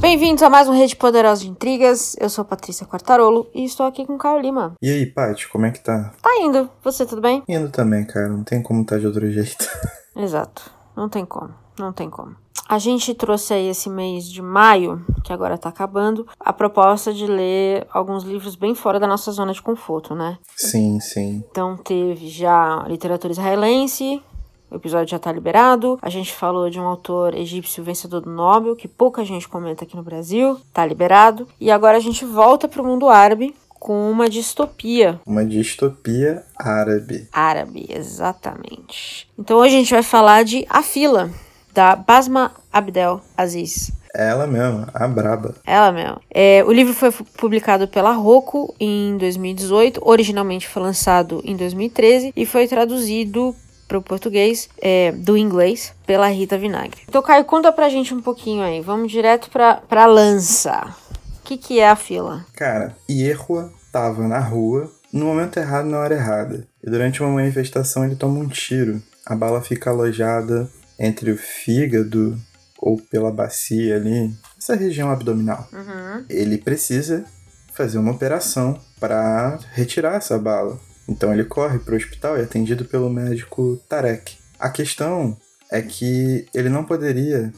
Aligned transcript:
Bem-vindos 0.00 0.44
a 0.44 0.48
mais 0.48 0.68
um 0.68 0.72
Rede 0.72 0.94
Poderosa 0.94 1.42
de 1.42 1.48
Intrigas. 1.48 2.14
Eu 2.20 2.28
sou 2.28 2.44
Patrícia 2.44 2.86
Quartarolo 2.86 3.50
e 3.52 3.64
estou 3.64 3.84
aqui 3.84 4.06
com 4.06 4.14
o 4.14 4.18
Caio 4.18 4.40
Lima. 4.40 4.74
E 4.80 4.88
aí, 4.88 5.06
Paty, 5.06 5.48
como 5.48 5.66
é 5.66 5.72
que 5.72 5.80
tá? 5.80 6.12
Tá 6.22 6.30
indo. 6.40 6.70
Você, 6.84 7.04
tudo 7.04 7.20
bem? 7.20 7.42
Indo 7.48 7.68
também, 7.70 8.04
cara. 8.04 8.28
Não 8.28 8.44
tem 8.44 8.62
como 8.62 8.84
tá 8.86 8.96
de 8.96 9.08
outro 9.08 9.28
jeito. 9.28 9.68
Exato. 10.14 10.70
Não 10.96 11.08
tem 11.08 11.24
como. 11.24 11.52
Não 11.76 11.92
tem 11.92 12.08
como. 12.08 12.36
A 12.68 12.78
gente 12.78 13.14
trouxe 13.14 13.54
aí 13.54 13.68
esse 13.68 13.90
mês 13.90 14.28
de 14.28 14.40
maio, 14.40 15.04
que 15.24 15.32
agora 15.32 15.58
tá 15.58 15.68
acabando, 15.68 16.26
a 16.38 16.52
proposta 16.52 17.12
de 17.12 17.26
ler 17.26 17.86
alguns 17.92 18.24
livros 18.24 18.54
bem 18.54 18.74
fora 18.74 19.00
da 19.00 19.06
nossa 19.06 19.32
zona 19.32 19.52
de 19.52 19.60
conforto, 19.60 20.14
né? 20.14 20.38
Sim, 20.56 21.00
sim. 21.00 21.44
Então 21.50 21.76
teve 21.76 22.28
já 22.28 22.84
literatura 22.86 23.32
israelense, 23.32 24.22
o 24.70 24.76
episódio 24.76 25.10
já 25.10 25.18
tá 25.18 25.32
liberado. 25.32 25.98
A 26.00 26.08
gente 26.08 26.32
falou 26.32 26.70
de 26.70 26.78
um 26.78 26.84
autor 26.84 27.34
egípcio 27.34 27.82
vencedor 27.82 28.20
do 28.20 28.30
Nobel, 28.30 28.76
que 28.76 28.86
pouca 28.86 29.24
gente 29.24 29.48
comenta 29.48 29.84
aqui 29.84 29.96
no 29.96 30.02
Brasil, 30.02 30.60
tá 30.72 30.86
liberado. 30.86 31.48
E 31.58 31.70
agora 31.70 31.96
a 31.96 32.00
gente 32.00 32.24
volta 32.24 32.68
pro 32.68 32.84
mundo 32.84 33.08
árabe 33.08 33.54
com 33.68 34.10
uma 34.10 34.28
distopia. 34.28 35.20
Uma 35.26 35.44
distopia 35.44 36.44
árabe. 36.56 37.28
Árabe, 37.32 37.86
exatamente. 37.88 39.28
Então 39.36 39.58
hoje 39.58 39.74
a 39.74 39.78
gente 39.78 39.92
vai 39.92 40.02
falar 40.02 40.44
de 40.44 40.64
A 40.68 40.82
Fila, 40.82 41.30
da 41.72 41.96
Basma 41.96 42.52
Abdel 42.72 43.20
Aziz. 43.36 43.92
Ela 44.14 44.46
mesma, 44.46 44.88
a 44.92 45.06
braba. 45.06 45.54
Ela 45.64 45.92
mesma. 45.92 46.20
É, 46.30 46.64
o 46.66 46.72
livro 46.72 46.92
foi 46.92 47.12
publicado 47.36 47.86
pela 47.86 48.12
Rocco 48.12 48.74
em 48.80 49.16
2018, 49.16 50.00
originalmente 50.04 50.66
foi 50.66 50.82
lançado 50.82 51.40
em 51.44 51.56
2013 51.56 52.32
e 52.36 52.44
foi 52.44 52.66
traduzido 52.66 53.54
para 53.86 53.98
o 53.98 54.02
português 54.02 54.68
é, 54.80 55.12
do 55.12 55.36
inglês 55.36 55.92
pela 56.06 56.28
Rita 56.28 56.56
Vinagre. 56.56 57.02
Então, 57.08 57.22
Caio, 57.22 57.44
conta 57.44 57.72
pra 57.72 57.88
gente 57.88 58.14
um 58.14 58.20
pouquinho 58.20 58.62
aí. 58.62 58.80
Vamos 58.80 59.10
direto 59.10 59.50
pra, 59.50 59.74
pra 59.76 60.06
lança. 60.06 60.94
O 61.40 61.42
que, 61.44 61.56
que 61.56 61.80
é 61.80 61.88
a 61.88 61.96
fila? 61.96 62.46
Cara, 62.54 62.96
Ierua 63.08 63.72
tava 63.92 64.28
na 64.28 64.38
rua 64.38 64.88
no 65.12 65.26
momento 65.26 65.58
errado, 65.58 65.86
na 65.86 65.98
hora 65.98 66.14
errada. 66.14 66.66
E 66.84 66.88
durante 66.88 67.20
uma 67.20 67.32
manifestação 67.32 68.04
ele 68.04 68.14
toma 68.14 68.38
um 68.38 68.46
tiro. 68.46 69.02
A 69.26 69.34
bala 69.34 69.60
fica 69.60 69.90
alojada 69.90 70.70
entre 71.00 71.30
o 71.32 71.36
fígado 71.36 72.38
ou 72.78 72.98
pela 73.00 73.32
bacia 73.32 73.96
ali, 73.96 74.32
essa 74.58 74.74
região 74.76 75.10
abdominal. 75.10 75.66
Uhum. 75.72 76.24
Ele 76.28 76.58
precisa 76.58 77.24
fazer 77.72 77.98
uma 77.98 78.12
operação 78.12 78.78
para 79.00 79.58
retirar 79.72 80.16
essa 80.16 80.38
bala. 80.38 80.78
Então 81.08 81.32
ele 81.32 81.44
corre 81.44 81.78
para 81.78 81.94
o 81.94 81.96
hospital 81.96 82.36
e 82.36 82.40
é 82.40 82.44
atendido 82.44 82.84
pelo 82.84 83.10
médico 83.10 83.80
Tarek. 83.88 84.36
A 84.58 84.68
questão 84.70 85.36
é 85.72 85.80
que 85.80 86.46
ele 86.54 86.68
não 86.68 86.84
poderia 86.84 87.52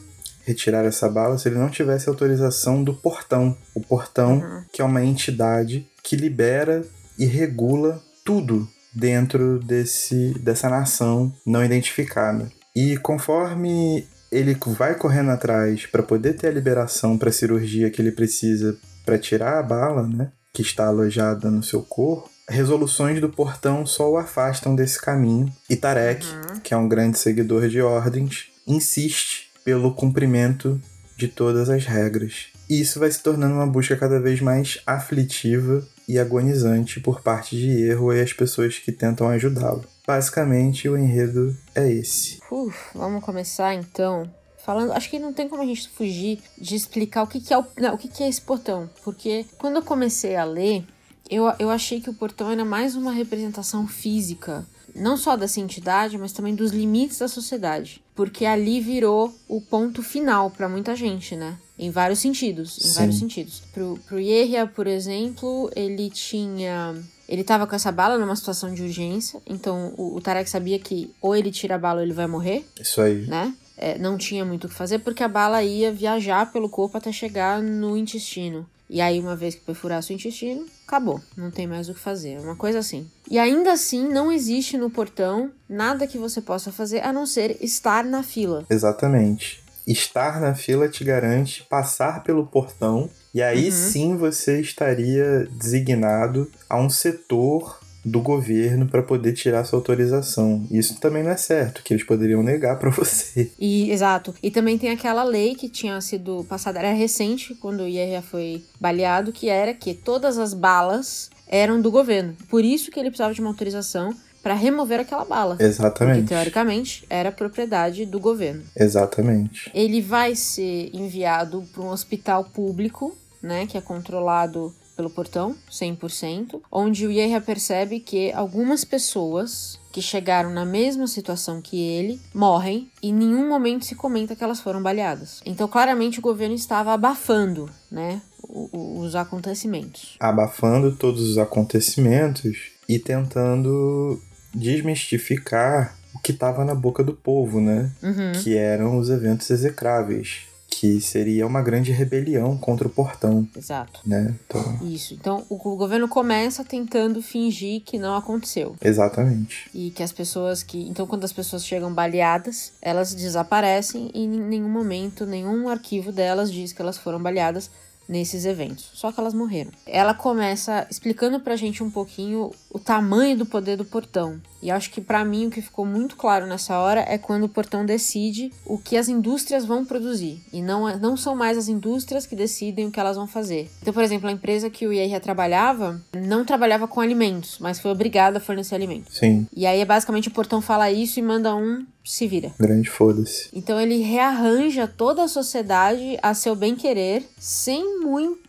retirar 0.45 0.85
essa 0.85 1.09
bala 1.09 1.37
se 1.37 1.47
ele 1.49 1.57
não 1.57 1.69
tivesse 1.69 2.09
autorização 2.09 2.83
do 2.83 2.93
portão. 2.93 3.57
O 3.75 3.81
portão, 3.81 4.39
Uhum. 4.39 4.63
que 4.71 4.81
é 4.81 4.85
uma 4.85 5.03
entidade 5.03 5.87
que 6.01 6.15
libera 6.15 6.83
e 7.17 7.25
regula 7.25 8.01
tudo 8.25 8.67
dentro 8.93 9.59
desse, 9.59 10.33
dessa 10.39 10.69
nação 10.69 11.33
não 11.45 11.63
identificada. 11.63 12.49
E 12.75 12.97
conforme 12.97 14.07
ele 14.31 14.57
vai 14.77 14.95
correndo 14.95 15.29
atrás 15.29 15.85
para 15.85 16.01
poder 16.01 16.33
ter 16.33 16.47
a 16.47 16.51
liberação 16.51 17.17
para 17.17 17.29
a 17.29 17.33
cirurgia 17.33 17.91
que 17.91 18.01
ele 18.01 18.11
precisa 18.11 18.75
para 19.05 19.19
tirar 19.19 19.59
a 19.59 19.63
bala, 19.63 20.07
né, 20.07 20.31
que 20.51 20.61
está 20.61 20.87
alojada 20.87 21.51
no 21.51 21.61
seu 21.61 21.83
corpo, 21.83 22.29
resoluções 22.49 23.21
do 23.21 23.29
portão 23.29 23.85
só 23.85 24.11
o 24.11 24.17
afastam 24.17 24.75
desse 24.75 24.99
caminho. 24.99 25.51
E 25.69 25.75
Tarek, 25.75 26.25
que 26.63 26.73
é 26.73 26.77
um 26.77 26.87
grande 26.87 27.17
seguidor 27.19 27.67
de 27.67 27.81
ordens, 27.81 28.47
insiste 28.65 29.51
pelo 29.63 29.93
cumprimento 29.93 30.81
de 31.15 31.27
todas 31.27 31.69
as 31.69 31.85
regras. 31.85 32.47
E 32.69 32.81
isso 32.81 32.99
vai 32.99 33.11
se 33.11 33.21
tornando 33.21 33.55
uma 33.55 33.67
busca 33.67 33.95
cada 33.95 34.19
vez 34.19 34.41
mais 34.41 34.81
aflitiva 34.85 35.85
e 36.07 36.17
agonizante 36.17 36.99
por 36.99 37.21
parte 37.21 37.55
de 37.55 37.69
Erro 37.83 38.13
e 38.13 38.21
as 38.21 38.33
pessoas 38.33 38.77
que 38.79 38.91
tentam 38.91 39.27
ajudá-lo. 39.29 39.85
Basicamente, 40.05 40.89
o 40.89 40.97
enredo 40.97 41.55
é 41.73 41.89
esse. 41.91 42.39
Uf, 42.51 42.77
vamos 42.93 43.23
começar 43.23 43.73
então. 43.73 44.29
Falando, 44.63 44.93
acho 44.93 45.09
que 45.09 45.19
não 45.19 45.33
tem 45.33 45.49
como 45.49 45.61
a 45.61 45.65
gente 45.65 45.89
fugir 45.89 46.39
de 46.57 46.75
explicar 46.75 47.23
o 47.23 47.27
que, 47.27 47.41
que 47.41 47.53
é 47.53 47.57
o, 47.57 47.65
não, 47.77 47.95
o 47.95 47.97
que, 47.97 48.07
que 48.07 48.23
é 48.23 48.29
esse 48.29 48.41
portão. 48.41 48.89
Porque 49.03 49.45
quando 49.57 49.75
eu 49.75 49.83
comecei 49.83 50.35
a 50.35 50.45
ler, 50.45 50.85
eu, 51.29 51.51
eu 51.59 51.69
achei 51.69 51.99
que 51.99 52.09
o 52.09 52.13
portão 52.13 52.49
era 52.49 52.63
mais 52.63 52.95
uma 52.95 53.11
representação 53.11 53.87
física. 53.87 54.65
Não 54.95 55.17
só 55.17 55.35
dessa 55.35 55.59
entidade, 55.59 56.17
mas 56.17 56.31
também 56.31 56.53
dos 56.53 56.71
limites 56.71 57.17
da 57.17 57.27
sociedade. 57.27 58.01
Porque 58.15 58.45
ali 58.45 58.79
virou 58.79 59.33
o 59.47 59.59
ponto 59.59 60.03
final 60.03 60.51
para 60.51 60.69
muita 60.69 60.95
gente, 60.95 61.35
né? 61.35 61.57
Em 61.77 61.89
vários 61.89 62.19
sentidos. 62.19 62.77
Em 62.77 62.87
Sim. 62.87 62.93
vários 62.99 63.19
sentidos. 63.19 63.63
Pro, 63.73 63.99
pro 64.07 64.19
Yehia, 64.19 64.67
por 64.67 64.85
exemplo, 64.85 65.71
ele 65.75 66.09
tinha. 66.09 66.95
Ele 67.33 67.43
tava 67.43 67.65
com 67.65 67.75
essa 67.75 67.91
bala 67.91 68.15
numa 68.15 68.35
situação 68.35 68.71
de 68.71 68.83
urgência. 68.83 69.41
Então 69.47 69.91
o, 69.97 70.15
o 70.15 70.21
Tarek 70.21 70.47
sabia 70.47 70.77
que 70.77 71.11
ou 71.19 71.35
ele 71.35 71.49
tira 71.49 71.73
a 71.73 71.79
bala 71.79 71.97
ou 71.99 72.05
ele 72.05 72.13
vai 72.13 72.27
morrer 72.27 72.63
Isso 72.79 73.01
aí. 73.01 73.25
né? 73.25 73.55
É, 73.75 73.97
não 73.97 74.19
tinha 74.19 74.45
muito 74.45 74.65
o 74.65 74.69
que 74.69 74.75
fazer 74.75 74.99
porque 74.99 75.23
a 75.23 75.27
bala 75.27 75.63
ia 75.63 75.91
viajar 75.91 76.51
pelo 76.53 76.69
corpo 76.69 76.95
até 76.95 77.11
chegar 77.11 77.59
no 77.59 77.97
intestino. 77.97 78.67
E 78.87 79.01
aí, 79.01 79.19
uma 79.19 79.35
vez 79.35 79.55
que 79.55 79.61
perfurasse 79.61 80.13
o 80.13 80.13
intestino, 80.13 80.67
acabou. 80.85 81.19
Não 81.35 81.49
tem 81.49 81.65
mais 81.65 81.89
o 81.89 81.95
que 81.95 81.99
fazer. 81.99 82.39
Uma 82.39 82.55
coisa 82.55 82.77
assim. 82.77 83.09
E 83.27 83.39
ainda 83.39 83.71
assim, 83.73 84.07
não 84.07 84.31
existe 84.31 84.77
no 84.77 84.91
portão 84.91 85.49
nada 85.67 86.05
que 86.05 86.19
você 86.19 86.39
possa 86.39 86.71
fazer 86.71 86.99
a 87.03 87.11
não 87.11 87.25
ser 87.25 87.57
estar 87.59 88.05
na 88.05 88.21
fila. 88.21 88.63
Exatamente. 88.69 89.63
Estar 89.87 90.39
na 90.39 90.53
fila 90.53 90.87
te 90.87 91.03
garante 91.03 91.63
passar 91.63 92.21
pelo 92.21 92.45
portão 92.45 93.09
e 93.33 93.41
aí 93.41 93.65
Uhum. 93.65 93.71
sim 93.71 94.17
você 94.17 94.59
estaria 94.61 95.47
designado 95.51 96.49
a 96.69 96.77
um 96.79 96.89
setor 96.89 97.79
do 98.05 98.19
governo 98.19 98.85
para 98.85 99.01
poder 99.01 99.31
tirar 99.31 99.63
sua 99.63 99.79
autorização. 99.79 100.67
Isso 100.69 100.99
também 100.99 101.23
não 101.23 101.31
é 101.31 101.37
certo, 101.37 101.81
que 101.81 101.93
eles 101.93 102.03
poderiam 102.05 102.43
negar 102.43 102.77
para 102.77 102.89
você. 102.91 103.49
E, 103.57 103.89
exato. 103.91 104.33
E 104.43 104.51
também 104.51 104.77
tem 104.77 104.89
aquela 104.89 105.23
lei 105.23 105.55
que 105.55 105.69
tinha 105.69 105.99
sido 106.01 106.45
passada, 106.49 106.79
era 106.79 106.91
recente, 106.91 107.55
quando 107.55 107.81
o 107.83 107.87
Yehia 107.87 108.21
foi 108.21 108.61
baleado, 108.79 109.31
que 109.31 109.47
era 109.47 109.73
que 109.73 109.93
todas 109.93 110.37
as 110.37 110.53
balas 110.53 111.29
eram 111.47 111.79
do 111.81 111.89
governo. 111.89 112.35
Por 112.49 112.65
isso 112.65 112.91
que 112.91 112.99
ele 112.99 113.09
precisava 113.09 113.33
de 113.33 113.39
uma 113.39 113.49
autorização 113.51 114.13
para 114.41 114.53
remover 114.53 114.99
aquela 114.99 115.23
bala. 115.23 115.55
Exatamente. 115.57 116.27
teoricamente, 116.27 117.05
era 117.09 117.31
propriedade 117.31 118.05
do 118.05 118.19
governo. 118.19 118.63
Exatamente. 118.75 119.71
Ele 119.73 120.01
vai 120.01 120.35
ser 120.35 120.89
enviado 120.93 121.63
para 121.71 121.81
um 121.81 121.87
hospital 121.89 122.43
público, 122.43 123.15
né, 123.43 123.67
que 123.67 123.77
é 123.77 123.81
controlado 123.81 124.73
pelo 124.95 125.09
portão, 125.09 125.55
100%, 125.69 126.61
onde 126.71 127.05
o 127.05 127.11
Yehia 127.11 127.41
percebe 127.41 127.99
que 127.99 128.31
algumas 128.31 128.85
pessoas 128.85 129.79
que 129.91 130.01
chegaram 130.01 130.51
na 130.51 130.65
mesma 130.65 131.07
situação 131.07 131.61
que 131.61 131.79
ele 131.79 132.19
morrem 132.33 132.89
e 133.01 133.09
em 133.09 133.13
nenhum 133.13 133.47
momento 133.47 133.85
se 133.85 133.95
comenta 133.95 134.35
que 134.35 134.43
elas 134.43 134.59
foram 134.59 134.81
baleadas. 134.81 135.41
Então, 135.45 135.67
claramente, 135.67 136.19
o 136.19 136.21
governo 136.21 136.55
estava 136.55 136.93
abafando, 136.93 137.69
né, 137.91 138.21
os 138.47 139.15
acontecimentos. 139.15 140.15
Abafando 140.19 140.95
todos 140.95 141.27
os 141.27 141.37
acontecimentos 141.37 142.71
e 142.87 142.99
tentando 142.99 144.19
desmistificar 144.53 145.97
o 146.13 146.19
que 146.19 146.31
estava 146.31 146.63
na 146.63 146.75
boca 146.75 147.03
do 147.03 147.13
povo, 147.13 147.59
né? 147.59 147.91
Uhum. 148.01 148.31
Que 148.43 148.55
eram 148.55 148.97
os 148.97 149.09
eventos 149.09 149.49
execráveis. 149.49 150.52
Que 150.75 150.99
seria 150.99 151.45
uma 151.45 151.61
grande 151.61 151.91
rebelião 151.91 152.57
contra 152.57 152.87
o 152.87 152.89
portão, 152.89 153.47
Exato. 153.55 153.99
né? 154.05 154.33
Então, 154.45 154.79
Isso. 154.81 155.13
Então, 155.13 155.45
o 155.49 155.55
governo 155.75 156.07
começa 156.07 156.63
tentando 156.63 157.21
fingir 157.21 157.81
que 157.81 157.97
não 157.99 158.15
aconteceu. 158.15 158.75
exatamente. 158.81 159.69
E 159.73 159.91
que 159.91 160.01
as 160.03 160.11
pessoas 160.11 160.63
que. 160.63 160.87
Então, 160.89 161.05
quando 161.07 161.23
as 161.23 161.31
pessoas 161.31 161.65
chegam 161.65 161.93
baleadas, 161.93 162.73
elas 162.81 163.13
desaparecem 163.13 164.09
e 164.13 164.23
em 164.23 164.27
nenhum 164.27 164.69
momento, 164.69 165.25
nenhum 165.25 165.69
arquivo 165.69 166.11
delas 166.11 166.51
diz 166.51 166.73
que 166.73 166.81
elas 166.81 166.97
foram 166.97 167.21
baleadas 167.21 167.69
nesses 168.07 168.45
eventos. 168.45 168.89
Só 168.93 169.11
que 169.11 169.19
elas 169.19 169.33
morreram. 169.33 169.71
Ela 169.85 170.13
começa 170.13 170.85
explicando 170.89 171.39
pra 171.39 171.55
gente 171.55 171.83
um 171.83 171.89
pouquinho 171.89 172.51
o 172.69 172.79
tamanho 172.79 173.37
do 173.37 173.45
poder 173.45 173.77
do 173.77 173.85
portão. 173.85 174.41
E 174.61 174.71
acho 174.71 174.91
que 174.91 175.01
pra 175.01 175.25
mim 175.25 175.47
o 175.47 175.49
que 175.51 175.61
ficou 175.61 175.85
muito 175.85 176.15
claro 176.15 176.45
nessa 176.45 176.77
hora 176.79 177.01
é 177.07 177.17
quando 177.17 177.43
o 177.43 177.49
portão 177.49 177.85
decide 177.85 178.51
o 178.65 178.77
que 178.77 178.95
as 178.95 179.09
indústrias 179.09 179.65
vão 179.65 179.83
produzir. 179.85 180.41
E 180.53 180.61
não, 180.61 180.87
é- 180.87 180.95
não 180.97 181.17
são 181.17 181.35
mais 181.35 181.57
as 181.57 181.67
indústrias 181.67 182.25
que 182.25 182.35
decidem 182.35 182.87
o 182.87 182.91
que 182.91 182.99
elas 182.99 183.17
vão 183.17 183.27
fazer. 183.27 183.69
Então, 183.81 183.93
por 183.93 184.03
exemplo, 184.03 184.29
a 184.29 184.31
empresa 184.31 184.69
que 184.69 184.87
o 184.87 184.93
IRA 184.93 185.19
trabalhava 185.19 186.01
não 186.15 186.45
trabalhava 186.45 186.87
com 186.87 187.01
alimentos, 187.01 187.57
mas 187.59 187.79
foi 187.79 187.91
obrigada 187.91 188.37
a 188.37 188.41
fornecer 188.41 188.75
alimentos. 188.75 189.17
Sim, 189.17 189.45
E 189.55 189.65
aí, 189.65 189.83
basicamente, 189.83 190.29
o 190.29 190.31
portão 190.31 190.61
fala 190.61 190.89
isso 190.91 191.19
e 191.19 191.21
manda 191.21 191.53
um 191.55 191.85
se 192.03 192.27
vira. 192.27 192.51
grande 192.59 192.89
foda-se. 192.89 193.49
Então 193.53 193.79
ele 193.79 194.01
rearranja 194.01 194.87
toda 194.87 195.23
a 195.23 195.27
sociedade 195.27 196.17
a 196.21 196.33
seu 196.33 196.55
bem 196.55 196.75
querer, 196.75 197.23
sem 197.37 197.99
muita. 198.01 198.43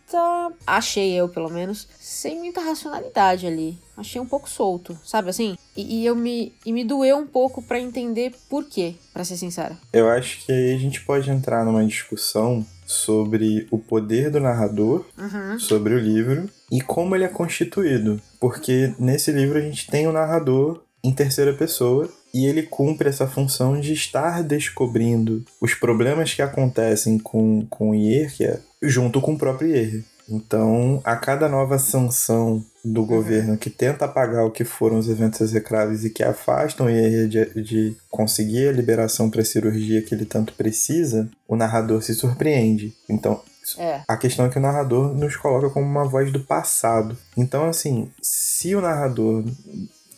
Achei 0.67 1.13
eu, 1.13 1.29
pelo 1.29 1.49
menos, 1.49 1.87
sem 1.99 2.39
muita 2.39 2.61
racionalidade 2.61 3.47
ali. 3.47 3.77
Achei 3.97 4.19
um 4.19 4.25
pouco 4.25 4.49
solto, 4.49 4.97
sabe 5.03 5.29
assim? 5.29 5.57
E, 5.75 6.01
e 6.01 6.05
eu 6.05 6.15
me, 6.15 6.53
e 6.65 6.71
me 6.71 6.83
doeu 6.83 7.17
um 7.17 7.25
pouco 7.25 7.61
para 7.61 7.79
entender 7.79 8.33
por 8.49 8.65
quê, 8.65 8.95
para 9.13 9.23
ser 9.23 9.37
sincera. 9.37 9.77
Eu 9.93 10.09
acho 10.09 10.45
que 10.45 10.51
aí 10.51 10.75
a 10.75 10.77
gente 10.77 11.01
pode 11.01 11.29
entrar 11.29 11.63
numa 11.63 11.85
discussão 11.85 12.65
sobre 12.85 13.67
o 13.71 13.79
poder 13.79 14.29
do 14.29 14.39
narrador, 14.39 15.05
uhum. 15.17 15.57
sobre 15.57 15.95
o 15.95 15.99
livro 15.99 16.49
e 16.71 16.81
como 16.81 17.15
ele 17.15 17.23
é 17.23 17.29
constituído. 17.29 18.21
Porque 18.39 18.93
nesse 18.99 19.31
livro 19.31 19.57
a 19.57 19.61
gente 19.61 19.87
tem 19.87 20.07
o 20.07 20.11
narrador 20.11 20.83
em 21.03 21.13
terceira 21.13 21.53
pessoa 21.53 22.09
e 22.35 22.45
ele 22.45 22.63
cumpre 22.63 23.07
essa 23.07 23.25
função 23.25 23.79
de 23.79 23.93
estar 23.93 24.43
descobrindo 24.43 25.45
os 25.61 25.73
problemas 25.73 26.33
que 26.33 26.41
acontecem 26.41 27.17
com, 27.17 27.65
com 27.69 27.91
o 27.91 27.95
Hierarquia 27.95 28.59
junto 28.81 29.21
com 29.21 29.35
o 29.35 29.37
próprio 29.37 29.69
Hierarquia. 29.69 30.03
Então, 30.27 30.99
a 31.05 31.15
cada 31.15 31.47
nova 31.47 31.79
sanção 31.79 32.61
do 32.83 33.01
uhum. 33.01 33.07
governo 33.07 33.57
que 33.57 33.69
tenta 33.69 34.03
apagar 34.03 34.43
o 34.43 34.51
que 34.51 34.65
foram 34.65 34.97
os 34.97 35.07
eventos 35.07 35.39
execráveis 35.39 36.03
e 36.03 36.09
que 36.09 36.23
afastam 36.23 36.89
ele 36.89 37.27
de, 37.27 37.63
de 37.63 37.95
conseguir 38.09 38.67
a 38.67 38.73
liberação 38.73 39.29
para 39.29 39.41
a 39.41 39.45
cirurgia 39.45 40.01
que 40.01 40.13
ele 40.13 40.25
tanto 40.25 40.51
precisa, 40.53 41.29
o 41.47 41.55
narrador 41.55 42.01
se 42.01 42.13
surpreende. 42.13 42.93
Então, 43.07 43.39
é. 43.77 44.01
A 44.07 44.17
questão 44.17 44.45
é 44.45 44.49
que 44.49 44.57
o 44.57 44.61
narrador 44.61 45.15
nos 45.15 45.35
coloca 45.35 45.69
como 45.69 45.85
uma 45.85 46.05
voz 46.05 46.31
do 46.31 46.39
passado. 46.39 47.17
Então, 47.35 47.67
assim, 47.67 48.09
se 48.21 48.75
o 48.75 48.81
narrador 48.81 49.43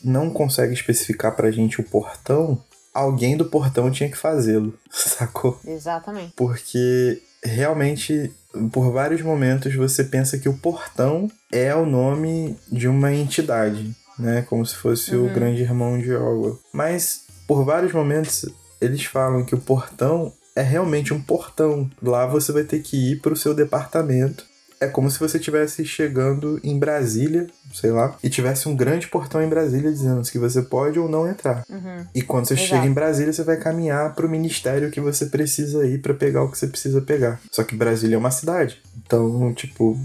não 0.08 0.30
consegue 0.30 0.74
especificar 0.74 1.36
pra 1.36 1.52
gente 1.52 1.80
o 1.82 1.84
portão, 1.84 2.62
alguém 2.94 3.38
do 3.38 3.46
portão 3.46 3.92
tinha 3.92 4.10
que 4.10 4.18
fazê-lo, 4.18 4.74
sacou? 4.90 5.60
Exatamente. 5.66 6.34
Porque 6.36 7.22
realmente, 7.44 8.32
por 8.72 8.92
vários 8.92 9.22
momentos, 9.22 9.74
você 9.76 10.04
pensa 10.04 10.38
que 10.38 10.50
o 10.50 10.58
portão 10.58 11.30
é 11.52 11.76
o 11.76 11.86
nome 11.86 12.58
de 12.72 12.88
uma 12.88 13.14
entidade, 13.14 13.96
né? 14.18 14.44
Como 14.44 14.66
se 14.66 14.76
fosse 14.76 15.16
uhum. 15.16 15.28
o 15.28 15.34
grande 15.34 15.62
irmão 15.62 16.00
de 16.00 16.12
Orwell. 16.12 16.60
Mas, 16.74 17.22
por 17.48 17.64
vários 17.64 17.94
momentos, 17.94 18.46
eles 18.82 19.06
falam 19.06 19.46
que 19.46 19.56
o 19.56 19.60
portão 19.60 20.34
é 20.56 20.62
realmente 20.62 21.14
um 21.14 21.22
portão. 21.22 21.90
Lá 22.02 22.26
você 22.26 22.52
vai 22.52 22.64
ter 22.64 22.82
que 22.82 23.12
ir 23.12 23.22
para 23.22 23.34
o 23.34 23.38
seu 23.38 23.54
departamento 23.54 24.46
é 24.80 24.88
como 24.88 25.10
se 25.10 25.20
você 25.20 25.38
estivesse 25.38 25.84
chegando 25.86 26.60
em 26.64 26.78
Brasília, 26.78 27.48
sei 27.74 27.92
lá, 27.92 28.16
e 28.24 28.30
tivesse 28.30 28.70
um 28.70 28.76
grande 28.76 29.08
portão 29.08 29.42
em 29.42 29.50
Brasília 29.50 29.92
dizendo 29.92 30.22
que 30.30 30.38
você 30.38 30.62
pode 30.62 31.00
ou 31.00 31.10
não 31.10 31.28
entrar. 31.28 31.64
Uhum. 31.70 32.06
E 32.14 32.22
quando 32.22 32.48
você 32.48 32.54
Exato. 32.54 32.70
chega 32.70 32.86
em 32.86 32.94
Brasília, 32.94 33.34
você 33.34 33.44
vai 33.44 33.58
caminhar 33.58 34.14
para 34.14 34.26
o 34.26 34.30
ministério 34.30 34.92
que 34.92 35.02
você 35.02 35.26
precisa 35.26 35.86
ir 35.86 36.00
para 36.02 36.14
pegar 36.14 36.44
o 36.44 36.52
que 36.52 36.58
você 36.58 36.68
precisa 36.68 37.02
pegar. 37.02 37.40
Só 37.52 37.64
que 37.64 37.76
Brasília 37.76 38.16
é 38.16 38.20
uma 38.20 38.32
cidade. 38.32 38.82
Então, 39.04 39.54
tipo, 39.54 40.00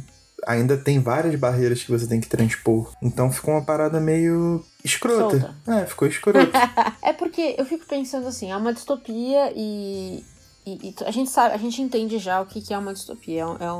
ainda 0.46 0.76
tem 0.76 1.00
várias 1.00 1.34
barreiras 1.34 1.82
que 1.82 1.90
você 1.90 2.06
tem 2.06 2.20
que 2.20 2.28
transpor. 2.28 2.92
Então 3.02 3.30
ficou 3.30 3.54
uma 3.54 3.64
parada 3.64 4.00
meio 4.00 4.64
escrota. 4.84 5.38
Solta. 5.38 5.54
É, 5.66 5.86
ficou 5.86 6.08
escrota. 6.08 6.50
é 7.02 7.12
porque 7.12 7.54
eu 7.58 7.64
fico 7.64 7.86
pensando 7.86 8.26
assim, 8.26 8.50
é 8.50 8.56
uma 8.56 8.72
distopia 8.72 9.52
e, 9.54 10.24
e, 10.66 10.88
e, 10.88 10.94
a 11.04 11.10
gente 11.10 11.30
sabe, 11.30 11.54
a 11.54 11.58
gente 11.58 11.80
entende 11.80 12.18
já 12.18 12.40
o 12.40 12.46
que, 12.46 12.60
que 12.60 12.74
é 12.74 12.78
uma 12.78 12.92
distopia. 12.92 13.42
É 13.42 13.46
um, 13.46 13.56
é 13.60 13.72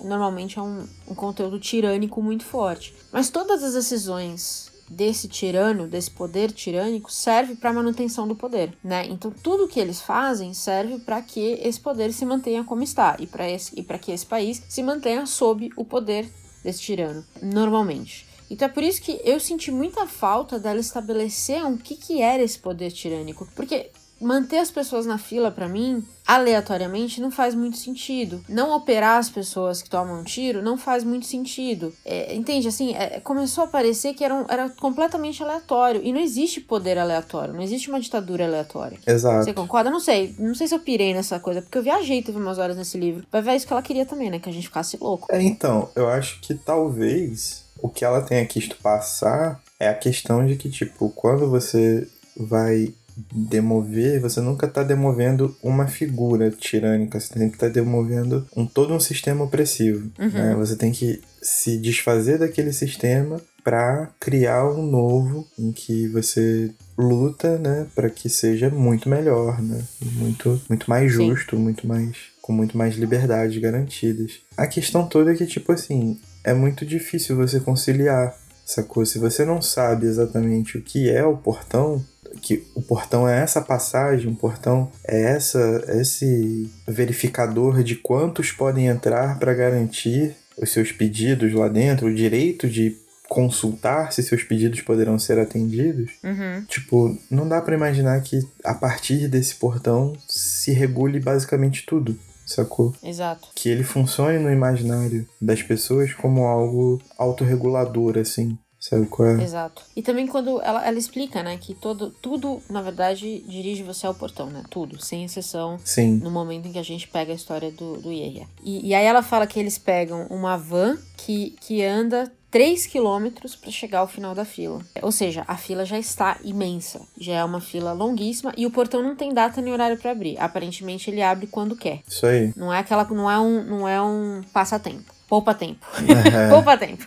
normalmente 0.00 0.58
é 0.58 0.62
um, 0.62 0.86
um 1.08 1.14
conteúdo 1.14 1.58
tirânico 1.58 2.22
muito 2.22 2.44
forte. 2.44 2.94
Mas 3.12 3.30
todas 3.30 3.62
as 3.62 3.74
decisões 3.74 4.72
desse 4.88 5.28
tirano, 5.28 5.86
desse 5.86 6.10
poder 6.10 6.52
tirânico, 6.52 7.10
serve 7.10 7.54
para 7.54 7.70
a 7.70 7.72
manutenção 7.72 8.28
do 8.28 8.36
poder, 8.36 8.76
né? 8.82 9.06
Então 9.06 9.30
tudo 9.30 9.68
que 9.68 9.80
eles 9.80 10.00
fazem 10.00 10.52
serve 10.52 10.98
para 10.98 11.22
que 11.22 11.58
esse 11.62 11.80
poder 11.80 12.12
se 12.12 12.24
mantenha 12.24 12.64
como 12.64 12.82
está 12.82 13.16
e 13.18 13.26
para 13.26 13.48
esse 13.48 13.78
e 13.78 13.82
para 13.82 13.98
que 13.98 14.12
esse 14.12 14.26
país 14.26 14.62
se 14.68 14.82
mantenha 14.82 15.26
sob 15.26 15.70
o 15.76 15.84
poder 15.84 16.28
desse 16.62 16.80
tirano, 16.80 17.24
normalmente. 17.42 18.26
Então 18.50 18.66
é 18.66 18.70
por 18.70 18.82
isso 18.82 19.00
que 19.00 19.20
eu 19.24 19.40
senti 19.40 19.70
muita 19.70 20.06
falta 20.06 20.58
dela 20.58 20.78
estabelecer 20.78 21.64
um 21.64 21.76
que 21.76 21.96
que 21.96 22.20
era 22.20 22.42
esse 22.42 22.58
poder 22.58 22.90
tirânico, 22.90 23.48
porque 23.54 23.90
manter 24.24 24.58
as 24.58 24.70
pessoas 24.70 25.06
na 25.06 25.18
fila, 25.18 25.50
para 25.50 25.68
mim, 25.68 26.02
aleatoriamente, 26.26 27.20
não 27.20 27.30
faz 27.30 27.54
muito 27.54 27.76
sentido. 27.76 28.42
Não 28.48 28.74
operar 28.74 29.18
as 29.18 29.28
pessoas 29.28 29.82
que 29.82 29.90
tomam 29.90 30.20
um 30.20 30.24
tiro 30.24 30.62
não 30.62 30.78
faz 30.78 31.04
muito 31.04 31.26
sentido. 31.26 31.92
É, 32.04 32.34
entende? 32.34 32.66
Assim, 32.66 32.94
é, 32.94 33.20
começou 33.20 33.64
a 33.64 33.66
parecer 33.66 34.14
que 34.14 34.24
era, 34.24 34.34
um, 34.34 34.46
era 34.48 34.70
completamente 34.70 35.42
aleatório. 35.42 36.00
E 36.02 36.12
não 36.12 36.20
existe 36.20 36.60
poder 36.60 36.98
aleatório, 36.98 37.52
não 37.52 37.62
existe 37.62 37.88
uma 37.88 38.00
ditadura 38.00 38.46
aleatória. 38.46 38.98
Exato. 39.06 39.44
Você 39.44 39.52
concorda? 39.52 39.90
Não 39.90 40.00
sei. 40.00 40.34
Não 40.38 40.54
sei 40.54 40.66
se 40.66 40.74
eu 40.74 40.80
pirei 40.80 41.12
nessa 41.12 41.38
coisa, 41.38 41.60
porque 41.60 41.76
eu 41.76 41.82
viajei, 41.82 42.22
teve 42.22 42.38
umas 42.38 42.58
horas 42.58 42.76
nesse 42.76 42.96
livro. 42.96 43.26
Vai 43.30 43.42
ver 43.42 43.54
isso 43.54 43.66
que 43.66 43.72
ela 43.72 43.82
queria 43.82 44.06
também, 44.06 44.30
né? 44.30 44.38
Que 44.38 44.48
a 44.48 44.52
gente 44.52 44.66
ficasse 44.66 44.96
louco. 44.96 45.28
É, 45.30 45.42
então, 45.42 45.90
eu 45.94 46.08
acho 46.08 46.40
que 46.40 46.54
talvez 46.54 47.64
o 47.82 47.88
que 47.88 48.04
ela 48.04 48.22
tenha 48.22 48.46
quisto 48.46 48.76
passar 48.82 49.60
é 49.78 49.88
a 49.88 49.94
questão 49.94 50.46
de 50.46 50.56
que, 50.56 50.70
tipo, 50.70 51.10
quando 51.10 51.50
você 51.50 52.08
vai 52.34 52.94
demover, 53.32 54.20
você 54.20 54.40
nunca 54.40 54.66
está 54.66 54.82
demovendo 54.82 55.56
uma 55.62 55.86
figura 55.86 56.50
tirânica, 56.50 57.20
você 57.20 57.34
tem 57.34 57.48
que 57.48 57.56
estar 57.56 57.68
tá 57.68 57.72
demovendo 57.72 58.46
um, 58.56 58.66
todo 58.66 58.94
um 58.94 59.00
sistema 59.00 59.44
opressivo. 59.44 60.10
Uhum. 60.18 60.28
Né? 60.28 60.54
Você 60.56 60.76
tem 60.76 60.92
que 60.92 61.20
se 61.40 61.76
desfazer 61.78 62.38
daquele 62.38 62.72
sistema 62.72 63.40
para 63.62 64.10
criar 64.20 64.70
um 64.70 64.84
novo 64.84 65.46
em 65.58 65.72
que 65.72 66.06
você 66.08 66.70
luta, 66.98 67.58
né, 67.58 67.86
para 67.94 68.10
que 68.10 68.28
seja 68.28 68.68
muito 68.68 69.08
melhor, 69.08 69.60
né, 69.60 69.82
muito 70.02 70.60
muito 70.68 70.88
mais 70.88 71.10
justo, 71.10 71.56
Sim. 71.56 71.62
muito 71.62 71.88
mais 71.88 72.14
com 72.42 72.52
muito 72.52 72.76
mais 72.76 72.94
liberdades 72.96 73.56
garantidas. 73.58 74.32
A 74.54 74.66
questão 74.66 75.08
toda 75.08 75.32
é 75.32 75.34
que 75.34 75.46
tipo 75.46 75.72
assim, 75.72 76.20
é 76.44 76.52
muito 76.52 76.84
difícil 76.84 77.36
você 77.36 77.58
conciliar, 77.58 78.36
sacou? 78.66 79.06
Se 79.06 79.18
você 79.18 79.46
não 79.46 79.62
sabe 79.62 80.06
exatamente 80.06 80.76
o 80.76 80.82
que 80.82 81.08
é 81.08 81.24
o 81.24 81.38
portão, 81.38 82.04
que 82.40 82.64
o 82.74 82.82
portão 82.82 83.28
é 83.28 83.40
essa 83.40 83.60
passagem, 83.60 84.30
o 84.30 84.34
portão 84.36 84.90
é 85.06 85.32
essa 85.32 85.84
esse 85.88 86.70
verificador 86.86 87.82
de 87.82 87.96
quantos 87.96 88.52
podem 88.52 88.86
entrar 88.86 89.38
para 89.38 89.54
garantir 89.54 90.34
os 90.56 90.70
seus 90.70 90.92
pedidos 90.92 91.52
lá 91.52 91.68
dentro, 91.68 92.06
o 92.06 92.14
direito 92.14 92.68
de 92.68 92.96
consultar 93.28 94.12
se 94.12 94.22
seus 94.22 94.44
pedidos 94.44 94.80
poderão 94.82 95.18
ser 95.18 95.38
atendidos. 95.38 96.12
Uhum. 96.22 96.64
Tipo, 96.66 97.18
não 97.30 97.48
dá 97.48 97.60
para 97.60 97.74
imaginar 97.74 98.20
que 98.22 98.38
a 98.62 98.74
partir 98.74 99.28
desse 99.28 99.56
portão 99.56 100.12
se 100.28 100.72
regule 100.72 101.18
basicamente 101.18 101.84
tudo. 101.86 102.16
Sacou? 102.46 102.94
Exato. 103.02 103.48
Que 103.54 103.70
ele 103.70 103.82
funcione 103.82 104.38
no 104.38 104.52
imaginário 104.52 105.26
das 105.40 105.62
pessoas 105.62 106.12
como 106.12 106.44
algo 106.44 107.00
autorregulador, 107.16 108.18
assim. 108.18 108.58
Sabe 108.84 109.06
qual 109.06 109.26
é? 109.26 109.42
Exato. 109.42 109.82
E 109.96 110.02
também 110.02 110.26
quando 110.26 110.60
ela, 110.60 110.86
ela 110.86 110.98
explica, 110.98 111.42
né, 111.42 111.56
que 111.56 111.72
todo, 111.72 112.10
tudo, 112.20 112.60
na 112.68 112.82
verdade, 112.82 113.42
dirige 113.48 113.82
você 113.82 114.06
ao 114.06 114.14
portão, 114.14 114.50
né? 114.50 114.62
Tudo, 114.68 115.02
sem 115.02 115.24
exceção. 115.24 115.78
Sim. 115.82 116.20
No 116.22 116.30
momento 116.30 116.68
em 116.68 116.72
que 116.72 116.78
a 116.78 116.82
gente 116.82 117.08
pega 117.08 117.32
a 117.32 117.34
história 117.34 117.70
do, 117.70 117.96
do 117.96 118.12
Yeia. 118.12 118.46
E, 118.62 118.88
e 118.88 118.94
aí 118.94 119.06
ela 119.06 119.22
fala 119.22 119.46
que 119.46 119.58
eles 119.58 119.78
pegam 119.78 120.26
uma 120.28 120.58
van 120.58 120.98
que, 121.16 121.56
que 121.62 121.82
anda 121.82 122.30
3 122.50 122.84
quilômetros 122.86 123.56
para 123.56 123.70
chegar 123.70 124.00
ao 124.00 124.06
final 124.06 124.34
da 124.34 124.44
fila. 124.44 124.82
Ou 125.00 125.10
seja, 125.10 125.44
a 125.48 125.56
fila 125.56 125.86
já 125.86 125.98
está 125.98 126.36
imensa, 126.44 127.00
já 127.18 127.36
é 127.36 127.44
uma 127.44 127.62
fila 127.62 127.92
longuíssima 127.92 128.52
e 128.54 128.66
o 128.66 128.70
portão 128.70 129.02
não 129.02 129.16
tem 129.16 129.32
data 129.32 129.62
nem 129.62 129.72
horário 129.72 129.96
para 129.96 130.10
abrir. 130.10 130.38
Aparentemente 130.38 131.10
ele 131.10 131.22
abre 131.22 131.46
quando 131.46 131.74
quer. 131.74 132.02
Isso 132.06 132.26
aí. 132.26 132.52
Não 132.54 132.70
é 132.70 132.80
aquela, 132.80 133.04
não 133.04 133.30
é 133.30 133.40
um, 133.40 133.64
não 133.64 133.88
é 133.88 134.02
um 134.02 134.42
passatempo. 134.52 135.13
Poupa 135.34 135.52
tempo. 135.52 135.84
É. 136.32 136.46
Poupa 136.48 136.76
tempo. 136.76 137.04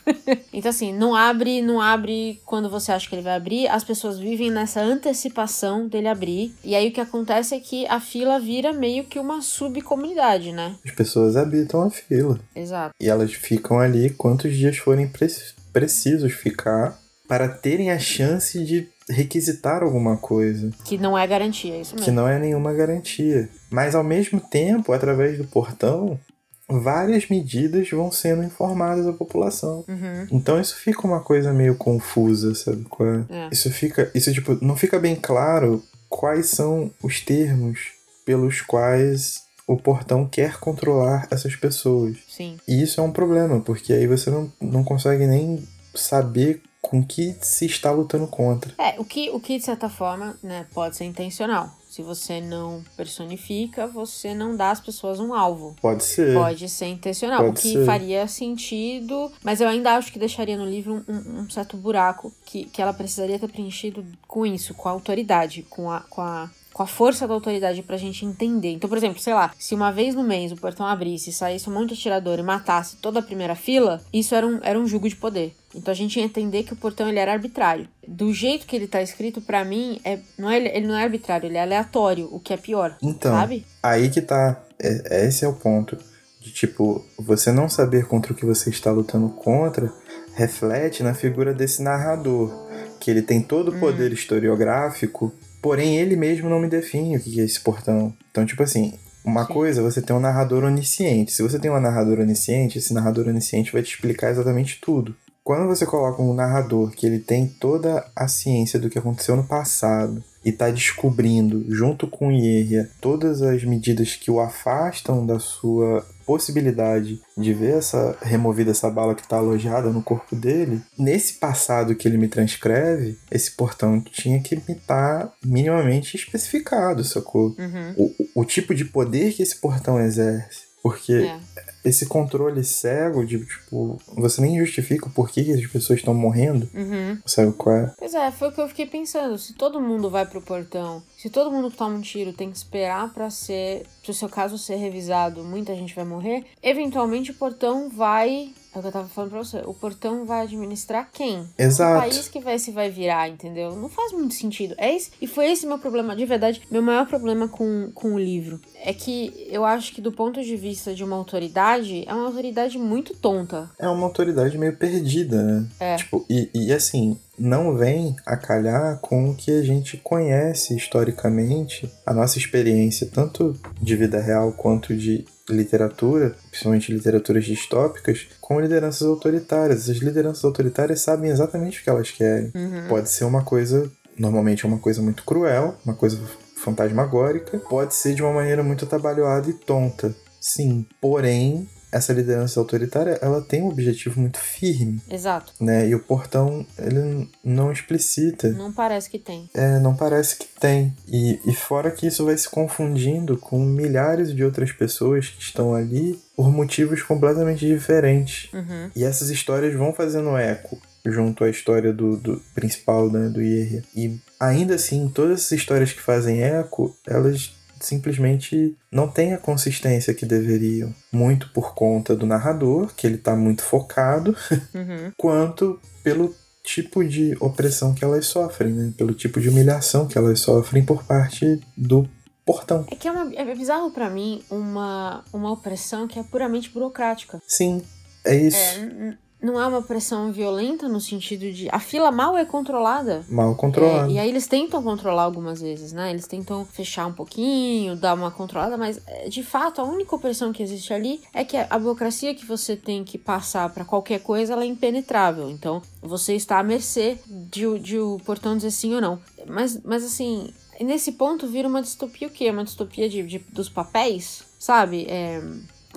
então, 0.51 0.69
assim, 0.69 0.91
não 0.91 1.15
abre, 1.15 1.61
não 1.61 1.79
abre 1.79 2.41
quando 2.45 2.69
você 2.69 2.91
acha 2.91 3.07
que 3.07 3.15
ele 3.15 3.21
vai 3.21 3.37
abrir. 3.37 3.69
As 3.69 3.85
pessoas 3.85 4.19
vivem 4.19 4.51
nessa 4.51 4.81
antecipação 4.81 5.87
dele 5.87 6.09
abrir. 6.09 6.53
E 6.61 6.75
aí 6.75 6.89
o 6.89 6.91
que 6.91 6.99
acontece 6.99 7.55
é 7.55 7.59
que 7.61 7.87
a 7.87 8.01
fila 8.01 8.37
vira 8.37 8.73
meio 8.73 9.05
que 9.05 9.17
uma 9.17 9.41
subcomunidade, 9.41 10.51
né? 10.51 10.75
As 10.85 10.91
pessoas 10.91 11.37
habitam 11.37 11.83
a 11.83 11.89
fila. 11.89 12.37
Exato. 12.53 12.91
E 13.01 13.07
elas 13.07 13.31
ficam 13.31 13.79
ali 13.79 14.09
quantos 14.09 14.53
dias 14.53 14.75
forem 14.75 15.07
pre 15.07 15.27
precisos 15.71 16.33
ficar 16.33 16.99
para 17.29 17.47
terem 17.47 17.91
a 17.91 17.99
chance 17.99 18.61
de 18.61 18.89
requisitar 19.09 19.83
alguma 19.83 20.17
coisa. 20.17 20.69
Que 20.83 20.97
não 20.97 21.17
é 21.17 21.25
garantia, 21.25 21.75
é 21.75 21.81
isso 21.81 21.93
mesmo. 21.95 22.05
Que 22.05 22.11
não 22.11 22.27
é 22.27 22.37
nenhuma 22.37 22.73
garantia. 22.73 23.47
Mas 23.69 23.95
ao 23.95 24.03
mesmo 24.03 24.39
tempo, 24.39 24.91
através 24.91 25.37
do 25.37 25.45
portão, 25.45 26.19
várias 26.67 27.29
medidas 27.29 27.89
vão 27.89 28.11
sendo 28.11 28.43
informadas 28.43 29.07
à 29.07 29.13
população. 29.13 29.85
Uhum. 29.87 30.27
Então 30.31 30.59
isso 30.59 30.75
fica 30.75 31.07
uma 31.07 31.21
coisa 31.21 31.53
meio 31.53 31.75
confusa, 31.75 32.53
sabe? 32.53 32.85
É? 33.29 33.49
Isso 33.51 33.71
fica. 33.71 34.11
Isso, 34.13 34.33
tipo, 34.33 34.57
não 34.63 34.75
fica 34.75 34.99
bem 34.99 35.15
claro 35.15 35.83
quais 36.09 36.47
são 36.47 36.91
os 37.01 37.21
termos 37.21 37.91
pelos 38.25 38.61
quais 38.61 39.45
o 39.65 39.77
portão 39.77 40.25
quer 40.25 40.57
controlar 40.59 41.27
essas 41.31 41.55
pessoas. 41.55 42.17
Sim. 42.27 42.57
E 42.67 42.81
isso 42.81 42.99
é 42.99 43.03
um 43.03 43.11
problema, 43.11 43.59
porque 43.59 43.93
aí 43.93 44.07
você 44.07 44.29
não, 44.29 44.51
não 44.61 44.83
consegue 44.83 45.25
nem 45.25 45.65
saber 45.93 46.61
com 46.81 47.03
que 47.03 47.35
se 47.41 47.65
está 47.65 47.91
lutando 47.91 48.27
contra. 48.27 48.73
É, 48.77 48.99
o 48.99 49.03
que, 49.03 49.29
o 49.29 49.39
que 49.39 49.57
de 49.57 49.65
certa 49.65 49.89
forma, 49.89 50.37
né, 50.41 50.65
pode 50.73 50.95
ser 50.95 51.03
intencional 51.03 51.75
Se 51.97 52.03
você 52.03 52.39
não 52.39 52.83
personifica, 52.95 53.87
você 53.87 54.31
não 54.31 54.55
dá 54.55 54.69
às 54.69 54.79
pessoas 54.79 55.19
um 55.19 55.33
alvo. 55.33 55.75
Pode 55.81 56.03
ser. 56.03 56.35
Pode 56.35 56.69
ser 56.69 56.85
intencional, 56.85 57.39
Pode 57.39 57.49
o 57.49 57.53
que 57.59 57.73
ser. 57.73 57.85
faria 57.87 58.27
sentido, 58.27 59.31
mas 59.43 59.61
eu 59.61 59.67
ainda 59.67 59.95
acho 59.95 60.13
que 60.13 60.19
deixaria 60.19 60.55
no 60.55 60.63
livro 60.63 61.03
um, 61.07 61.39
um 61.39 61.49
certo 61.49 61.75
buraco 61.75 62.31
que, 62.45 62.65
que 62.65 62.83
ela 62.83 62.93
precisaria 62.93 63.39
ter 63.39 63.47
preenchido 63.47 64.05
com 64.27 64.45
isso, 64.45 64.75
com 64.75 64.87
a 64.87 64.91
autoridade, 64.91 65.63
com 65.63 65.89
a, 65.89 66.01
com 66.01 66.21
a, 66.21 66.51
com 66.77 66.83
a 66.83 66.87
força 66.87 67.27
da 67.27 67.33
autoridade 67.33 67.81
pra 67.81 67.97
gente 67.97 68.23
entender. 68.23 68.73
Então, 68.73 68.87
por 68.87 68.99
exemplo, 68.99 69.19
sei 69.19 69.33
lá, 69.33 69.51
se 69.57 69.73
uma 69.73 69.91
vez 69.91 70.13
no 70.13 70.21
mês 70.21 70.51
o 70.51 70.55
portão 70.55 70.85
abrisse, 70.85 71.33
saísse 71.33 71.67
um 71.67 71.73
monte 71.73 71.87
de 71.87 71.93
atirador 71.95 72.37
e 72.37 72.43
matasse 72.43 72.97
toda 72.97 73.17
a 73.17 73.23
primeira 73.23 73.55
fila, 73.55 73.99
isso 74.13 74.35
era 74.35 74.45
um, 74.45 74.59
era 74.61 74.79
um 74.79 74.85
jogo 74.85 75.09
de 75.09 75.15
poder. 75.15 75.55
Então 75.73 75.91
a 75.91 75.95
gente 75.95 76.19
ia 76.19 76.23
entender 76.23 76.61
que 76.61 76.73
o 76.73 76.75
portão 76.75 77.09
ele 77.09 77.17
era 77.17 77.33
arbitrário. 77.33 77.87
Do 78.07 78.31
jeito 78.31 78.67
que 78.67 78.75
ele 78.75 78.85
tá 78.87 79.01
escrito, 79.01 79.41
pra 79.41 79.65
mim, 79.65 79.99
é, 80.05 80.19
não 80.37 80.51
é, 80.51 80.57
ele 80.77 80.85
não 80.85 80.95
é 80.95 81.01
arbitrário, 81.01 81.47
ele 81.47 81.57
é 81.57 81.63
aleatório, 81.63 82.29
o 82.31 82.39
que 82.39 82.53
é 82.53 82.57
pior. 82.57 82.95
Então, 83.01 83.31
Sabe? 83.31 83.65
aí 83.81 84.11
que 84.11 84.21
tá. 84.21 84.61
É- 84.79 85.25
Esse 85.25 85.45
é 85.45 85.47
o 85.47 85.53
ponto. 85.53 85.97
De 86.39 86.51
tipo, 86.51 87.03
você 87.17 87.51
não 87.51 87.67
saber 87.67 88.05
contra 88.05 88.31
o 88.33 88.35
que 88.35 88.45
você 88.45 88.69
está 88.69 88.91
lutando 88.91 89.29
contra 89.29 89.91
reflete 90.35 91.01
na 91.01 91.15
figura 91.15 91.51
desse 91.55 91.81
narrador. 91.81 92.53
Que 92.99 93.11
ele 93.11 93.21
tem 93.21 93.41
todo 93.41 93.69
o 93.69 93.79
poder 93.79 94.11
historiográfico, 94.11 95.33
porém 95.61 95.97
ele 95.97 96.15
mesmo 96.15 96.49
não 96.49 96.59
me 96.59 96.67
define 96.67 97.17
o 97.17 97.19
que 97.19 97.39
é 97.39 97.43
esse 97.43 97.59
portão. 97.59 98.13
Então, 98.31 98.45
tipo 98.45 98.63
assim, 98.63 98.93
uma 99.23 99.45
Sim. 99.45 99.53
coisa 99.53 99.81
é 99.81 99.83
você 99.83 100.01
tem 100.01 100.15
um 100.15 100.19
narrador 100.19 100.63
onisciente. 100.63 101.31
Se 101.31 101.43
você 101.43 101.59
tem 101.59 101.69
um 101.69 101.79
narrador 101.79 102.19
onisciente, 102.19 102.77
esse 102.77 102.93
narrador 102.93 103.27
onisciente 103.27 103.73
vai 103.73 103.81
te 103.81 103.93
explicar 103.93 104.31
exatamente 104.31 104.79
tudo. 104.81 105.15
Quando 105.43 105.67
você 105.67 105.85
coloca 105.85 106.21
um 106.21 106.33
narrador 106.33 106.91
que 106.91 107.05
ele 107.05 107.19
tem 107.19 107.47
toda 107.47 108.05
a 108.15 108.27
ciência 108.27 108.77
do 108.77 108.89
que 108.89 108.99
aconteceu 108.99 109.35
no 109.35 109.45
passado 109.45 110.23
e 110.47 110.51
tá 110.53 110.69
descobrindo, 110.71 111.65
junto 111.67 112.07
com 112.07 112.31
Ierria, 112.31 112.89
todas 113.01 113.41
as 113.41 113.63
medidas 113.65 114.15
que 114.15 114.31
o 114.31 114.39
afastam 114.39 115.25
da 115.25 115.39
sua 115.39 116.05
possibilidade 116.25 117.21
de 117.37 117.53
ver 117.53 117.77
essa 117.77 118.17
removida 118.21 118.71
essa 118.71 118.89
bala 118.89 119.15
que 119.15 119.27
tá 119.27 119.37
alojada 119.37 119.89
no 119.89 120.01
corpo 120.01 120.35
dele, 120.35 120.81
nesse 120.97 121.33
passado 121.33 121.95
que 121.95 122.07
ele 122.07 122.17
me 122.17 122.27
transcreve, 122.27 123.17
esse 123.31 123.51
portão 123.51 123.99
tinha 124.01 124.39
que 124.41 124.55
me 124.55 124.75
estar 124.75 125.31
minimamente 125.43 126.15
especificado, 126.15 127.03
sacou? 127.03 127.55
Uhum. 127.57 127.93
O- 127.97 128.41
o 128.41 128.45
tipo 128.45 128.73
de 128.75 128.85
poder 128.85 129.33
que 129.33 129.41
esse 129.43 129.55
portão 129.59 129.99
exerce. 129.99 130.66
Porque 130.83 131.11
É. 131.13 131.39
esse 131.83 132.05
controle 132.05 132.63
cego 132.63 133.25
de, 133.25 133.43
tipo, 133.45 133.99
você 134.15 134.41
nem 134.41 134.57
justifica 134.59 135.07
o 135.07 135.11
porquê 135.11 135.43
que 135.43 135.51
as 135.53 135.65
pessoas 135.67 135.99
estão 135.99 136.13
morrendo. 136.13 136.69
Uhum. 136.73 137.17
Sabe 137.25 137.51
qual 137.53 137.75
é? 137.75 137.93
Pois 137.97 138.13
é, 138.13 138.31
foi 138.31 138.49
o 138.49 138.51
que 138.51 138.61
eu 138.61 138.67
fiquei 138.69 138.85
pensando. 138.85 139.37
Se 139.37 139.53
todo 139.53 139.81
mundo 139.81 140.09
vai 140.09 140.25
pro 140.25 140.41
portão, 140.41 141.01
se 141.17 141.29
todo 141.29 141.51
mundo 141.51 141.71
que 141.71 141.77
toma 141.77 141.95
um 141.95 142.01
tiro 142.01 142.31
tem 142.31 142.49
que 142.51 142.57
esperar 142.57 143.13
pra 143.13 143.29
ser. 143.29 143.85
Se 144.03 144.11
o 144.11 144.13
seu 144.13 144.29
caso 144.29 144.57
ser 144.57 144.75
revisado, 144.77 145.43
muita 145.43 145.75
gente 145.75 145.93
vai 145.95 146.05
morrer. 146.05 146.45
Eventualmente 146.63 147.31
o 147.31 147.35
portão 147.35 147.89
vai. 147.89 148.53
É 148.77 148.79
o 148.79 148.81
que 148.81 148.87
eu 148.87 148.91
tava 148.91 149.07
falando 149.07 149.31
pra 149.31 149.39
você. 149.39 149.57
O 149.65 149.73
portão 149.73 150.25
vai 150.25 150.41
administrar 150.43 151.09
quem? 151.11 151.47
Exato. 151.57 151.97
O 151.97 152.01
país 152.01 152.27
que 152.27 152.39
vai 152.39 152.59
se 152.59 152.71
vai 152.71 152.89
virar, 152.89 153.27
entendeu? 153.27 153.75
Não 153.75 153.89
faz 153.89 154.11
muito 154.11 154.35
sentido. 154.35 154.75
É 154.77 154.95
esse, 154.95 155.11
e 155.19 155.25
foi 155.25 155.51
esse 155.51 155.65
meu 155.65 155.79
problema, 155.79 156.15
de 156.15 156.25
verdade, 156.25 156.61
meu 156.69 156.81
maior 156.81 157.07
problema 157.07 157.47
com, 157.47 157.89
com 157.93 158.13
o 158.13 158.19
livro. 158.19 158.61
É 158.83 158.93
que 158.93 159.47
eu 159.49 159.65
acho 159.65 159.93
que 159.93 160.01
do 160.01 160.11
ponto 160.11 160.43
de 160.43 160.55
vista 160.55 160.93
de 160.93 161.03
uma 161.03 161.15
autoridade, 161.15 162.03
é 162.07 162.13
uma 162.13 162.27
autoridade 162.27 162.77
muito 162.77 163.15
tonta. 163.15 163.69
É 163.79 163.87
uma 163.87 164.05
autoridade 164.05 164.57
meio 164.57 164.75
perdida, 164.77 165.41
né? 165.41 165.67
É. 165.79 165.95
Tipo, 165.95 166.23
e, 166.29 166.49
e 166.53 166.71
assim, 166.71 167.17
não 167.37 167.75
vem 167.75 168.15
a 168.25 168.35
calhar 168.35 168.97
com 168.99 169.29
o 169.29 169.35
que 169.35 169.51
a 169.51 169.61
gente 169.61 169.97
conhece 169.97 170.75
historicamente, 170.75 171.91
a 172.05 172.13
nossa 172.13 172.37
experiência, 172.37 173.07
tanto 173.11 173.55
de 173.81 173.95
vida 173.95 174.19
real 174.19 174.51
quanto 174.51 174.95
de 174.95 175.25
literatura, 175.49 176.35
principalmente 176.49 176.91
literaturas 176.91 177.45
distópicas, 177.45 178.27
com 178.41 178.59
lideranças 178.59 179.07
autoritárias. 179.07 179.89
As 179.89 179.97
lideranças 179.97 180.43
autoritárias 180.43 181.01
sabem 181.01 181.29
exatamente 181.29 181.79
o 181.79 181.83
que 181.83 181.89
elas 181.89 182.11
querem. 182.11 182.51
Uhum. 182.55 182.87
Pode 182.89 183.09
ser 183.09 183.23
uma 183.23 183.43
coisa, 183.43 183.89
normalmente 184.17 184.65
é 184.65 184.67
uma 184.67 184.79
coisa 184.79 185.01
muito 185.01 185.23
cruel, 185.23 185.75
uma 185.85 185.95
coisa 185.95 186.19
fantasmagórica, 186.55 187.59
pode 187.59 187.93
ser 187.93 188.15
de 188.15 188.21
uma 188.21 188.33
maneira 188.33 188.63
muito 188.63 188.83
atabalhoada 188.83 189.49
e 189.49 189.53
tonta. 189.53 190.13
Sim, 190.41 190.85
porém, 190.99 191.67
essa 191.97 192.13
liderança 192.13 192.59
autoritária, 192.59 193.19
ela 193.21 193.41
tem 193.41 193.61
um 193.61 193.67
objetivo 193.67 194.19
muito 194.19 194.39
firme, 194.39 195.01
Exato. 195.09 195.53
né? 195.59 195.87
E 195.87 195.95
o 195.95 195.99
portão, 195.99 196.65
ele 196.77 197.29
não 197.43 197.71
explicita. 197.71 198.49
Não 198.49 198.71
parece 198.71 199.09
que 199.09 199.19
tem. 199.19 199.49
É, 199.53 199.79
não 199.79 199.95
parece 199.95 200.37
que 200.37 200.47
tem. 200.59 200.95
E, 201.07 201.39
e 201.45 201.53
fora 201.53 201.91
que 201.91 202.07
isso 202.07 202.25
vai 202.25 202.37
se 202.37 202.49
confundindo 202.49 203.37
com 203.37 203.59
milhares 203.59 204.33
de 204.33 204.43
outras 204.43 204.71
pessoas 204.71 205.27
que 205.29 205.41
estão 205.41 205.73
ali 205.73 206.19
por 206.35 206.51
motivos 206.51 207.01
completamente 207.01 207.65
diferentes. 207.65 208.51
Uhum. 208.53 208.91
E 208.95 209.03
essas 209.03 209.29
histórias 209.29 209.73
vão 209.73 209.93
fazendo 209.93 210.37
eco 210.37 210.79
junto 211.05 211.43
à 211.43 211.49
história 211.49 211.93
do, 211.93 212.17
do 212.17 212.41
principal, 212.53 213.09
né, 213.09 213.29
do 213.29 213.41
Ierria. 213.41 213.83
E 213.95 214.19
ainda 214.39 214.75
assim, 214.75 215.09
todas 215.09 215.39
essas 215.39 215.53
histórias 215.53 215.93
que 215.93 216.01
fazem 216.01 216.43
eco, 216.43 216.95
elas 217.05 217.56
simplesmente 217.79 218.75
não 218.91 219.07
têm 219.07 219.33
a 219.33 219.37
consistência 219.37 220.13
que 220.13 220.25
deveriam. 220.25 220.93
Muito 221.11 221.49
por 221.51 221.73
conta 221.73 222.15
do 222.15 222.25
narrador, 222.25 222.93
que 222.95 223.05
ele 223.07 223.17
tá 223.17 223.35
muito 223.35 223.63
focado, 223.63 224.35
Uhum. 224.73 225.11
quanto 225.17 225.79
pelo 226.03 226.33
tipo 226.63 227.03
de 227.03 227.35
opressão 227.39 227.93
que 227.93 228.03
elas 228.03 228.25
sofrem, 228.25 228.73
né? 228.73 228.93
Pelo 228.97 229.13
tipo 229.13 229.39
de 229.39 229.49
humilhação 229.49 230.07
que 230.07 230.17
elas 230.17 230.39
sofrem 230.39 230.83
por 230.83 231.03
parte 231.03 231.59
do 231.77 232.07
portão. 232.45 232.85
É 232.91 232.95
que 232.95 233.07
é, 233.07 233.11
uma, 233.11 233.33
é 233.33 233.55
bizarro 233.55 233.91
pra 233.91 234.09
mim 234.09 234.41
uma, 234.49 235.23
uma 235.33 235.51
opressão 235.51 236.07
que 236.07 236.19
é 236.19 236.23
puramente 236.23 236.69
burocrática. 236.69 237.41
Sim, 237.47 237.81
é 238.25 238.35
isso. 238.35 238.57
É, 238.57 238.75
n- 238.79 238.93
n- 239.09 239.17
não 239.41 239.61
é 239.61 239.67
uma 239.67 239.77
opressão 239.77 240.31
violenta 240.31 240.87
no 240.89 240.99
sentido 240.99 241.51
de. 241.51 241.67
A 241.71 241.79
fila 241.79 242.11
mal 242.11 242.35
é 242.37 242.43
controlada. 242.45 243.23
Mal 243.29 243.51
É, 243.51 243.55
controlado. 243.55 244.11
e 244.11 244.17
aí 244.17 244.27
eles 244.29 244.47
tentam 244.47 244.81
controlar 244.81 245.23
algumas 245.23 245.61
vezes, 245.61 245.93
né? 245.93 246.09
Eles 246.09 246.25
tentam 246.25 246.65
fechar 246.65 247.05
um 247.05 247.13
pouquinho, 247.13 247.95
dar 247.95 248.15
uma 248.15 248.31
controlada, 248.31 248.77
mas 248.77 248.99
é, 249.05 249.29
de 249.29 249.43
fato 249.43 249.79
a 249.79 249.83
única 249.83 250.15
opressão 250.15 250.51
que 250.51 250.63
existe 250.63 250.93
ali 250.93 251.21
é 251.33 251.43
que 251.43 251.55
a 251.55 251.77
burocracia 251.79 252.33
que 252.33 252.45
você 252.45 252.75
tem 252.75 253.03
que 253.03 253.17
passar 253.17 253.69
pra 253.73 253.85
qualquer 253.85 254.19
coisa 254.21 254.53
ela 254.53 254.63
é 254.63 254.67
impenetrável. 254.67 255.49
Então 255.49 255.81
você 256.01 256.33
está 256.33 256.59
à 256.59 256.63
mercê 256.63 257.17
de, 257.27 257.67
o- 257.67 257.77
de 257.79 257.99
o 257.99 258.19
portão 258.25 258.55
dizer 258.55 258.71
sim 258.71 258.93
ou 258.95 259.01
não. 259.01 259.19
Mas, 259.47 259.79
mas 259.83 260.03
assim, 260.03 260.51
nesse 260.81 261.11
ponto 261.11 261.47
vira 261.47 261.67
uma 261.67 261.81
distopia 261.81 262.27
o 262.27 262.31
quê? 262.31 262.49
Uma 262.49 262.63
distopia 262.63 263.07
de, 263.07 263.21
de- 263.23 263.39
dos 263.51 263.69
papéis, 263.69 264.43
sabe? 264.59 265.05
É, 265.07 265.41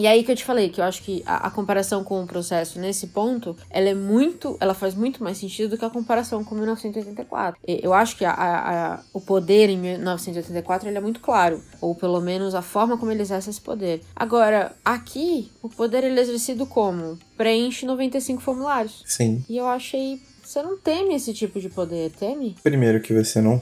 e 0.01 0.07
aí 0.07 0.25
que 0.25 0.33
eu 0.33 0.37
te 0.37 0.45
falei, 0.45 0.69
que 0.71 0.81
eu 0.81 0.85
acho 0.85 1.03
que 1.03 1.23
a, 1.27 1.47
a 1.47 1.51
comparação 1.51 2.03
com 2.03 2.23
o 2.23 2.27
processo 2.27 2.79
nesse 2.81 3.09
ponto, 3.09 3.57
ela 3.71 3.89
é 3.91 3.95
muito, 3.95 4.57
ela 4.61 4.75
faz 4.75 4.95
muito 4.95 5.23
mais 5.23 5.39
sentido 5.39 5.71
do 5.71 5.79
que 5.79 5.85
a 5.85 5.91
comparação 5.91 6.43
com 6.43 6.55
1984. 6.55 7.61
E 7.69 7.81
Eu 7.83 7.93
acho 7.93 8.17
que 8.17 8.25
a- 8.25 8.33
a- 8.35 9.01
o 9.13 9.21
poder 9.21 9.69
em 9.69 9.79
1984 9.79 10.89
ele 10.89 10.99
é 10.99 11.01
muito 11.01 11.21
claro, 11.21 11.63
ou 11.81 11.95
pelo 11.95 12.21
menos 12.21 12.55
a 12.55 12.63
forma 12.63 12.97
como 12.99 13.13
ele 13.13 13.23
exerce 13.23 13.51
esse 13.51 13.61
poder. 13.61 14.01
Agora, 14.17 14.73
aqui, 14.85 15.51
o 15.63 15.69
poder 15.69 16.05
ele 16.05 16.19
é 16.19 16.23
exercido 16.23 16.67
como? 16.67 17.19
Preenche 17.37 17.87
95 17.87 18.41
formulários. 18.43 19.03
Sim. 19.07 19.45
E 19.49 19.57
eu 19.57 19.67
achei, 19.67 20.21
você 20.43 20.63
não 20.63 20.79
teme 20.79 21.15
esse 21.15 21.33
tipo 21.35 21.61
de 21.61 21.69
poder, 21.69 22.11
teme? 22.13 22.57
Primeiro 22.63 23.01
que 23.01 23.13
você 23.13 23.41
não 23.41 23.61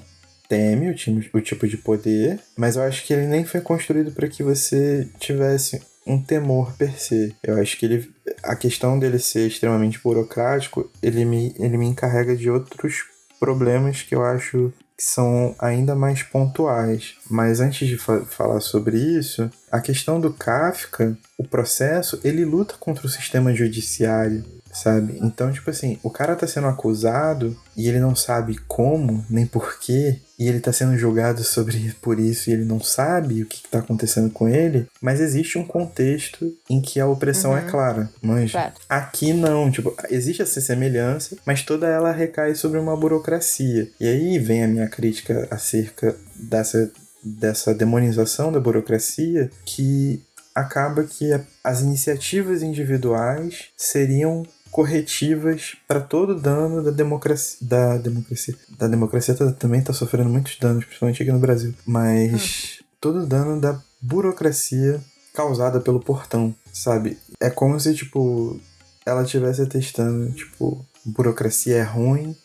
teme 0.48 0.90
o, 0.90 0.94
time- 0.94 1.28
o 1.34 1.40
tipo 1.42 1.68
de 1.68 1.76
poder, 1.76 2.40
mas 2.56 2.76
eu 2.76 2.82
acho 2.82 3.04
que 3.04 3.12
ele 3.12 3.26
nem 3.26 3.44
foi 3.44 3.60
construído 3.60 4.12
para 4.12 4.26
que 4.28 4.42
você 4.42 5.06
tivesse 5.18 5.82
um 6.08 6.20
temor 6.22 6.72
per 6.76 6.98
se. 6.98 7.34
Eu 7.42 7.60
acho 7.60 7.76
que 7.78 7.86
ele, 7.86 8.10
a 8.42 8.56
questão 8.56 8.98
dele 8.98 9.18
ser 9.18 9.46
extremamente 9.46 10.00
burocrático, 10.02 10.90
ele 11.02 11.24
me, 11.24 11.54
ele 11.58 11.76
me 11.76 11.86
encarrega 11.86 12.34
de 12.34 12.50
outros 12.50 13.04
problemas 13.38 14.02
que 14.02 14.14
eu 14.14 14.24
acho 14.24 14.72
que 14.96 15.04
são 15.04 15.54
ainda 15.60 15.94
mais 15.94 16.24
pontuais. 16.24 17.14
Mas 17.30 17.60
antes 17.60 17.86
de 17.86 17.96
fa- 17.96 18.24
falar 18.24 18.60
sobre 18.60 18.96
isso, 18.98 19.48
a 19.70 19.80
questão 19.80 20.20
do 20.20 20.32
Kafka, 20.32 21.16
o 21.36 21.44
processo, 21.46 22.18
ele 22.24 22.44
luta 22.44 22.74
contra 22.80 23.06
o 23.06 23.10
sistema 23.10 23.54
judiciário, 23.54 24.44
sabe? 24.82 25.18
Então, 25.22 25.50
tipo 25.52 25.68
assim, 25.70 25.98
o 26.02 26.10
cara 26.10 26.34
tá 26.36 26.46
sendo 26.46 26.66
acusado 26.66 27.56
e 27.76 27.88
ele 27.88 27.98
não 28.00 28.14
sabe 28.14 28.56
como, 28.66 29.24
nem 29.28 29.46
porquê, 29.46 30.18
e 30.38 30.46
ele 30.48 30.60
tá 30.60 30.72
sendo 30.72 30.96
julgado 30.96 31.42
sobre 31.44 31.94
por 32.00 32.18
isso 32.20 32.48
e 32.48 32.52
ele 32.52 32.64
não 32.64 32.80
sabe 32.80 33.42
o 33.42 33.46
que, 33.46 33.62
que 33.62 33.68
tá 33.68 33.80
acontecendo 33.80 34.30
com 34.30 34.48
ele, 34.48 34.86
mas 35.00 35.20
existe 35.20 35.58
um 35.58 35.64
contexto 35.64 36.52
em 36.70 36.80
que 36.80 37.00
a 37.00 37.06
opressão 37.06 37.56
é 37.56 37.62
Uhum. 37.62 37.68
clara, 37.68 38.10
manja? 38.22 38.58
Certo. 38.60 38.80
Aqui 38.88 39.32
não, 39.32 39.70
tipo, 39.70 39.94
existe 40.10 40.42
essa 40.42 40.60
semelhança, 40.60 41.36
mas 41.44 41.62
toda 41.62 41.86
ela 41.86 42.12
recai 42.12 42.54
sobre 42.54 42.78
uma 42.78 42.96
burocracia. 42.96 43.88
E 44.00 44.06
aí 44.06 44.38
vem 44.38 44.62
a 44.64 44.68
minha 44.68 44.88
crítica 44.88 45.46
acerca 45.50 46.14
dessa, 46.36 46.90
dessa 47.24 47.74
demonização 47.74 48.52
da 48.52 48.60
burocracia 48.60 49.50
que 49.64 50.22
acaba 50.54 51.04
que 51.04 51.30
as 51.62 51.82
iniciativas 51.82 52.62
individuais 52.62 53.66
seriam 53.76 54.42
corretivas 54.70 55.76
para 55.86 56.00
todo 56.00 56.30
o 56.30 56.40
dano 56.40 56.82
da 56.82 56.90
democracia. 56.90 57.58
Da 57.60 57.96
democracia. 57.96 58.54
Da 58.78 58.86
democracia 58.86 59.34
também 59.34 59.80
está 59.80 59.92
sofrendo 59.92 60.28
muitos 60.28 60.56
danos, 60.58 60.84
principalmente 60.84 61.22
aqui 61.22 61.32
no 61.32 61.38
Brasil. 61.38 61.74
Mas 61.86 62.78
hum. 62.80 62.84
todo 63.00 63.20
o 63.20 63.26
dano 63.26 63.60
da 63.60 63.80
burocracia 64.00 65.00
causada 65.34 65.80
pelo 65.80 66.00
portão, 66.00 66.54
sabe? 66.72 67.18
É 67.40 67.48
como 67.48 67.78
se, 67.78 67.94
tipo, 67.94 68.58
ela 69.06 69.22
estivesse 69.22 69.66
testando, 69.66 70.32
tipo, 70.32 70.84
burocracia 71.04 71.76
é 71.76 71.82
ruim, 71.82 72.36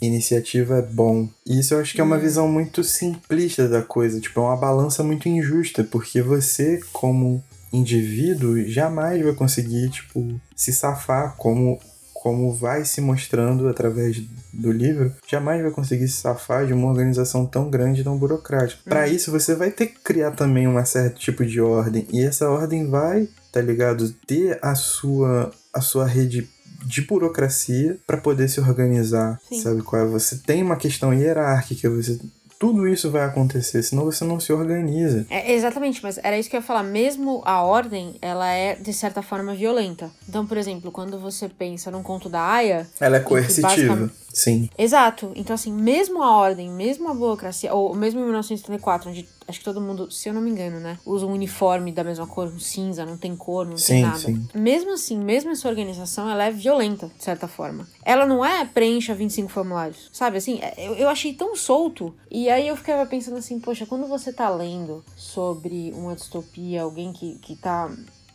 iniciativa 0.00 0.78
é 0.78 0.82
bom. 0.82 1.28
E 1.46 1.60
isso 1.60 1.74
eu 1.74 1.80
acho 1.80 1.94
que 1.94 2.00
é 2.00 2.04
uma 2.04 2.16
hum. 2.16 2.20
visão 2.20 2.48
muito 2.48 2.84
simplista 2.84 3.68
da 3.68 3.82
coisa, 3.82 4.20
tipo, 4.20 4.40
é 4.40 4.42
uma 4.42 4.56
balança 4.56 5.02
muito 5.02 5.28
injusta, 5.28 5.84
porque 5.84 6.20
você, 6.20 6.80
como 6.92 7.42
indivíduo, 7.72 8.62
jamais 8.66 9.22
vai 9.22 9.34
conseguir, 9.34 9.90
tipo, 9.90 10.40
se 10.54 10.72
safar 10.72 11.36
como 11.36 11.78
como 12.22 12.54
vai 12.54 12.84
se 12.84 13.00
mostrando 13.00 13.66
através 13.66 14.22
do 14.52 14.70
livro, 14.70 15.12
jamais 15.28 15.60
vai 15.60 15.72
conseguir 15.72 16.06
se 16.06 16.20
safar 16.20 16.64
de 16.64 16.72
uma 16.72 16.88
organização 16.88 17.44
tão 17.44 17.68
grande, 17.68 18.04
tão 18.04 18.16
burocrática. 18.16 18.80
Uhum. 18.86 18.90
Para 18.90 19.08
isso, 19.08 19.32
você 19.32 19.56
vai 19.56 19.72
ter 19.72 19.88
que 19.88 19.98
criar 19.98 20.30
também 20.30 20.68
um 20.68 20.84
certo 20.86 21.18
tipo 21.18 21.44
de 21.44 21.60
ordem, 21.60 22.06
e 22.12 22.22
essa 22.22 22.48
ordem 22.48 22.88
vai, 22.88 23.28
tá 23.50 23.60
ligado, 23.60 24.08
ter 24.24 24.56
a 24.62 24.76
sua 24.76 25.50
a 25.74 25.80
sua 25.80 26.06
rede 26.06 26.48
de 26.86 27.00
burocracia 27.02 27.98
para 28.06 28.18
poder 28.18 28.48
se 28.48 28.60
organizar, 28.60 29.40
Sim. 29.48 29.60
sabe 29.60 29.82
qual 29.82 30.02
é? 30.02 30.06
Você 30.06 30.36
tem 30.38 30.62
uma 30.62 30.76
questão 30.76 31.12
hierárquica, 31.12 31.90
você 31.90 32.20
tudo 32.62 32.86
isso 32.86 33.10
vai 33.10 33.24
acontecer, 33.24 33.82
senão 33.82 34.04
você 34.04 34.24
não 34.24 34.38
se 34.38 34.52
organiza. 34.52 35.26
É, 35.28 35.52
exatamente, 35.52 36.00
mas 36.00 36.16
era 36.22 36.38
isso 36.38 36.48
que 36.48 36.54
eu 36.54 36.60
ia 36.60 36.64
falar. 36.64 36.84
Mesmo 36.84 37.42
a 37.44 37.60
ordem, 37.60 38.14
ela 38.22 38.48
é, 38.52 38.76
de 38.76 38.92
certa 38.92 39.20
forma, 39.20 39.52
violenta. 39.52 40.12
Então, 40.28 40.46
por 40.46 40.56
exemplo, 40.56 40.92
quando 40.92 41.18
você 41.18 41.48
pensa 41.48 41.90
num 41.90 42.04
conto 42.04 42.28
da 42.28 42.40
Aya... 42.40 42.86
Ela 43.00 43.16
é 43.16 43.20
coercitiva. 43.20 44.08
Sim. 44.32 44.70
Exato. 44.78 45.32
Então, 45.34 45.54
assim, 45.54 45.72
mesmo 45.72 46.22
a 46.22 46.36
ordem, 46.36 46.70
mesmo 46.70 47.10
a 47.10 47.14
burocracia, 47.14 47.74
ou 47.74 47.96
mesmo 47.96 48.20
em 48.20 48.24
1934, 48.26 49.10
onde 49.10 49.28
acho 49.52 49.60
que 49.60 49.64
todo 49.64 49.80
mundo, 49.80 50.10
se 50.10 50.28
eu 50.28 50.34
não 50.34 50.40
me 50.40 50.50
engano, 50.50 50.80
né, 50.80 50.98
usa 51.04 51.26
um 51.26 51.32
uniforme 51.32 51.92
da 51.92 52.02
mesma 52.02 52.26
cor, 52.26 52.48
um 52.48 52.58
cinza, 52.58 53.04
não 53.04 53.16
tem 53.16 53.36
cor, 53.36 53.66
não 53.66 53.76
sim, 53.76 53.94
tem 53.94 54.02
nada. 54.02 54.18
Sim. 54.18 54.48
Mesmo 54.54 54.92
assim, 54.92 55.18
mesmo 55.18 55.50
essa 55.50 55.68
organização, 55.68 56.28
ela 56.28 56.44
é 56.44 56.50
violenta, 56.50 57.10
de 57.16 57.22
certa 57.22 57.46
forma. 57.46 57.86
Ela 58.02 58.26
não 58.26 58.44
é 58.44 58.64
preencha 58.64 59.14
25 59.14 59.48
formulários, 59.48 60.08
sabe? 60.12 60.38
Assim, 60.38 60.58
é, 60.60 60.74
eu, 60.78 60.94
eu 60.94 61.08
achei 61.08 61.34
tão 61.34 61.54
solto. 61.54 62.14
E 62.30 62.48
aí 62.48 62.66
eu 62.66 62.76
ficava 62.76 63.04
pensando 63.06 63.36
assim, 63.36 63.60
poxa, 63.60 63.86
quando 63.86 64.06
você 64.06 64.32
tá 64.32 64.48
lendo 64.48 65.04
sobre 65.16 65.92
uma 65.94 66.14
distopia, 66.14 66.82
alguém 66.82 67.12
que, 67.12 67.38
que 67.38 67.54
tá 67.54 67.90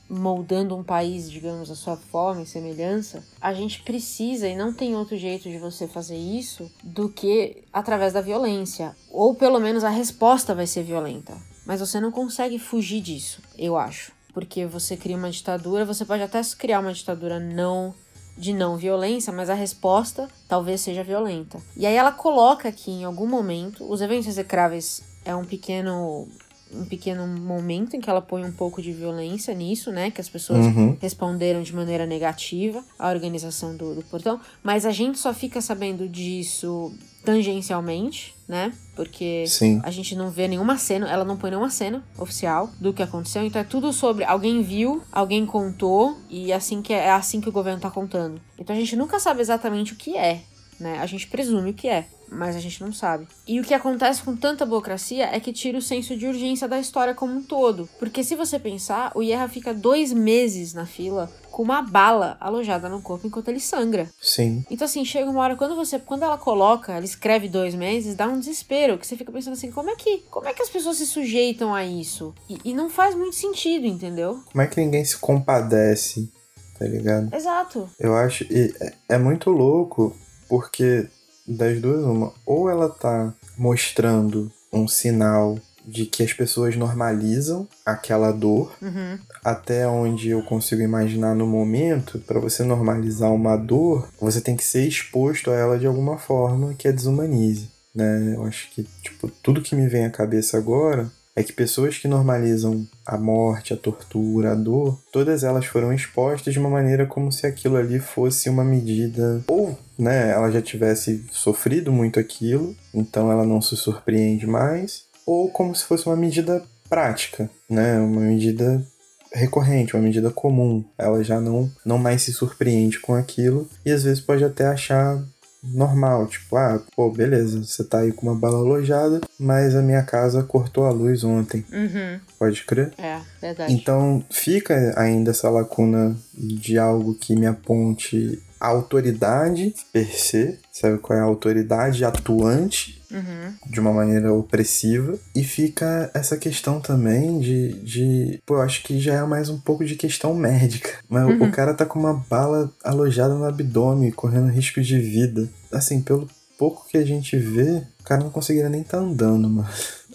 moldando 0.09 0.75
um 0.75 0.83
país, 0.83 1.29
digamos, 1.29 1.69
a 1.69 1.75
sua 1.75 1.97
forma 1.97 2.41
e 2.41 2.45
semelhança, 2.45 3.23
a 3.41 3.53
gente 3.53 3.81
precisa 3.83 4.47
e 4.47 4.55
não 4.55 4.73
tem 4.73 4.95
outro 4.95 5.17
jeito 5.17 5.49
de 5.49 5.57
você 5.57 5.87
fazer 5.87 6.17
isso 6.17 6.71
do 6.83 7.09
que 7.09 7.63
através 7.71 8.13
da 8.13 8.21
violência. 8.21 8.95
Ou 9.09 9.35
pelo 9.35 9.59
menos 9.59 9.83
a 9.83 9.89
resposta 9.89 10.55
vai 10.55 10.67
ser 10.67 10.83
violenta. 10.83 11.35
Mas 11.65 11.81
você 11.81 11.99
não 11.99 12.11
consegue 12.11 12.57
fugir 12.57 13.01
disso, 13.01 13.41
eu 13.57 13.77
acho. 13.77 14.11
Porque 14.33 14.65
você 14.65 14.95
cria 14.95 15.17
uma 15.17 15.31
ditadura, 15.31 15.83
você 15.83 16.05
pode 16.05 16.23
até 16.23 16.41
criar 16.57 16.79
uma 16.79 16.93
ditadura 16.93 17.39
não 17.39 17.93
de 18.37 18.53
não 18.53 18.77
violência, 18.77 19.33
mas 19.33 19.49
a 19.49 19.55
resposta 19.55 20.29
talvez 20.47 20.81
seja 20.81 21.03
violenta. 21.03 21.59
E 21.75 21.85
aí 21.85 21.95
ela 21.95 22.11
coloca 22.11 22.69
aqui 22.69 22.91
em 22.91 23.03
algum 23.03 23.27
momento, 23.27 23.83
os 23.91 23.99
eventos 23.99 24.27
execráveis 24.27 25.01
é 25.25 25.35
um 25.35 25.43
pequeno 25.43 26.27
um 26.73 26.85
pequeno 26.85 27.25
momento 27.27 27.95
em 27.95 28.01
que 28.01 28.09
ela 28.09 28.21
põe 28.21 28.43
um 28.43 28.51
pouco 28.51 28.81
de 28.81 28.91
violência 28.91 29.53
nisso, 29.53 29.91
né? 29.91 30.11
Que 30.11 30.21
as 30.21 30.29
pessoas 30.29 30.65
uhum. 30.65 30.97
responderam 30.99 31.61
de 31.61 31.73
maneira 31.73 32.05
negativa 32.05 32.83
à 32.97 33.09
organização 33.09 33.75
do, 33.75 33.95
do 33.95 34.03
portão. 34.03 34.39
Mas 34.63 34.85
a 34.85 34.91
gente 34.91 35.17
só 35.17 35.33
fica 35.33 35.61
sabendo 35.61 36.07
disso 36.07 36.93
tangencialmente, 37.23 38.33
né? 38.47 38.71
Porque 38.95 39.45
Sim. 39.47 39.81
a 39.83 39.91
gente 39.91 40.15
não 40.15 40.29
vê 40.29 40.47
nenhuma 40.47 40.77
cena, 40.77 41.09
ela 41.09 41.25
não 41.25 41.35
põe 41.37 41.49
nenhuma 41.49 41.69
cena 41.69 42.03
oficial 42.17 42.69
do 42.79 42.93
que 42.93 43.03
aconteceu. 43.03 43.45
Então 43.45 43.61
é 43.61 43.65
tudo 43.65 43.91
sobre 43.91 44.23
alguém 44.23 44.61
viu, 44.61 45.01
alguém 45.11 45.45
contou 45.45 46.17
e 46.29 46.53
assim 46.53 46.81
que 46.81 46.93
é, 46.93 47.05
é 47.05 47.11
assim 47.11 47.41
que 47.41 47.49
o 47.49 47.51
governo 47.51 47.81
tá 47.81 47.91
contando. 47.91 48.39
Então 48.57 48.75
a 48.75 48.79
gente 48.79 48.95
nunca 48.95 49.19
sabe 49.19 49.41
exatamente 49.41 49.93
o 49.93 49.95
que 49.95 50.15
é, 50.15 50.41
né? 50.79 50.99
A 50.99 51.05
gente 51.05 51.27
presume 51.27 51.71
o 51.71 51.73
que 51.73 51.87
é 51.87 52.07
mas 52.29 52.55
a 52.55 52.59
gente 52.59 52.81
não 52.81 52.91
sabe. 52.91 53.27
E 53.47 53.59
o 53.59 53.63
que 53.63 53.73
acontece 53.73 54.21
com 54.21 54.35
tanta 54.35 54.65
burocracia 54.65 55.25
é 55.33 55.39
que 55.39 55.53
tira 55.53 55.77
o 55.77 55.81
senso 55.81 56.15
de 56.15 56.27
urgência 56.27 56.67
da 56.67 56.79
história 56.79 57.13
como 57.13 57.33
um 57.33 57.43
todo. 57.43 57.89
Porque 57.99 58.23
se 58.23 58.35
você 58.35 58.59
pensar, 58.59 59.11
o 59.15 59.21
Yerra 59.21 59.47
fica 59.47 59.73
dois 59.73 60.11
meses 60.13 60.73
na 60.73 60.85
fila 60.85 61.31
com 61.51 61.63
uma 61.63 61.81
bala 61.81 62.37
alojada 62.39 62.87
no 62.87 63.01
corpo 63.01 63.25
enquanto 63.25 63.47
ele 63.47 63.59
sangra. 63.59 64.07
Sim. 64.21 64.63
Então, 64.69 64.85
assim, 64.85 65.03
chega 65.03 65.29
uma 65.29 65.41
hora, 65.41 65.55
quando 65.55 65.75
você. 65.75 65.97
Quando 65.97 66.23
ela 66.23 66.37
coloca, 66.37 66.93
ela 66.93 67.05
escreve 67.05 67.49
dois 67.49 67.73
meses, 67.73 68.15
dá 68.15 68.27
um 68.27 68.39
desespero. 68.39 68.97
Que 68.97 69.07
você 69.07 69.17
fica 69.17 69.31
pensando 69.31 69.53
assim, 69.53 69.71
como 69.71 69.89
é 69.89 69.95
que. 69.95 70.19
Como 70.29 70.47
é 70.47 70.53
que 70.53 70.61
as 70.61 70.69
pessoas 70.69 70.97
se 70.97 71.07
sujeitam 71.07 71.73
a 71.73 71.83
isso? 71.83 72.33
E, 72.47 72.59
e 72.63 72.73
não 72.73 72.89
faz 72.89 73.15
muito 73.15 73.35
sentido, 73.35 73.87
entendeu? 73.87 74.39
Como 74.51 74.61
é 74.61 74.67
que 74.67 74.79
ninguém 74.79 75.03
se 75.03 75.17
compadece? 75.17 76.31
Tá 76.77 76.85
ligado? 76.85 77.33
Exato. 77.33 77.89
Eu 77.99 78.15
acho. 78.15 78.45
é, 78.51 78.93
é 79.09 79.17
muito 79.17 79.49
louco, 79.49 80.15
porque 80.47 81.09
das 81.47 81.79
duas, 81.81 82.03
uma. 82.03 82.33
Ou 82.45 82.69
ela 82.69 82.89
tá 82.89 83.33
mostrando 83.57 84.51
um 84.71 84.87
sinal 84.87 85.57
de 85.87 86.05
que 86.05 86.21
as 86.21 86.33
pessoas 86.33 86.75
normalizam 86.75 87.65
aquela 87.85 88.31
dor 88.31 88.75
uhum. 88.81 89.17
até 89.43 89.87
onde 89.87 90.29
eu 90.29 90.43
consigo 90.43 90.81
imaginar 90.81 91.33
no 91.33 91.47
momento 91.47 92.19
para 92.19 92.41
você 92.41 92.61
normalizar 92.61 93.31
uma 93.31 93.55
dor 93.55 94.09
você 94.19 94.41
tem 94.41 94.57
que 94.57 94.65
ser 94.65 94.85
exposto 94.85 95.49
a 95.49 95.55
ela 95.55 95.79
de 95.79 95.87
alguma 95.87 96.17
forma 96.17 96.73
que 96.73 96.89
a 96.89 96.91
desumanize 96.91 97.69
né 97.95 98.33
eu 98.35 98.43
acho 98.43 98.69
que 98.71 98.83
tipo 99.01 99.31
tudo 99.41 99.61
que 99.61 99.75
me 99.75 99.87
vem 99.87 100.03
à 100.03 100.09
cabeça 100.09 100.57
agora 100.57 101.09
é 101.37 101.43
que 101.43 101.53
pessoas 101.53 101.99
que 101.99 102.07
normalizam 102.07 102.83
a 103.05 103.15
morte, 103.15 103.71
a 103.71 103.77
tortura, 103.77 104.53
a 104.53 104.55
dor, 104.55 104.99
todas 105.11 105.43
elas 105.43 105.67
foram 105.67 105.93
expostas 105.93 106.51
de 106.51 106.59
uma 106.59 106.67
maneira 106.67 107.05
como 107.05 107.31
se 107.31 107.45
aquilo 107.45 107.77
ali 107.77 107.99
fosse 107.99 108.49
uma 108.49 108.63
medida 108.63 109.43
ou, 109.47 109.77
né, 109.99 110.31
ela 110.31 110.49
já 110.49 110.63
tivesse 110.63 111.23
sofrido 111.31 111.91
muito 111.91 112.19
aquilo, 112.19 112.75
então 112.91 113.31
ela 113.31 113.45
não 113.45 113.61
se 113.61 113.77
surpreende 113.77 114.47
mais, 114.47 115.03
ou 115.27 115.51
como 115.51 115.75
se 115.75 115.83
fosse 115.83 116.07
uma 116.07 116.15
medida 116.15 116.63
prática, 116.89 117.47
né, 117.69 117.99
uma 117.99 118.21
medida 118.21 118.83
recorrente, 119.31 119.95
uma 119.95 120.01
medida 120.01 120.31
comum. 120.31 120.83
Ela 120.97 121.23
já 121.23 121.39
não, 121.39 121.69
não 121.85 121.99
mais 121.99 122.23
se 122.23 122.33
surpreende 122.33 122.99
com 122.99 123.13
aquilo 123.13 123.69
e 123.85 123.91
às 123.91 124.03
vezes 124.03 124.19
pode 124.19 124.43
até 124.43 124.65
achar 124.65 125.23
normal, 125.63 126.27
tipo, 126.27 126.55
ah, 126.55 126.81
pô, 126.95 127.11
beleza, 127.11 127.63
você 127.63 127.83
tá 127.83 127.99
aí 127.99 128.11
com 128.11 128.27
uma 128.27 128.35
bala 128.35 128.57
alojada, 128.57 129.21
mas 129.39 129.75
a 129.75 129.81
minha 129.81 130.03
casa 130.03 130.43
cortou 130.43 130.85
a 130.85 130.91
luz 130.91 131.23
ontem. 131.23 131.65
Uhum. 131.71 132.19
Pode 132.37 132.63
crer? 132.63 132.93
É, 132.97 133.19
verdade. 133.41 133.73
Então 133.73 134.23
fica 134.29 134.93
ainda 134.97 135.31
essa 135.31 135.49
lacuna 135.49 136.15
de 136.33 136.77
algo 136.77 137.15
que 137.15 137.35
me 137.35 137.45
aponte 137.45 138.41
a 138.59 138.67
autoridade 138.67 139.73
per 139.91 140.07
se, 140.07 140.59
sabe 140.71 140.97
qual 140.99 141.17
é 141.17 141.21
a 141.21 141.25
autoridade 141.25 142.03
atuante 142.03 143.01
uhum. 143.11 143.53
de 143.69 143.79
uma 143.79 143.93
maneira 143.93 144.33
opressiva. 144.33 145.17
E 145.35 145.43
fica 145.43 146.09
essa 146.13 146.37
questão 146.37 146.79
também 146.79 147.39
de, 147.39 147.73
de. 147.83 148.41
Pô, 148.45 148.55
eu 148.55 148.61
acho 148.61 148.83
que 148.83 148.99
já 148.99 149.15
é 149.15 149.23
mais 149.23 149.49
um 149.49 149.59
pouco 149.59 149.85
de 149.85 149.95
questão 149.95 150.33
médica. 150.33 150.89
Mas 151.09 151.25
uhum. 151.25 151.43
o 151.43 151.51
cara 151.51 151.73
tá 151.73 151.85
com 151.85 151.99
uma 151.99 152.13
bala 152.29 152.71
alojada 152.83 153.33
no 153.33 153.45
abdômen, 153.45 154.11
correndo 154.11 154.51
risco 154.51 154.81
de 154.81 154.99
vida. 154.99 155.47
Assim, 155.71 156.01
pelo 156.01 156.27
pouco 156.57 156.87
que 156.87 156.97
a 156.97 157.05
gente 157.05 157.37
vê, 157.37 157.83
o 157.99 158.03
cara 158.03 158.23
não 158.23 158.31
conseguiria 158.31 158.69
nem 158.69 158.81
estar 158.81 158.97
tá 158.97 159.03
andando, 159.03 159.49
mano. 159.49 159.69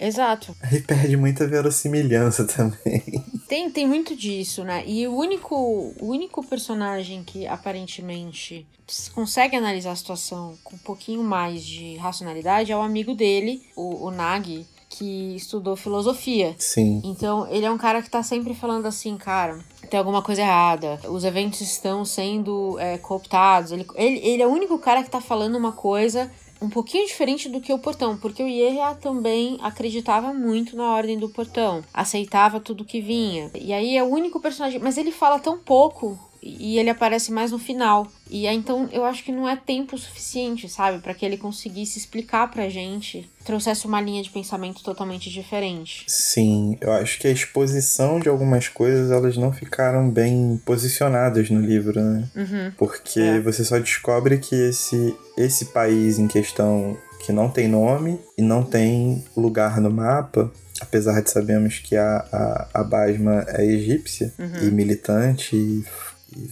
Exato. 0.07 0.55
Aí 0.61 0.81
perde 0.81 1.17
muita 1.17 1.47
verossimilhança 1.47 2.45
também. 2.45 3.03
Tem, 3.49 3.71
tem 3.71 3.87
muito 3.87 4.17
disso, 4.17 4.65
né? 4.65 4.83
E 4.87 5.07
o 5.07 5.15
único, 5.15 5.55
o 6.01 6.07
único 6.07 6.45
personagem 6.45 7.23
que 7.23 7.47
aparentemente 7.47 8.67
consegue 9.15 9.57
analisar 9.57 9.93
a 9.93 9.97
situação 9.97 10.57
com 10.65 10.77
um 10.77 10.79
pouquinho 10.79 11.23
mais 11.23 11.65
de 11.65 11.97
racionalidade 11.97 12.73
é 12.73 12.77
o 12.77 12.83
amigo 12.83 13.15
dele, 13.15 13.63
o, 13.77 14.07
o 14.07 14.11
Nagi, 14.11 14.67
que 14.89 15.35
estudou 15.35 15.77
filosofia. 15.77 16.55
Sim. 16.59 17.01
Então, 17.05 17.47
ele 17.51 17.65
é 17.65 17.71
um 17.71 17.79
cara 17.79 18.03
que 18.03 18.11
tá 18.11 18.23
sempre 18.23 18.55
falando 18.55 18.87
assim, 18.87 19.17
cara, 19.17 19.59
tem 19.89 19.99
alguma 19.99 20.23
coisa 20.23 20.43
errada, 20.43 21.01
os 21.09 21.25
eventos 21.25 21.61
estão 21.61 22.05
sendo 22.05 22.79
é, 22.79 22.99
cooptados. 22.99 23.73
Ele, 23.73 23.87
ele, 23.95 24.19
ele 24.19 24.43
é 24.43 24.47
o 24.47 24.51
único 24.51 24.79
cara 24.79 25.03
que 25.03 25.11
tá 25.11 25.21
falando 25.21 25.57
uma 25.57 25.73
coisa 25.73 26.31
um 26.63 26.71
pouquinho 26.71 27.07
diferente 27.07 27.49
do 27.49 27.61
que 27.61 27.73
o 27.73 27.79
portão, 27.79 28.17
porque 28.17 28.43
o 28.43 28.49
Ierra 28.49 28.95
também 28.95 29.59
acreditava 29.61 30.33
muito 30.33 30.77
na 30.77 30.95
ordem 30.95 31.19
do 31.19 31.29
portão, 31.29 31.83
aceitava 31.93 32.61
tudo 32.61 32.85
que 32.85 33.01
vinha. 33.01 33.51
E 33.61 33.73
aí 33.73 33.97
é 33.97 34.03
o 34.03 34.07
único 34.07 34.41
personagem, 34.41 34.79
mas 34.79 34.97
ele 34.97 35.11
fala 35.11 35.41
tão 35.41 35.59
pouco 35.59 36.19
e 36.43 36.79
ele 36.79 36.91
aparece 36.91 37.31
mais 37.31 37.53
no 37.53 37.59
final. 37.59 38.07
E 38.29 38.47
aí, 38.49 38.57
então 38.57 38.89
eu 38.93 39.05
acho 39.05 39.23
que 39.23 39.31
não 39.31 39.49
é 39.49 39.55
tempo 39.57 39.97
suficiente, 39.97 40.69
sabe, 40.69 40.99
para 41.01 41.15
que 41.15 41.25
ele 41.25 41.37
conseguisse 41.37 41.99
explicar 41.99 42.51
pra 42.51 42.69
gente, 42.69 43.31
trouxesse 43.45 43.87
uma 43.87 44.01
linha 44.01 44.23
de 44.23 44.31
pensamento 44.31 44.83
totalmente 44.83 45.31
diferente. 45.31 46.05
Sim, 46.09 46.77
eu 46.81 46.93
acho 46.93 47.19
que 47.19 47.29
a 47.29 47.31
exposição 47.31 48.19
de 48.19 48.29
algumas 48.29 48.69
coisas 48.69 49.11
elas 49.11 49.37
não 49.37 49.53
ficaram 49.53 50.09
bem 50.11 50.61
posicionadas 50.65 51.49
no 51.51 51.61
livro, 51.61 52.01
né? 52.01 52.29
Uhum. 52.35 52.73
Porque 52.77 53.21
É. 53.21 53.41
você 53.41 53.65
só 53.65 53.79
descobre 53.79 54.39
que 54.39 54.55
esse, 54.55 55.15
esse 55.37 55.67
país 55.67 56.19
em 56.19 56.27
questão 56.27 56.97
que 57.25 57.33
não 57.33 57.49
tem 57.49 57.69
nome 57.69 58.19
e 58.37 58.43
não 58.43 58.65
tem 58.65 59.25
lugar 59.37 59.81
no 59.81 59.91
mapa, 59.91 60.51
apesar 60.81 61.23
de 61.23 61.31
sabermos 61.31 61.79
que 61.79 61.95
a, 61.97 62.17
a, 62.33 62.81
a 62.81 62.83
Basma 62.83 63.45
é 63.49 63.65
egípcia 63.65 64.33
Uhum. 64.39 64.69
e 64.69 64.71
militante 64.73 65.55
e, 65.55 65.85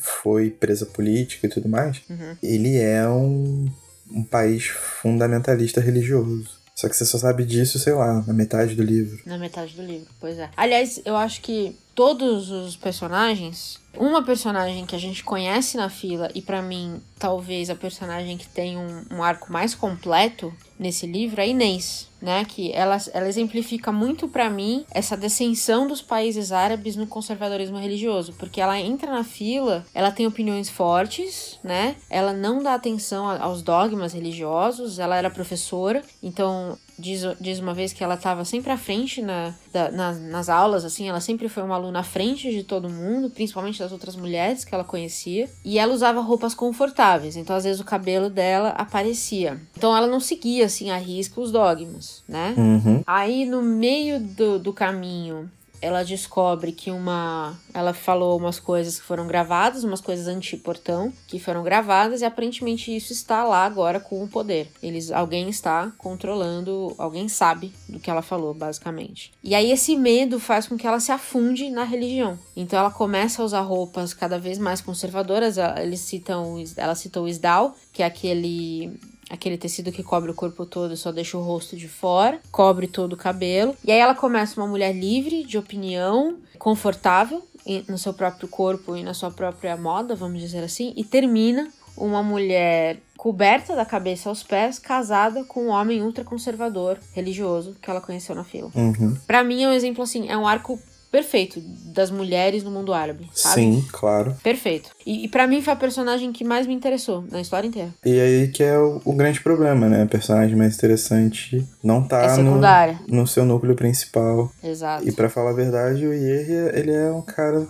foi 0.00 0.50
presa 0.50 0.86
política 0.86 1.46
e 1.46 1.50
tudo 1.50 1.68
mais, 1.68 2.00
Uhum. 2.08 2.36
ele 2.42 2.76
é 2.78 3.08
um, 3.08 3.68
um 4.10 4.22
país 4.22 4.66
fundamentalista 4.66 5.80
religioso. 5.80 6.48
Só 6.74 6.88
que 6.88 6.96
você 6.96 7.04
só 7.04 7.18
sabe 7.18 7.44
disso, 7.44 7.78
sei 7.78 7.92
lá, 7.92 8.24
na 8.26 8.32
metade 8.32 8.74
do 8.74 8.82
livro. 8.82 9.20
Na 9.26 9.36
metade 9.36 9.74
do 9.74 9.82
livro, 9.82 10.06
pois 10.18 10.38
é. 10.38 10.48
Aliás, 10.56 11.00
eu 11.04 11.14
acho 11.16 11.42
que 11.42 11.76
todos 11.94 12.50
os 12.50 12.74
personagens. 12.76 13.78
Uma 13.96 14.22
personagem 14.22 14.86
que 14.86 14.94
a 14.94 14.98
gente 14.98 15.22
conhece 15.24 15.76
na 15.76 15.90
fila, 15.90 16.28
e 16.34 16.40
pra 16.40 16.62
mim, 16.62 17.00
talvez 17.18 17.68
a 17.68 17.74
personagem 17.74 18.38
que 18.38 18.46
tem 18.48 18.78
um, 18.78 19.04
um 19.10 19.22
arco 19.22 19.52
mais 19.52 19.74
completo 19.74 20.52
nesse 20.78 21.06
livro 21.06 21.40
é 21.40 21.48
Inês, 21.48 22.08
né? 22.22 22.44
Que 22.46 22.72
ela, 22.72 22.96
ela 23.12 23.28
exemplifica 23.28 23.92
muito 23.92 24.26
pra 24.28 24.48
mim 24.48 24.86
essa 24.90 25.16
descensão 25.16 25.86
dos 25.86 26.00
países 26.00 26.52
árabes 26.52 26.96
no 26.96 27.06
conservadorismo 27.06 27.76
religioso. 27.78 28.32
Porque 28.38 28.60
ela 28.60 28.78
entra 28.80 29.10
na 29.10 29.24
fila, 29.24 29.84
ela 29.92 30.10
tem 30.10 30.26
opiniões 30.26 30.70
fortes, 30.70 31.58
né? 31.62 31.96
Ela 32.08 32.32
não 32.32 32.62
dá 32.62 32.74
atenção 32.74 33.28
aos 33.28 33.60
dogmas 33.60 34.14
religiosos, 34.14 34.98
ela 34.98 35.16
era 35.16 35.28
professora, 35.28 36.02
então 36.22 36.78
diz, 36.98 37.22
diz 37.40 37.58
uma 37.58 37.74
vez 37.74 37.92
que 37.92 38.02
ela 38.04 38.14
estava 38.14 38.44
sempre 38.44 38.70
à 38.70 38.76
frente 38.78 39.20
na, 39.20 39.54
da- 39.72 39.90
na- 39.90 40.12
nas 40.12 40.48
aulas, 40.48 40.84
assim, 40.84 41.08
ela 41.08 41.20
sempre 41.20 41.48
foi 41.48 41.62
uma 41.62 41.74
aluna 41.74 42.00
à 42.00 42.02
frente 42.02 42.50
de 42.50 42.62
todo 42.62 42.88
mundo, 42.88 43.28
principalmente 43.30 43.79
das 43.80 43.92
outras 43.92 44.14
mulheres 44.14 44.64
que 44.64 44.74
ela 44.74 44.84
conhecia, 44.84 45.48
e 45.64 45.78
ela 45.78 45.92
usava 45.92 46.20
roupas 46.20 46.54
confortáveis, 46.54 47.36
então 47.36 47.56
às 47.56 47.64
vezes 47.64 47.80
o 47.80 47.84
cabelo 47.84 48.30
dela 48.30 48.70
aparecia. 48.70 49.60
Então 49.76 49.96
ela 49.96 50.06
não 50.06 50.20
seguia, 50.20 50.66
assim, 50.66 50.90
à 50.90 50.96
risca 50.96 51.40
os 51.40 51.50
dogmas, 51.50 52.22
né? 52.28 52.54
Uhum. 52.56 53.02
Aí 53.06 53.44
no 53.44 53.62
meio 53.62 54.20
do, 54.20 54.58
do 54.58 54.72
caminho, 54.72 55.50
ela 55.80 56.02
descobre 56.04 56.72
que 56.72 56.90
uma. 56.90 57.58
Ela 57.72 57.94
falou 57.94 58.38
umas 58.38 58.58
coisas 58.60 58.98
que 58.98 59.04
foram 59.04 59.26
gravadas, 59.26 59.84
umas 59.84 60.00
coisas 60.00 60.26
anti-portão 60.26 61.12
que 61.26 61.38
foram 61.38 61.62
gravadas, 61.62 62.20
e 62.20 62.24
aparentemente 62.24 62.94
isso 62.94 63.12
está 63.12 63.44
lá 63.44 63.64
agora 63.64 63.98
com 64.00 64.22
o 64.22 64.28
poder. 64.28 64.70
Eles, 64.82 65.10
alguém 65.10 65.48
está 65.48 65.92
controlando, 65.98 66.94
alguém 66.98 67.28
sabe 67.28 67.72
do 67.88 67.98
que 67.98 68.10
ela 68.10 68.22
falou, 68.22 68.52
basicamente. 68.52 69.32
E 69.42 69.54
aí 69.54 69.70
esse 69.70 69.96
medo 69.96 70.38
faz 70.38 70.66
com 70.66 70.76
que 70.76 70.86
ela 70.86 71.00
se 71.00 71.12
afunde 71.12 71.70
na 71.70 71.84
religião. 71.84 72.38
Então 72.56 72.78
ela 72.78 72.90
começa 72.90 73.40
a 73.40 73.44
usar 73.44 73.60
roupas 73.60 74.12
cada 74.12 74.38
vez 74.38 74.58
mais 74.58 74.80
conservadoras. 74.80 75.56
Ela- 75.58 75.82
Eles 75.82 76.00
citam, 76.00 76.62
ela 76.76 76.94
citou 76.94 77.24
o 77.24 77.28
Isdal, 77.28 77.74
que 77.92 78.02
é 78.02 78.06
aquele 78.06 78.92
aquele 79.30 79.56
tecido 79.56 79.92
que 79.92 80.02
cobre 80.02 80.30
o 80.30 80.34
corpo 80.34 80.66
todo 80.66 80.92
e 80.92 80.96
só 80.96 81.12
deixa 81.12 81.38
o 81.38 81.42
rosto 81.42 81.76
de 81.76 81.88
fora, 81.88 82.40
cobre 82.50 82.88
todo 82.88 83.12
o 83.12 83.16
cabelo. 83.16 83.76
E 83.84 83.92
aí 83.92 83.98
ela 83.98 84.14
começa 84.14 84.60
uma 84.60 84.66
mulher 84.66 84.92
livre 84.92 85.44
de 85.44 85.56
opinião, 85.56 86.36
confortável 86.58 87.42
no 87.88 87.96
seu 87.96 88.12
próprio 88.12 88.48
corpo 88.48 88.96
e 88.96 89.02
na 89.02 89.14
sua 89.14 89.30
própria 89.30 89.76
moda, 89.76 90.14
vamos 90.16 90.40
dizer 90.40 90.64
assim, 90.64 90.92
e 90.96 91.04
termina 91.04 91.68
uma 91.96 92.22
mulher 92.22 92.98
coberta 93.16 93.76
da 93.76 93.84
cabeça 93.84 94.30
aos 94.30 94.42
pés, 94.42 94.78
casada 94.78 95.44
com 95.44 95.66
um 95.66 95.68
homem 95.68 96.02
ultraconservador, 96.02 96.96
religioso, 97.12 97.76
que 97.80 97.90
ela 97.90 98.00
conheceu 98.00 98.34
na 98.34 98.44
fila. 98.44 98.70
Uhum. 98.74 99.14
Pra 99.26 99.44
mim 99.44 99.62
é 99.62 99.68
um 99.68 99.72
exemplo 99.72 100.02
assim, 100.02 100.26
é 100.28 100.36
um 100.36 100.46
arco 100.46 100.80
perfeito 101.10 101.60
das 101.92 102.10
mulheres 102.10 102.62
no 102.62 102.70
mundo 102.70 102.94
árabe, 102.94 103.28
sabe? 103.34 103.54
Sim, 103.54 103.84
claro. 103.90 104.36
Perfeito. 104.42 104.90
E, 105.04 105.24
e 105.24 105.28
para 105.28 105.46
mim 105.46 105.60
foi 105.60 105.72
a 105.72 105.76
personagem 105.76 106.32
que 106.32 106.44
mais 106.44 106.66
me 106.66 106.74
interessou 106.74 107.24
na 107.30 107.40
história 107.40 107.66
inteira. 107.66 107.92
E 108.04 108.20
aí 108.20 108.48
que 108.48 108.62
é 108.62 108.78
o, 108.78 109.00
o 109.04 109.12
grande 109.12 109.40
problema, 109.40 109.88
né? 109.88 110.02
A 110.02 110.06
personagem 110.06 110.56
mais 110.56 110.76
interessante 110.76 111.66
não 111.82 112.04
é 112.04 112.08
tá 112.08 112.36
no, 112.36 112.50
secundária. 112.50 113.00
no 113.08 113.26
seu 113.26 113.44
núcleo 113.44 113.74
principal. 113.74 114.50
Exato. 114.62 115.08
E 115.08 115.12
pra 115.12 115.28
falar 115.28 115.50
a 115.50 115.54
verdade, 115.54 116.06
o 116.06 116.12
Yehia, 116.12 116.72
ele 116.74 116.92
é 116.92 117.10
um 117.10 117.22
cara 117.22 117.66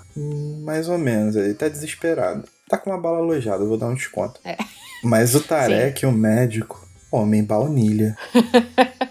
mais 0.63 0.89
ou 0.89 0.99
menos, 0.99 1.37
ele 1.37 1.55
tá 1.55 1.69
desesperado. 1.69 2.45
Tá 2.69 2.79
com 2.79 2.91
uma 2.91 3.01
bala 3.01 3.19
alojada, 3.19 3.65
eu 3.65 3.69
vou 3.69 3.77
dar 3.77 3.89
um 3.89 3.95
desconto. 3.95 4.41
É. 4.45 4.57
Mas 5.03 5.35
o 5.35 5.41
Tarek, 5.41 6.05
o 6.05 6.13
médico, 6.13 6.87
homem 7.11 7.43
baunilha. 7.43 8.17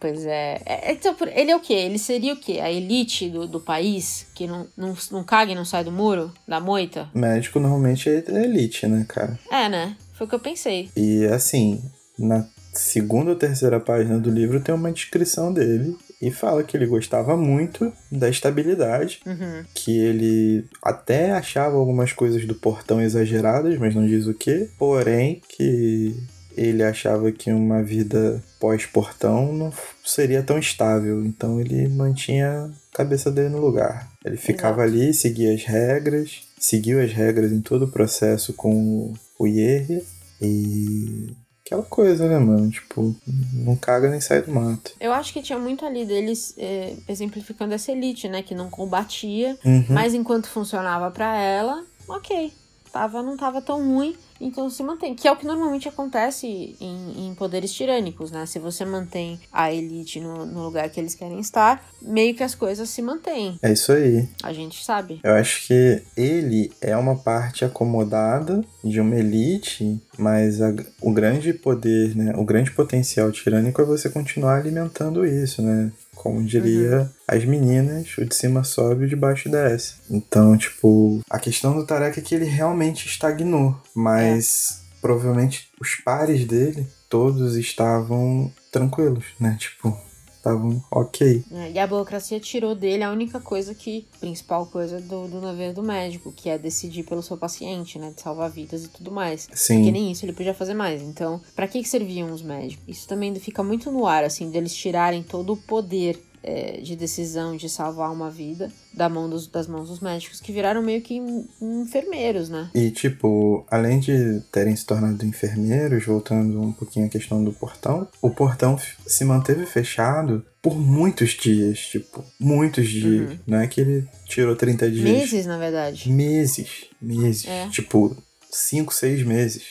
Pois 0.00 0.24
é. 0.24 0.60
É, 0.64 0.92
então, 0.92 1.14
por- 1.14 1.28
ele 1.28 1.50
é 1.50 1.56
o 1.56 1.60
quê? 1.60 1.74
Ele 1.74 1.98
seria 1.98 2.32
o 2.32 2.36
quê? 2.36 2.58
A 2.60 2.72
elite 2.72 3.28
do, 3.28 3.46
do 3.46 3.60
país 3.60 4.26
que 4.34 4.46
não, 4.46 4.66
não, 4.76 4.96
não 5.12 5.22
caga 5.22 5.52
e 5.52 5.54
não 5.54 5.64
sai 5.64 5.84
do 5.84 5.92
muro? 5.92 6.32
Da 6.48 6.58
moita? 6.58 7.08
Médico 7.14 7.60
normalmente 7.60 8.08
é 8.08 8.24
elite, 8.42 8.86
né, 8.86 9.04
cara? 9.06 9.38
É, 9.50 9.68
né? 9.68 9.94
Foi 10.14 10.26
o 10.26 10.30
que 10.30 10.34
eu 10.34 10.40
pensei. 10.40 10.88
E 10.96 11.26
assim, 11.26 11.82
na 12.18 12.46
segunda 12.72 13.30
ou 13.30 13.36
terceira 13.36 13.78
página 13.78 14.18
do 14.18 14.30
livro 14.30 14.60
tem 14.60 14.74
uma 14.74 14.90
descrição 14.92 15.52
dele 15.52 15.96
e 16.22 16.30
fala 16.30 16.62
que 16.62 16.76
ele 16.76 16.86
gostava 16.86 17.36
muito 17.36 17.92
da 18.12 18.28
estabilidade, 18.28 19.20
Uhum. 19.26 19.64
que 19.74 19.98
ele 19.98 20.64
até 20.82 21.32
achava 21.32 21.76
algumas 21.76 22.12
coisas 22.12 22.46
do 22.46 22.54
portão 22.54 23.00
exageradas, 23.02 23.78
mas 23.78 23.94
não 23.94 24.06
diz 24.06 24.26
o 24.26 24.34
que, 24.34 24.68
porém 24.78 25.40
que 25.48 26.14
ele 26.56 26.82
achava 26.82 27.30
que 27.32 27.52
uma 27.52 27.82
vida 27.82 28.42
pós-portão 28.58 29.52
não 29.52 29.72
seria 30.04 30.42
tão 30.42 30.58
estável, 30.58 31.24
então 31.24 31.60
ele 31.60 31.88
mantinha 31.88 32.70
a 32.92 32.96
cabeça 32.96 33.30
dele 33.30 33.48
no 33.50 33.58
lugar. 33.60 34.10
Ele 34.24 34.36
ficava 34.36 34.84
Exato. 34.84 34.98
ali, 34.98 35.14
seguia 35.14 35.54
as 35.54 35.64
regras, 35.64 36.42
seguiu 36.58 37.00
as 37.02 37.12
regras 37.12 37.52
em 37.52 37.60
todo 37.60 37.84
o 37.86 37.90
processo 37.90 38.52
com 38.52 39.12
o 39.38 39.46
Yerri 39.46 40.02
e 40.40 41.32
aquela 41.64 41.82
coisa, 41.82 42.28
né, 42.28 42.38
mano? 42.38 42.70
Tipo, 42.70 43.14
não 43.54 43.76
caga 43.76 44.10
nem 44.10 44.20
sai 44.20 44.42
do 44.42 44.52
mato. 44.52 44.92
Eu 45.00 45.12
acho 45.12 45.32
que 45.32 45.42
tinha 45.42 45.58
muito 45.58 45.84
ali 45.84 46.04
deles 46.04 46.54
é, 46.58 46.94
exemplificando 47.08 47.72
essa 47.74 47.92
elite, 47.92 48.28
né? 48.28 48.42
Que 48.42 48.54
não 48.54 48.68
combatia, 48.68 49.56
Uhum. 49.64 49.84
mas 49.88 50.12
enquanto 50.14 50.48
funcionava 50.48 51.10
pra 51.10 51.36
ela, 51.38 51.84
ok. 52.08 52.52
Tava, 52.92 53.22
não 53.22 53.36
tava 53.36 53.62
tão 53.62 53.78
ruim, 53.86 54.16
então 54.40 54.70
se 54.70 54.82
mantém. 54.82 55.14
Que 55.14 55.28
é 55.28 55.32
o 55.32 55.36
que 55.36 55.46
normalmente 55.46 55.88
acontece 55.88 56.76
em, 56.80 57.28
em 57.28 57.34
poderes 57.34 57.72
tirânicos, 57.72 58.30
né? 58.30 58.46
Se 58.46 58.58
você 58.58 58.84
mantém 58.84 59.38
a 59.52 59.72
elite 59.72 60.20
no, 60.20 60.46
no 60.46 60.64
lugar 60.64 60.88
que 60.90 60.98
eles 60.98 61.14
querem 61.14 61.38
estar, 61.40 61.84
meio 62.00 62.34
que 62.34 62.42
as 62.42 62.54
coisas 62.54 62.88
se 62.88 63.02
mantêm. 63.02 63.58
É 63.62 63.72
isso 63.72 63.92
aí. 63.92 64.28
A 64.42 64.52
gente 64.52 64.84
sabe. 64.84 65.20
Eu 65.22 65.34
acho 65.34 65.66
que 65.66 66.02
ele 66.16 66.72
é 66.80 66.96
uma 66.96 67.16
parte 67.16 67.64
acomodada 67.64 68.64
de 68.82 69.00
uma 69.00 69.16
elite, 69.16 70.00
mas 70.18 70.60
a- 70.62 70.74
o 71.00 71.12
grande 71.12 71.52
poder, 71.52 72.16
né, 72.16 72.32
o 72.36 72.44
grande 72.44 72.70
potencial 72.70 73.30
tirânico 73.32 73.80
é 73.80 73.84
você 73.84 74.08
continuar 74.08 74.56
alimentando 74.58 75.24
isso, 75.26 75.60
né? 75.62 75.90
Como 76.20 76.44
diria 76.44 77.10
as 77.26 77.46
meninas, 77.46 78.18
o 78.18 78.26
de 78.26 78.34
cima 78.34 78.62
sobe 78.62 79.04
e 79.04 79.06
o 79.06 79.08
de 79.08 79.16
baixo 79.16 79.48
desce. 79.48 79.94
Então, 80.10 80.54
tipo, 80.54 81.22
a 81.30 81.38
questão 81.38 81.74
do 81.74 81.86
Tarek 81.86 82.18
é 82.18 82.22
que 82.22 82.34
ele 82.34 82.44
realmente 82.44 83.06
estagnou, 83.06 83.74
mas 83.94 84.82
provavelmente 85.00 85.70
os 85.80 85.94
pares 85.94 86.44
dele 86.44 86.86
todos 87.08 87.56
estavam 87.56 88.52
tranquilos, 88.70 89.24
né? 89.40 89.56
Tipo, 89.58 89.98
estavam 90.40 90.82
ok. 90.90 91.44
né? 91.50 91.70
E 91.72 91.78
a 91.78 91.86
burocracia 91.86 92.40
tirou 92.40 92.74
dele 92.74 93.04
a 93.04 93.10
única 93.10 93.38
coisa 93.40 93.74
que. 93.74 94.06
principal 94.18 94.66
coisa 94.66 95.00
do, 95.00 95.28
do 95.28 95.40
dever 95.40 95.72
do 95.72 95.82
médico, 95.82 96.32
que 96.32 96.48
é 96.48 96.58
decidir 96.58 97.04
pelo 97.04 97.22
seu 97.22 97.36
paciente, 97.36 97.98
né? 97.98 98.12
De 98.14 98.20
salvar 98.20 98.50
vidas 98.50 98.84
e 98.84 98.88
tudo 98.88 99.12
mais. 99.12 99.46
Porque 99.46 99.58
Sim. 99.58 99.90
nem 99.90 100.10
isso 100.10 100.24
ele 100.24 100.32
podia 100.32 100.54
fazer 100.54 100.74
mais. 100.74 101.02
Então, 101.02 101.40
pra 101.54 101.68
que, 101.68 101.82
que 101.82 101.88
serviam 101.88 102.32
os 102.32 102.42
médicos? 102.42 102.84
Isso 102.88 103.06
também 103.06 103.34
fica 103.36 103.62
muito 103.62 103.92
no 103.92 104.06
ar, 104.06 104.24
assim, 104.24 104.50
deles 104.50 104.74
tirarem 104.74 105.22
todo 105.22 105.52
o 105.52 105.56
poder 105.56 106.18
é, 106.42 106.80
de 106.80 106.96
decisão 106.96 107.56
de 107.56 107.68
salvar 107.68 108.10
uma 108.12 108.30
vida 108.30 108.70
da 108.94 109.08
mão 109.08 109.28
dos, 109.28 109.46
das 109.46 109.66
mãos 109.66 109.88
dos 109.88 110.00
médicos, 110.00 110.40
que 110.40 110.52
viraram 110.52 110.82
meio 110.82 111.02
que 111.02 111.14
en- 111.16 111.46
enfermeiros, 111.60 112.48
né? 112.48 112.70
E, 112.74 112.90
tipo, 112.90 113.64
além 113.70 114.00
de 114.00 114.40
terem 114.52 114.74
se 114.74 114.84
tornado 114.86 115.24
enfermeiros, 115.24 116.04
voltando 116.04 116.60
um 116.60 116.72
pouquinho 116.72 117.06
à 117.06 117.08
questão 117.08 117.42
do 117.44 117.52
portão, 117.52 118.08
o 118.22 118.30
portão 118.30 118.78
se 119.06 119.24
manteve 119.24 119.66
fechado 119.66 120.44
por 120.62 120.78
muitos 120.78 121.30
dias, 121.30 121.78
tipo, 121.78 122.24
muitos 122.38 122.88
dias. 122.88 123.30
Uhum. 123.30 123.38
Não 123.46 123.58
é 123.60 123.66
que 123.66 123.80
ele 123.80 124.06
tirou 124.26 124.54
30 124.56 124.90
dias. 124.90 125.02
Meses, 125.04 125.46
na 125.46 125.58
verdade. 125.58 126.10
Meses. 126.10 126.86
Meses. 127.00 127.46
É. 127.46 127.68
Tipo, 127.68 128.16
5, 128.50 128.92
6 128.92 129.22
meses. 129.24 129.62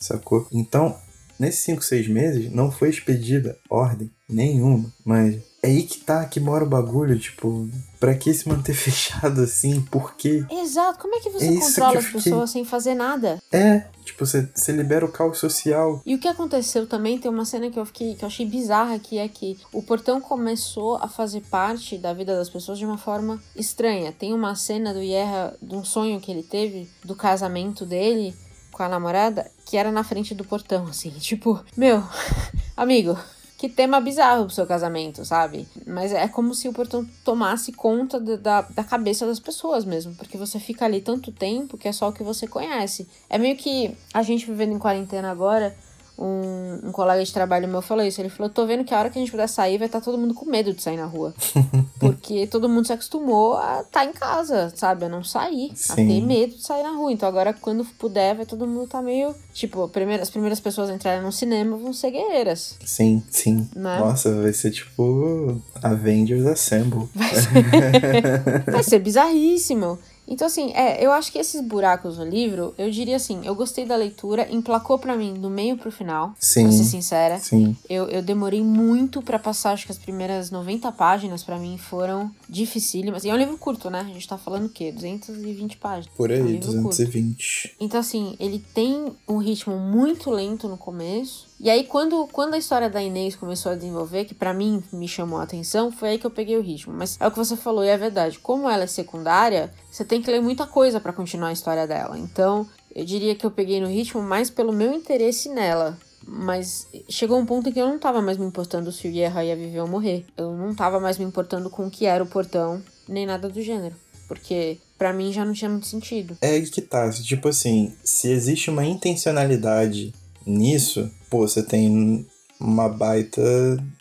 Sacou? 0.00 0.46
Então, 0.52 0.96
nesses 1.38 1.60
5, 1.64 1.82
6 1.84 2.08
meses, 2.08 2.50
não 2.52 2.70
foi 2.70 2.88
expedida 2.88 3.58
ordem 3.68 4.10
nenhuma, 4.28 4.92
mas 5.04 5.36
é 5.62 5.68
aí 5.68 5.82
que 5.82 5.98
tá, 5.98 6.24
que 6.24 6.38
mora 6.38 6.64
o 6.64 6.68
bagulho, 6.68 7.18
tipo, 7.18 7.68
pra 7.98 8.14
que 8.14 8.32
se 8.32 8.48
manter 8.48 8.74
fechado 8.74 9.42
assim? 9.42 9.80
Por 9.80 10.14
quê? 10.14 10.44
Exato, 10.50 10.98
como 10.98 11.14
é 11.14 11.20
que 11.20 11.30
você 11.30 11.46
É 11.46 11.58
controla 11.58 11.92
que 11.92 11.98
as 11.98 12.10
pessoas 12.10 12.50
sem 12.50 12.64
fazer 12.64 12.94
nada? 12.94 13.38
É, 13.50 13.84
tipo, 14.04 14.24
você, 14.24 14.48
você 14.54 14.72
libera 14.72 15.04
o 15.04 15.10
caos 15.10 15.38
social. 15.38 16.00
E 16.06 16.14
o 16.14 16.18
que 16.18 16.28
aconteceu 16.28 16.86
também, 16.86 17.18
tem 17.18 17.30
uma 17.30 17.44
cena 17.44 17.70
que 17.70 17.78
eu 17.78 17.84
fiquei, 17.84 18.14
que 18.14 18.24
eu 18.24 18.28
achei 18.28 18.46
bizarra, 18.46 18.98
que 18.98 19.18
é 19.18 19.28
que 19.28 19.58
o 19.72 19.82
portão 19.82 20.20
começou 20.20 20.96
a 20.96 21.08
fazer 21.08 21.40
parte 21.42 21.98
da 21.98 22.12
vida 22.12 22.36
das 22.36 22.48
pessoas 22.48 22.78
de 22.78 22.86
uma 22.86 22.98
forma 22.98 23.42
estranha. 23.56 24.12
Tem 24.12 24.32
uma 24.32 24.54
cena 24.54 24.94
do 24.94 25.00
Yerra, 25.00 25.56
de 25.60 25.74
um 25.74 25.84
sonho 25.84 26.20
que 26.20 26.30
ele 26.30 26.42
teve, 26.42 26.88
do 27.04 27.16
casamento 27.16 27.84
dele 27.84 28.34
com 28.70 28.84
a 28.84 28.88
namorada, 28.88 29.50
que 29.66 29.76
era 29.76 29.90
na 29.90 30.04
frente 30.04 30.36
do 30.36 30.44
portão, 30.44 30.86
assim, 30.86 31.10
tipo, 31.18 31.60
meu, 31.76 32.02
amigo. 32.76 33.18
Que 33.58 33.68
tema 33.68 34.00
bizarro 34.00 34.44
pro 34.44 34.54
seu 34.54 34.64
casamento, 34.64 35.24
sabe? 35.24 35.66
Mas 35.84 36.12
é 36.12 36.28
como 36.28 36.54
se 36.54 36.68
o 36.68 36.72
portão 36.72 37.04
tomasse 37.24 37.72
conta 37.72 38.20
da- 38.20 38.62
da, 38.62 38.84
cabeça 38.84 39.26
das 39.26 39.40
pessoas 39.40 39.84
mesmo. 39.84 40.14
Porque 40.14 40.38
você 40.38 40.60
fica 40.60 40.84
ali 40.84 41.00
tanto 41.00 41.32
tempo 41.32 41.76
que 41.76 41.88
é 41.88 41.92
só 41.92 42.08
o 42.08 42.12
que 42.12 42.22
você 42.22 42.46
conhece. 42.46 43.08
É 43.28 43.36
meio 43.36 43.56
que 43.56 43.96
a 44.14 44.22
gente 44.22 44.46
vivendo 44.46 44.74
em 44.74 44.78
quarentena 44.78 45.28
agora. 45.28 45.76
Um, 46.20 46.88
um 46.88 46.90
colega 46.92 47.24
de 47.24 47.32
trabalho 47.32 47.68
meu 47.68 47.80
falou 47.80 48.04
isso. 48.04 48.20
Ele 48.20 48.28
falou: 48.28 48.50
tô 48.50 48.66
vendo 48.66 48.82
que 48.84 48.92
a 48.92 48.98
hora 48.98 49.08
que 49.08 49.18
a 49.18 49.20
gente 49.22 49.30
puder 49.30 49.46
sair, 49.48 49.78
vai 49.78 49.86
estar 49.86 50.00
todo 50.00 50.18
mundo 50.18 50.34
com 50.34 50.44
medo 50.46 50.72
de 50.72 50.82
sair 50.82 50.96
na 50.96 51.06
rua. 51.06 51.32
Porque 52.00 52.44
todo 52.48 52.68
mundo 52.68 52.86
se 52.86 52.92
acostumou 52.92 53.56
a 53.56 53.82
estar 53.82 54.04
em 54.04 54.12
casa, 54.12 54.72
sabe? 54.74 55.04
A 55.04 55.08
não 55.08 55.22
sair, 55.22 55.70
a 55.72 55.76
Sim. 55.76 56.08
ter 56.08 56.20
medo 56.20 56.56
de 56.56 56.62
sair 56.62 56.82
na 56.82 56.90
rua. 56.90 57.12
Então 57.12 57.28
agora, 57.28 57.52
quando 57.52 57.84
puder, 57.84 58.34
vai 58.34 58.44
todo 58.46 58.66
mundo 58.66 58.88
tá 58.88 59.00
meio. 59.00 59.32
Tipo, 59.52 59.84
a 59.84 59.88
primeira- 59.88 60.22
as 60.22 60.30
primeiras 60.30 60.58
pessoas 60.58 60.90
a 60.90 60.94
entrarem 60.94 61.22
no 61.22 61.30
cinema 61.30 61.76
vão 61.76 61.92
ser 61.92 62.10
guerreiras. 62.10 62.76
Sim, 62.84 63.22
sim. 63.30 63.68
Né? 63.76 63.98
Nossa, 64.00 64.34
vai 64.42 64.52
ser 64.52 64.72
tipo 64.72 65.60
Avengers 65.82 66.46
Assemble. 66.46 67.08
Vai 67.14 67.30
ser, 67.34 68.64
vai 68.72 68.82
ser 68.82 68.98
bizarríssimo. 68.98 69.98
Então, 70.30 70.46
assim, 70.46 70.72
é, 70.74 71.04
eu 71.04 71.10
acho 71.10 71.32
que 71.32 71.38
esses 71.38 71.60
buracos 71.62 72.18
no 72.18 72.24
livro, 72.24 72.74
eu 72.76 72.90
diria 72.90 73.16
assim, 73.16 73.40
eu 73.44 73.54
gostei 73.54 73.86
da 73.86 73.96
leitura, 73.96 74.46
emplacou 74.52 74.98
pra 74.98 75.16
mim 75.16 75.32
do 75.34 75.48
meio 75.48 75.76
pro 75.78 75.90
final, 75.90 76.28
pra 76.32 76.36
ser 76.40 76.70
Sim, 76.70 76.84
sincera. 76.84 77.38
sim. 77.38 77.74
Eu, 77.88 78.04
eu 78.08 78.22
demorei 78.22 78.62
muito 78.62 79.22
pra 79.22 79.38
passar, 79.38 79.72
acho 79.72 79.86
que 79.86 79.92
as 79.92 79.98
primeiras 79.98 80.50
90 80.50 80.92
páginas 80.92 81.42
pra 81.42 81.58
mim 81.58 81.78
foram 81.78 82.30
dificílimas. 82.48 83.24
E 83.24 83.30
é 83.30 83.34
um 83.34 83.38
livro 83.38 83.56
curto, 83.56 83.88
né? 83.88 84.00
A 84.00 84.04
gente 84.04 84.28
tá 84.28 84.36
falando 84.36 84.66
o 84.66 84.68
quê? 84.68 84.92
220 84.92 85.78
páginas. 85.78 86.14
Por 86.16 86.30
É 86.30 86.40
um 86.40 86.44
aí, 86.46 86.52
livro 86.52 86.66
curto. 86.72 86.88
220. 86.90 87.76
Então, 87.80 87.98
assim, 87.98 88.36
ele 88.38 88.62
tem 88.74 89.10
um 89.26 89.38
ritmo 89.38 89.78
muito 89.78 90.30
lento 90.30 90.68
no 90.68 90.76
começo. 90.76 91.47
E 91.60 91.68
aí, 91.68 91.84
quando, 91.84 92.28
quando 92.28 92.54
a 92.54 92.58
história 92.58 92.88
da 92.88 93.02
Inês 93.02 93.34
começou 93.34 93.72
a 93.72 93.74
desenvolver, 93.74 94.24
que 94.24 94.34
pra 94.34 94.54
mim 94.54 94.82
me 94.92 95.08
chamou 95.08 95.40
a 95.40 95.42
atenção, 95.42 95.90
foi 95.90 96.10
aí 96.10 96.18
que 96.18 96.26
eu 96.26 96.30
peguei 96.30 96.56
o 96.56 96.62
ritmo. 96.62 96.94
Mas 96.94 97.16
é 97.20 97.26
o 97.26 97.30
que 97.30 97.38
você 97.38 97.56
falou 97.56 97.84
e 97.84 97.88
é 97.88 97.96
verdade. 97.96 98.38
Como 98.38 98.70
ela 98.70 98.84
é 98.84 98.86
secundária, 98.86 99.72
você 99.90 100.04
tem 100.04 100.22
que 100.22 100.30
ler 100.30 100.40
muita 100.40 100.66
coisa 100.66 101.00
pra 101.00 101.12
continuar 101.12 101.48
a 101.48 101.52
história 101.52 101.86
dela. 101.86 102.16
Então, 102.16 102.66
eu 102.94 103.04
diria 103.04 103.34
que 103.34 103.44
eu 103.44 103.50
peguei 103.50 103.80
no 103.80 103.88
ritmo 103.88 104.22
mais 104.22 104.50
pelo 104.50 104.72
meu 104.72 104.92
interesse 104.92 105.48
nela. 105.48 105.98
Mas 106.24 106.86
chegou 107.08 107.38
um 107.38 107.46
ponto 107.46 107.68
em 107.68 107.72
que 107.72 107.80
eu 107.80 107.88
não 107.88 107.98
tava 107.98 108.22
mais 108.22 108.36
me 108.36 108.46
importando 108.46 108.92
se 108.92 109.08
o 109.08 109.10
Yerra 109.10 109.44
ia 109.44 109.56
viver 109.56 109.80
ou 109.80 109.88
morrer. 109.88 110.26
Eu 110.36 110.52
não 110.52 110.74
tava 110.74 111.00
mais 111.00 111.18
me 111.18 111.24
importando 111.24 111.70
com 111.70 111.86
o 111.86 111.90
que 111.90 112.06
era 112.06 112.22
o 112.22 112.26
portão, 112.26 112.82
nem 113.08 113.26
nada 113.26 113.48
do 113.48 113.62
gênero. 113.62 113.96
Porque 114.28 114.78
pra 114.98 115.12
mim 115.12 115.32
já 115.32 115.44
não 115.44 115.54
tinha 115.54 115.70
muito 115.70 115.86
sentido. 115.86 116.36
É 116.40 116.60
que 116.60 116.82
tá. 116.82 117.10
Tipo 117.10 117.48
assim, 117.48 117.96
se 118.04 118.30
existe 118.30 118.68
uma 118.68 118.84
intencionalidade 118.84 120.12
nisso, 120.46 121.10
pô, 121.30 121.46
você 121.46 121.62
tem 121.62 122.26
uma 122.60 122.88
baita 122.88 123.42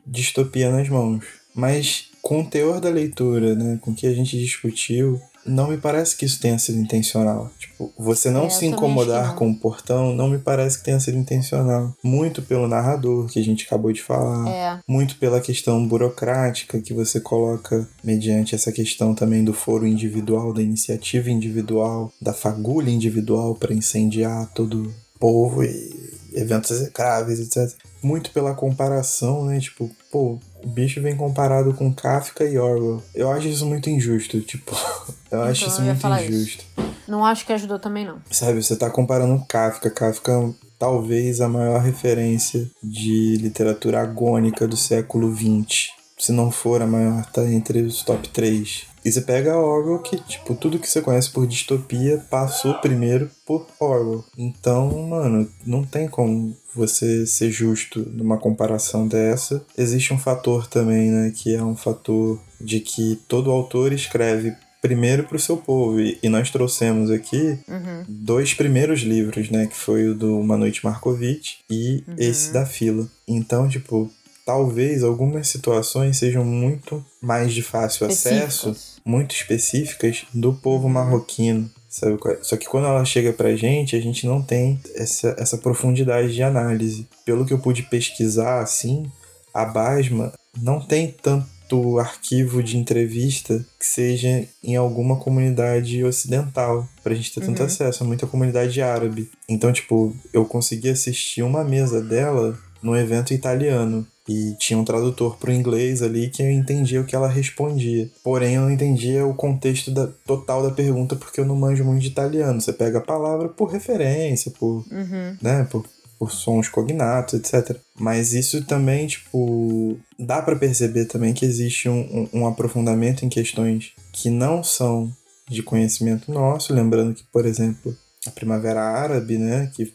distopia 0.05 0.71
nas 0.71 0.89
mãos. 0.89 1.23
Mas 1.53 2.09
com 2.21 2.41
o 2.41 2.45
teor 2.45 2.79
da 2.79 2.89
leitura, 2.89 3.55
né, 3.55 3.79
com 3.81 3.91
o 3.91 3.95
que 3.95 4.05
a 4.07 4.13
gente 4.13 4.37
discutiu, 4.37 5.19
não 5.45 5.69
me 5.69 5.77
parece 5.77 6.15
que 6.17 6.25
isso 6.25 6.41
tenha 6.41 6.59
sido 6.59 6.77
intencional. 6.77 7.49
Tipo, 7.57 7.91
você 7.97 8.29
não 8.29 8.47
É, 8.47 8.49
se 8.49 8.65
incomodar 8.65 9.29
não. 9.29 9.35
com 9.35 9.49
o 9.49 9.55
portão, 9.55 10.13
não 10.13 10.27
me 10.27 10.37
parece 10.37 10.77
que 10.77 10.83
tenha 10.83 10.99
sido 10.99 11.17
intencional. 11.17 11.95
Muito 12.03 12.41
pelo 12.41 12.67
narrador 12.67 13.27
que 13.27 13.39
a 13.39 13.43
gente 13.43 13.65
acabou 13.65 13.93
de 13.93 14.01
falar. 14.03 14.47
É, 14.49 14.79
muito 14.87 15.15
pela 15.17 15.39
questão 15.39 15.87
burocrática 15.87 16.81
que 16.81 16.93
você 16.93 17.21
coloca 17.21 17.87
mediante 18.03 18.55
essa 18.55 18.71
questão 18.71 19.15
também 19.15 19.43
do 19.43 19.53
foro 19.53 19.87
individual, 19.87 20.53
da 20.53 20.61
iniciativa 20.61 21.31
individual, 21.31 22.11
da 22.21 22.33
fagulha 22.33 22.89
individual 22.91 23.55
para 23.55 23.73
incendiar 23.73 24.51
todo 24.53 24.83
o 24.83 25.19
povo 25.19 25.63
e 25.63 25.96
eventos 26.37 26.71
execráveis, 26.71 27.39
etc. 27.39 27.75
Muito 28.01 28.31
pela 28.31 28.53
comparação, 28.53 29.45
né? 29.45 29.59
Tipo, 29.59 29.89
pô, 30.11 30.39
o 30.63 30.67
bicho 30.67 31.01
vem 31.01 31.15
comparado 31.15 31.73
com 31.73 31.93
Kafka 31.93 32.43
e 32.45 32.57
Orwell. 32.57 33.03
Eu 33.13 33.31
acho 33.31 33.47
isso 33.47 33.65
muito 33.65 33.89
injusto, 33.89 34.39
tipo, 34.41 34.71
eu 35.31 35.41
acho 35.43 35.61
Então, 35.63 35.73
isso 35.73 35.81
eu 35.81 35.85
muito 35.85 35.99
falar 35.99 36.23
isso. 36.23 36.31
injusto. 36.31 36.65
não 37.07 37.25
acho 37.25 37.45
que 37.45 37.53
ajudou 37.53 37.79
também, 37.79 38.05
não. 38.05 38.19
Sabe, 38.31 38.61
você 38.63 38.75
tá 38.75 38.89
comparando 38.89 39.43
Kafka. 39.47 39.89
Kafka 39.89 40.31
é 40.31 40.67
talvez 40.79 41.41
a 41.41 41.47
maior 41.49 41.81
referência 41.81 42.69
de 42.83 43.35
literatura 43.37 44.01
agônica 44.01 44.67
do 44.67 44.77
século 44.77 45.33
XX. 45.35 45.89
Se 46.17 46.31
não 46.31 46.49
for 46.51 46.81
a 46.81 46.87
maior, 46.87 47.25
tá 47.27 47.43
entre 47.45 47.81
os 47.81 48.01
top 48.03 48.27
3. 48.29 48.85
E 49.07 49.11
você 49.11 49.21
pega 49.21 49.53
a 49.53 49.57
Orwell, 49.57 49.99
que, 49.99 50.17
tipo, 50.17 50.53
tudo 50.53 50.79
que 50.79 50.89
você 50.89 51.01
conhece 51.01 51.31
por 51.31 51.47
distopia 51.47 52.17
passou 52.29 52.73
primeiro 52.75 53.29
por 53.45 53.65
Orwell. 53.79 54.25
Então, 54.37 55.07
mano, 55.07 55.49
não 55.65 55.81
tem 55.83 56.09
como 56.09 56.53
você 56.75 57.25
ser 57.25 57.49
justo 57.49 58.01
numa 58.11 58.37
comparação 58.37 59.07
dessa. 59.07 59.65
Existe 59.77 60.13
um 60.13 60.17
fator 60.19 60.67
também, 60.67 61.09
né, 61.09 61.31
que 61.33 61.55
é 61.55 61.63
um 61.63 61.75
fator 61.75 62.37
de 62.59 62.81
que 62.81 63.17
todo 63.29 63.49
autor 63.49 63.93
escreve 63.93 64.53
primeiro 64.81 65.23
pro 65.23 65.39
seu 65.39 65.57
povo. 65.57 65.99
E, 65.99 66.19
e 66.21 66.29
nós 66.29 66.49
trouxemos 66.51 67.09
aqui 67.09 67.57
Uhum. 67.67 68.03
dois 68.07 68.53
primeiros 68.53 69.01
livros, 69.01 69.49
né? 69.49 69.65
Que 69.67 69.75
foi 69.75 70.07
o 70.09 70.13
do 70.15 70.37
Uma 70.37 70.55
Noite 70.57 70.83
Markovitch 70.85 71.55
e 71.69 72.03
Uhum. 72.07 72.15
esse 72.17 72.51
da 72.53 72.65
fila. 72.65 73.07
Então, 73.27 73.67
tipo, 73.67 74.09
talvez 74.47 75.03
algumas 75.03 75.49
situações 75.49 76.15
sejam 76.17 76.45
muito 76.45 77.05
mais 77.21 77.53
de 77.53 77.61
fácil 77.61 78.07
acesso, 78.07 78.73
muito 79.05 79.35
específicas 79.35 80.23
do 80.33 80.53
povo 80.53 80.87
marroquino. 80.87 81.69
Sabe 81.89 82.17
é? 82.27 82.37
Só 82.41 82.55
que 82.55 82.65
quando 82.65 82.87
ela 82.87 83.03
chega 83.03 83.33
pra 83.33 83.55
gente, 83.57 83.93
a 83.97 83.99
gente 83.99 84.25
não 84.25 84.41
tem 84.41 84.79
essa, 84.95 85.35
essa 85.37 85.57
profundidade 85.57 86.33
de 86.33 86.41
análise. 86.41 87.07
Pelo 87.25 87.45
que 87.45 87.51
eu 87.53 87.59
pude 87.59 87.83
pesquisar, 87.83 88.61
assim, 88.61 89.11
a 89.53 89.65
Basma 89.65 90.31
não 90.61 90.79
tem 90.79 91.13
tanto 91.21 91.99
arquivo 91.99 92.63
de 92.63 92.77
entrevista 92.77 93.65
que 93.77 93.85
seja 93.85 94.47
em 94.63 94.77
alguma 94.77 95.17
comunidade 95.17 96.01
ocidental, 96.05 96.87
pra 97.03 97.13
gente 97.13 97.33
ter 97.33 97.41
tanto 97.41 97.59
Uhum. 97.59 97.65
acesso, 97.65 98.03
é 98.03 98.07
muita 98.07 98.25
comunidade 98.25 98.81
árabe. 98.81 99.29
Então, 99.49 99.73
tipo, 99.73 100.15
eu 100.31 100.45
consegui 100.45 100.89
assistir 100.89 101.41
uma 101.41 101.65
mesa 101.65 102.01
dela 102.01 102.57
num 102.81 102.95
evento 102.95 103.33
italiano. 103.33 104.07
E 104.27 104.55
tinha 104.59 104.77
um 104.77 104.83
tradutor 104.83 105.37
pro 105.37 105.53
inglês 105.53 106.01
ali 106.01 106.29
que 106.29 106.41
eu 106.43 106.51
entendia 106.51 106.99
o 106.99 107.05
que 107.05 107.15
ela 107.15 107.27
respondia. 107.29 108.09
Porém, 108.23 108.55
eu 108.55 108.61
não 108.63 108.71
entendia 108.71 109.25
o 109.25 109.33
contexto 109.33 109.89
da, 109.89 110.07
total 110.25 110.61
da 110.63 110.71
pergunta 110.71 111.15
porque 111.15 111.39
eu 111.39 111.45
não 111.45 111.55
manjo 111.55 111.85
muito 111.85 112.01
de 112.01 112.09
italiano. 112.09 112.59
Você 112.59 112.73
pega 112.73 112.97
a 112.97 113.01
palavra 113.01 113.47
por 113.47 113.69
referência, 113.69 114.51
por 114.51 114.85
Uhum. 114.91 115.37
né, 115.41 115.65
por, 115.71 115.85
por 116.19 116.31
sons 116.31 116.67
cognatos, 116.67 117.35
etc. 117.35 117.77
Mas 117.97 118.33
isso 118.33 118.63
também, 118.65 119.07
tipo, 119.07 119.97
dá 120.19 120.41
pra 120.41 120.55
perceber 120.55 121.05
também 121.05 121.33
que 121.33 121.45
existe 121.45 121.87
um, 121.87 122.27
um, 122.33 122.41
um 122.41 122.47
aprofundamento 122.47 123.23
em 123.25 123.29
questões 123.29 123.91
que 124.11 124.29
não 124.29 124.63
são 124.63 125.11
de 125.49 125.63
conhecimento 125.63 126.31
nosso, 126.31 126.73
lembrando 126.73 127.13
que, 127.13 127.23
por 127.31 127.45
exemplo, 127.45 127.95
a 128.25 128.31
Primavera 128.31 128.81
Árabe, 128.81 129.37
né, 129.37 129.71
que 129.73 129.93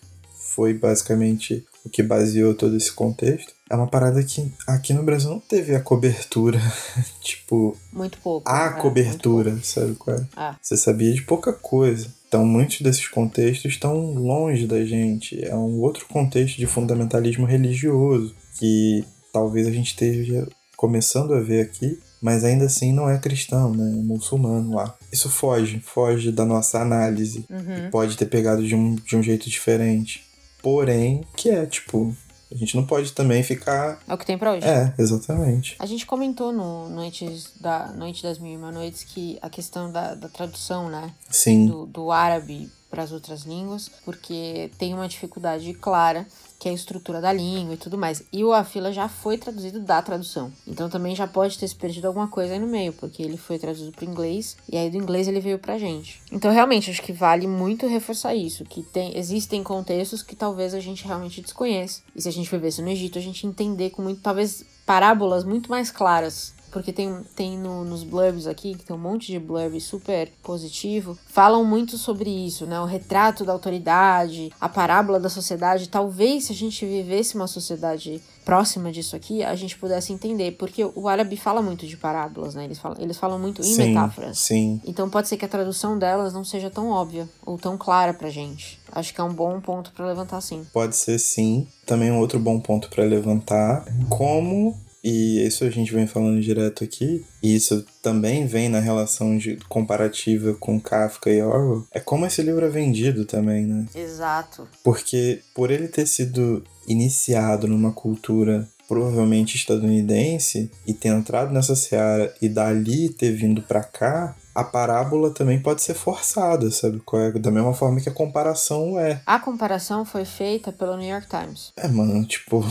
foi 0.54 0.72
basicamente 0.72 1.64
o 1.84 1.90
que 1.90 2.02
baseou 2.02 2.54
todo 2.54 2.76
esse 2.76 2.92
contexto, 2.92 3.52
é 3.68 3.74
uma 3.74 3.86
parada 3.86 4.22
que 4.22 4.52
aqui 4.66 4.92
no 4.92 5.02
Brasil 5.02 5.30
não 5.30 5.40
teve 5.40 5.74
a 5.74 5.80
cobertura, 5.80 6.60
tipo, 7.20 7.76
Muito 7.92 8.18
pouco. 8.18 8.48
a 8.48 8.66
é, 8.66 8.80
cobertura, 8.80 9.58
sabe 9.62 9.94
qual 9.94 10.16
é? 10.16 10.26
Ah, 10.36 10.56
Você 10.60 10.76
sabia 10.76 11.12
de 11.12 11.22
pouca 11.22 11.52
coisa. 11.52 12.08
Então, 12.28 12.46
muitos 12.46 12.80
desses 12.80 13.08
contextos 13.08 13.72
estão 13.72 14.14
longe 14.14 14.66
da 14.66 14.84
gente. 14.84 15.44
É 15.44 15.54
um 15.54 15.80
outro 15.80 16.06
contexto 16.06 16.56
de 16.56 16.66
fundamentalismo 16.66 17.44
religioso 17.44 18.34
que 18.58 19.04
talvez 19.32 19.66
a 19.66 19.70
gente 19.70 19.88
esteja 19.88 20.48
começando 20.76 21.34
a 21.34 21.40
ver 21.40 21.62
aqui, 21.62 21.98
mas 22.20 22.44
ainda 22.44 22.64
assim 22.66 22.92
não 22.92 23.08
é 23.08 23.18
cristão, 23.18 23.74
né? 23.74 23.84
É 23.84 24.02
muçulmano 24.02 24.74
lá. 24.74 24.96
Isso 25.12 25.28
foge, 25.28 25.80
foge 25.80 26.32
da 26.32 26.44
nossa 26.44 26.80
análise. 26.80 27.44
uhum. 27.50 27.90
Pode 27.90 28.16
ter 28.16 28.26
pegado 28.26 28.66
de 28.66 28.74
um, 28.74 28.94
de 28.94 29.16
um 29.16 29.22
jeito 29.22 29.48
diferente. 29.48 30.24
Porém, 30.62 31.26
que 31.36 31.50
é, 31.50 31.66
tipo, 31.66 32.14
a 32.50 32.54
gente 32.54 32.76
não 32.76 32.86
pode 32.86 33.12
também 33.12 33.42
ficar. 33.42 33.98
É 34.06 34.14
o 34.14 34.18
que 34.18 34.26
tem 34.26 34.38
pra 34.38 34.52
hoje. 34.52 34.66
É, 34.66 34.94
exatamente. 34.98 35.74
A 35.78 35.86
gente 35.86 36.06
comentou 36.06 36.52
no 36.52 36.88
Noites 36.88 37.52
da 37.60 37.88
Noite 37.88 38.22
das 38.22 38.38
Mil 38.38 38.52
e 38.52 38.56
Uma 38.56 38.70
Noites 38.70 39.02
que 39.02 39.38
a 39.40 39.50
questão 39.50 39.90
da, 39.90 40.14
da 40.14 40.28
tradução, 40.28 40.88
né? 40.88 41.12
Sim. 41.30 41.66
Do, 41.66 41.86
do 41.86 42.12
árabe 42.12 42.70
para 42.90 43.02
as 43.02 43.10
outras 43.10 43.42
línguas, 43.42 43.90
porque 44.04 44.70
tem 44.78 44.92
uma 44.92 45.08
dificuldade 45.08 45.72
clara 45.72 46.26
que 46.62 46.68
é 46.68 46.70
a 46.70 46.74
estrutura 46.76 47.20
da 47.20 47.32
língua 47.32 47.74
e 47.74 47.76
tudo 47.76 47.98
mais. 47.98 48.22
E 48.32 48.44
o 48.44 48.52
A 48.52 48.62
Fila 48.62 48.92
já 48.92 49.08
foi 49.08 49.36
traduzido 49.36 49.80
da 49.80 50.00
tradução. 50.00 50.52
Então 50.64 50.88
também 50.88 51.12
já 51.12 51.26
pode 51.26 51.58
ter 51.58 51.66
se 51.66 51.74
perdido 51.74 52.06
alguma 52.06 52.28
coisa 52.28 52.52
aí 52.52 52.58
no 52.60 52.68
meio, 52.68 52.92
porque 52.92 53.20
ele 53.20 53.36
foi 53.36 53.58
traduzido 53.58 53.90
para 53.90 54.04
inglês 54.04 54.56
e 54.70 54.76
aí 54.76 54.88
do 54.88 54.96
inglês 54.96 55.26
ele 55.26 55.40
veio 55.40 55.58
pra 55.58 55.76
gente. 55.76 56.22
Então 56.30 56.52
realmente 56.52 56.88
acho 56.88 57.02
que 57.02 57.12
vale 57.12 57.48
muito 57.48 57.88
reforçar 57.88 58.36
isso, 58.36 58.64
que 58.64 58.80
tem 58.80 59.18
existem 59.18 59.60
contextos 59.64 60.22
que 60.22 60.36
talvez 60.36 60.72
a 60.72 60.78
gente 60.78 61.04
realmente 61.04 61.42
desconheça. 61.42 62.02
E 62.14 62.22
se 62.22 62.28
a 62.28 62.32
gente 62.32 62.48
vivesse 62.48 62.80
no 62.80 62.90
Egito, 62.90 63.18
a 63.18 63.22
gente 63.22 63.44
entender 63.44 63.90
com 63.90 64.00
muito 64.00 64.20
talvez 64.20 64.64
parábolas 64.86 65.42
muito 65.42 65.68
mais 65.68 65.90
claras 65.90 66.54
porque 66.72 66.92
tem, 66.92 67.14
tem 67.36 67.58
no, 67.58 67.84
nos 67.84 68.02
blurbs 68.02 68.46
aqui, 68.46 68.74
que 68.74 68.84
tem 68.84 68.96
um 68.96 68.98
monte 68.98 69.30
de 69.30 69.38
blurb 69.38 69.78
super 69.78 70.32
positivo, 70.42 71.16
falam 71.26 71.64
muito 71.64 71.98
sobre 71.98 72.30
isso, 72.30 72.64
né? 72.64 72.80
O 72.80 72.86
retrato 72.86 73.44
da 73.44 73.52
autoridade, 73.52 74.50
a 74.58 74.68
parábola 74.68 75.20
da 75.20 75.28
sociedade. 75.28 75.88
Talvez 75.88 76.46
se 76.46 76.52
a 76.52 76.56
gente 76.56 76.86
vivesse 76.86 77.34
uma 77.34 77.46
sociedade 77.46 78.22
próxima 78.44 78.90
disso 78.90 79.14
aqui, 79.14 79.42
a 79.42 79.54
gente 79.54 79.76
pudesse 79.76 80.12
entender, 80.12 80.52
porque 80.52 80.84
o 80.94 81.06
árabe 81.08 81.36
fala 81.36 81.60
muito 81.60 81.86
de 81.86 81.96
parábolas, 81.96 82.54
né? 82.54 82.64
Eles 82.64 82.78
falam, 82.78 82.96
eles 82.98 83.16
falam 83.18 83.38
muito 83.38 83.60
em 83.60 83.64
sim, 83.64 83.88
metáforas. 83.88 84.38
Sim. 84.38 84.80
Então 84.84 85.10
pode 85.10 85.28
ser 85.28 85.36
que 85.36 85.44
a 85.44 85.48
tradução 85.48 85.98
delas 85.98 86.32
não 86.32 86.44
seja 86.44 86.70
tão 86.70 86.88
óbvia 86.88 87.28
ou 87.44 87.58
tão 87.58 87.76
clara 87.76 88.14
pra 88.14 88.30
gente. 88.30 88.80
Acho 88.90 89.12
que 89.12 89.20
é 89.20 89.24
um 89.24 89.32
bom 89.32 89.60
ponto 89.60 89.92
para 89.92 90.06
levantar 90.06 90.40
sim. 90.40 90.66
Pode 90.72 90.96
ser 90.96 91.18
sim. 91.18 91.66
Também 91.84 92.10
um 92.10 92.18
outro 92.18 92.38
bom 92.38 92.58
ponto 92.58 92.88
para 92.88 93.04
levantar, 93.04 93.84
como 94.08 94.74
e 95.02 95.44
isso 95.46 95.64
a 95.64 95.70
gente 95.70 95.92
vem 95.92 96.06
falando 96.06 96.40
direto 96.40 96.84
aqui, 96.84 97.24
e 97.42 97.54
isso 97.54 97.84
também 98.02 98.46
vem 98.46 98.68
na 98.68 98.80
relação 98.80 99.36
de 99.36 99.56
comparativa 99.68 100.54
com 100.54 100.80
Kafka 100.80 101.30
e 101.30 101.42
Orwell, 101.42 101.86
é 101.92 102.00
como 102.00 102.26
esse 102.26 102.42
livro 102.42 102.64
é 102.64 102.68
vendido 102.68 103.24
também, 103.24 103.66
né? 103.66 103.86
Exato. 103.94 104.68
Porque 104.82 105.40
por 105.54 105.70
ele 105.70 105.88
ter 105.88 106.06
sido 106.06 106.62
iniciado 106.86 107.66
numa 107.68 107.92
cultura 107.92 108.68
provavelmente 108.88 109.56
estadunidense 109.56 110.70
e 110.86 110.92
ter 110.92 111.08
entrado 111.08 111.52
nessa 111.52 111.74
seara 111.74 112.34
e 112.42 112.48
dali 112.48 113.08
ter 113.08 113.32
vindo 113.32 113.62
para 113.62 113.82
cá, 113.82 114.36
a 114.54 114.62
parábola 114.62 115.30
também 115.30 115.60
pode 115.60 115.82
ser 115.82 115.94
forçada, 115.94 116.70
sabe? 116.70 117.00
É? 117.14 117.38
Da 117.38 117.50
mesma 117.50 117.72
forma 117.72 118.00
que 118.00 118.08
a 118.08 118.12
comparação 118.12 118.98
é. 119.00 119.22
A 119.24 119.38
comparação 119.38 120.04
foi 120.04 120.26
feita 120.26 120.70
pelo 120.70 120.96
New 120.96 121.08
York 121.08 121.26
Times. 121.26 121.72
É, 121.76 121.88
mano, 121.88 122.22
tipo. 122.26 122.62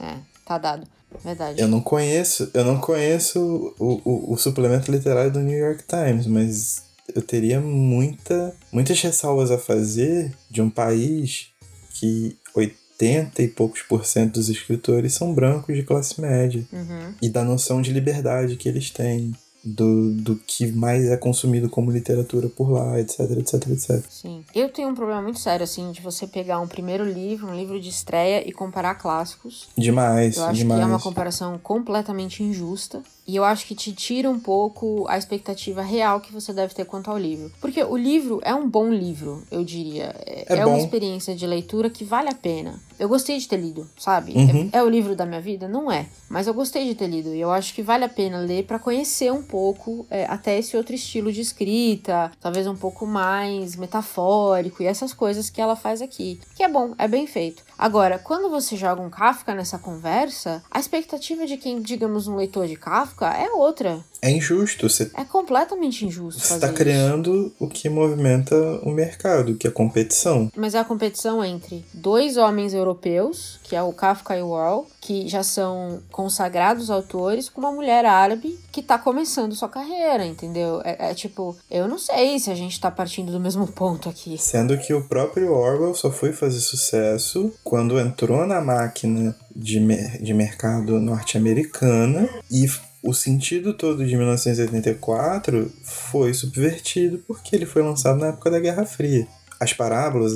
É, 0.00 0.16
tá 0.44 0.56
dado. 0.56 0.86
Verdade. 1.22 1.60
Eu 1.60 1.68
não 1.68 1.80
conheço, 1.80 2.50
eu 2.52 2.64
não 2.64 2.78
conheço 2.78 3.74
o, 3.78 4.00
o, 4.04 4.32
o, 4.34 4.36
suplemento 4.36 4.90
literário 4.90 5.32
do 5.32 5.40
New 5.40 5.58
York 5.58 5.84
Times, 5.86 6.26
mas 6.26 6.82
eu 7.14 7.22
teria 7.22 7.60
muita, 7.60 8.54
muitas 8.70 9.00
ressalvas 9.00 9.50
a 9.50 9.58
fazer 9.58 10.32
de 10.50 10.60
um 10.60 10.68
país 10.68 11.48
que 11.94 12.36
80 12.54 13.42
e 13.42 13.48
poucos 13.48 13.82
por 13.82 14.04
cento 14.04 14.34
dos 14.34 14.48
escritores 14.48 15.14
são 15.14 15.32
brancos 15.32 15.74
de 15.74 15.82
classe 15.82 16.20
média. 16.20 16.66
Uhum. 16.72 17.14
E 17.22 17.28
da 17.28 17.42
noção 17.42 17.80
de 17.80 17.92
liberdade 17.92 18.56
que 18.56 18.68
eles 18.68 18.90
têm 18.90 19.32
do, 19.64 20.12
do 20.12 20.36
que 20.36 20.70
mais 20.72 21.04
é 21.06 21.16
consumido 21.16 21.68
como 21.68 21.90
literatura 21.90 22.48
por 22.48 22.70
lá, 22.70 22.98
etc, 23.00 23.20
etc, 23.38 23.54
etc. 23.68 24.04
Sim. 24.08 24.44
Eu 24.54 24.68
tenho 24.68 24.88
um 24.88 24.94
problema 24.94 25.22
muito 25.22 25.38
sério, 25.38 25.64
assim, 25.64 25.90
de 25.92 26.00
você 26.00 26.26
pegar 26.26 26.60
um 26.60 26.68
primeiro 26.68 27.04
livro, 27.04 27.48
um 27.48 27.56
livro 27.56 27.80
de 27.80 27.88
estreia 27.88 28.48
e 28.48 28.52
comparar 28.52 28.94
clássicos. 28.94 29.68
Demais, 29.76 30.36
Eu 30.36 30.44
acho 30.44 30.54
demais. 30.54 30.80
que 30.80 30.84
é 30.84 30.88
uma 30.88 31.00
comparação 31.00 31.58
completamente 31.58 32.42
injusta. 32.42 33.02
E 33.26 33.36
eu 33.36 33.44
acho 33.44 33.66
que 33.66 33.74
te 33.74 33.92
tira 33.92 34.30
um 34.30 34.38
pouco 34.40 35.06
a 35.06 35.18
expectativa 35.18 35.82
real 35.82 36.20
que 36.20 36.32
você 36.32 36.50
deve 36.50 36.74
ter 36.74 36.86
quanto 36.86 37.10
ao 37.10 37.18
livro. 37.18 37.52
Porque 37.60 37.82
o 37.82 37.94
livro 37.94 38.40
é 38.42 38.54
um 38.54 38.66
bom 38.66 38.90
livro, 38.90 39.42
eu 39.50 39.62
diria. 39.62 40.14
É, 40.24 40.54
é, 40.54 40.58
é 40.58 40.66
uma 40.66 40.78
experiência 40.78 41.36
de 41.36 41.46
leitura 41.46 41.90
que 41.90 42.04
vale 42.04 42.30
a 42.30 42.34
pena. 42.34 42.80
Eu 42.98 43.08
gostei 43.08 43.38
de 43.38 43.46
ter 43.46 43.58
lido, 43.58 43.88
sabe? 43.96 44.32
Uhum. 44.32 44.70
É, 44.72 44.78
é, 44.78 44.82
o 44.82 44.88
livro 44.88 45.14
da 45.14 45.24
minha 45.24 45.40
vida? 45.40 45.68
Não 45.68 45.90
é. 45.90 46.06
Mas 46.28 46.46
eu 46.46 46.54
gostei 46.54 46.86
de 46.86 46.94
ter 46.94 47.06
lido. 47.06 47.34
E 47.34 47.40
eu 47.40 47.50
acho 47.50 47.72
que 47.74 47.82
vale 47.82 48.04
a 48.04 48.08
pena 48.08 48.38
ler 48.38 48.64
para 48.64 48.78
conhecer 48.78 49.32
um 49.32 49.42
pouco 49.42 50.06
é, 50.10 50.24
até 50.26 50.58
esse 50.58 50.76
outro 50.76 50.94
estilo 50.94 51.32
de 51.32 51.40
escrita. 51.40 52.30
Talvez 52.40 52.66
um 52.66 52.76
pouco 52.76 53.06
mais 53.06 53.76
metafórico 53.76 54.82
e 54.82 54.86
essas 54.86 55.12
coisas 55.12 55.48
que 55.48 55.60
ela 55.60 55.76
faz 55.76 56.02
aqui. 56.02 56.40
Que 56.56 56.62
é 56.62 56.68
bom, 56.68 56.94
é 56.98 57.06
bem 57.06 57.26
feito. 57.26 57.67
Agora, 57.78 58.18
quando 58.18 58.50
você 58.50 58.76
joga 58.76 59.00
um 59.00 59.08
Kafka 59.08 59.54
nessa 59.54 59.78
conversa, 59.78 60.62
a 60.68 60.80
expectativa 60.80 61.46
de 61.46 61.56
quem, 61.56 61.80
digamos, 61.80 62.26
um 62.26 62.34
leitor 62.34 62.66
de 62.66 62.74
Kafka 62.74 63.26
é 63.26 63.48
outra. 63.50 64.00
É 64.20 64.30
injusto. 64.30 64.88
Você... 64.88 65.10
É 65.14 65.24
completamente 65.24 66.04
injusto. 66.04 66.40
Você 66.40 66.54
está 66.54 66.72
criando 66.72 67.52
o 67.58 67.68
que 67.68 67.88
movimenta 67.88 68.56
o 68.82 68.90
mercado, 68.90 69.54
que 69.54 69.66
é 69.66 69.70
a 69.70 69.72
competição. 69.72 70.50
Mas 70.56 70.74
é 70.74 70.80
a 70.80 70.84
competição 70.84 71.44
entre 71.44 71.84
dois 71.94 72.36
homens 72.36 72.74
europeus, 72.74 73.57
que 73.68 73.76
é 73.76 73.82
o 73.82 73.92
Kafka 73.92 74.34
e 74.34 74.40
o 74.40 74.48
Orwell, 74.48 74.86
que 74.98 75.28
já 75.28 75.42
são 75.42 76.00
consagrados 76.10 76.88
autores, 76.88 77.50
com 77.50 77.60
uma 77.60 77.70
mulher 77.70 78.06
árabe 78.06 78.58
que 78.72 78.80
está 78.80 78.96
começando 78.98 79.54
sua 79.54 79.68
carreira, 79.68 80.24
entendeu? 80.24 80.80
É, 80.82 81.10
é, 81.10 81.14
tipo, 81.14 81.54
eu 81.70 81.86
não 81.86 81.98
sei 81.98 82.38
se 82.38 82.50
a 82.50 82.54
gente 82.54 82.72
está 82.72 82.90
partindo 82.90 83.30
do 83.30 83.38
mesmo 83.38 83.66
ponto 83.66 84.08
aqui. 84.08 84.38
Sendo 84.38 84.78
que 84.78 84.94
o 84.94 85.06
próprio 85.06 85.52
Orwell 85.52 85.94
só 85.94 86.10
foi 86.10 86.32
fazer 86.32 86.60
sucesso 86.60 87.52
quando 87.62 88.00
entrou 88.00 88.46
na 88.46 88.62
máquina 88.62 89.36
de, 89.54 89.78
mer 89.78 90.22
de 90.22 90.32
mercado 90.32 90.98
norte-americana 90.98 92.26
e 92.50 92.66
o 93.02 93.12
sentido 93.12 93.74
todo 93.74 94.04
de 94.04 94.16
1984 94.16 95.70
foi 95.82 96.32
subvertido 96.32 97.22
porque 97.26 97.54
ele 97.54 97.66
foi 97.66 97.82
lançado 97.82 98.18
na 98.18 98.28
época 98.28 98.50
da 98.50 98.58
Guerra 98.58 98.84
Fria. 98.86 99.26
As 99.60 99.72
parábolas, 99.72 100.32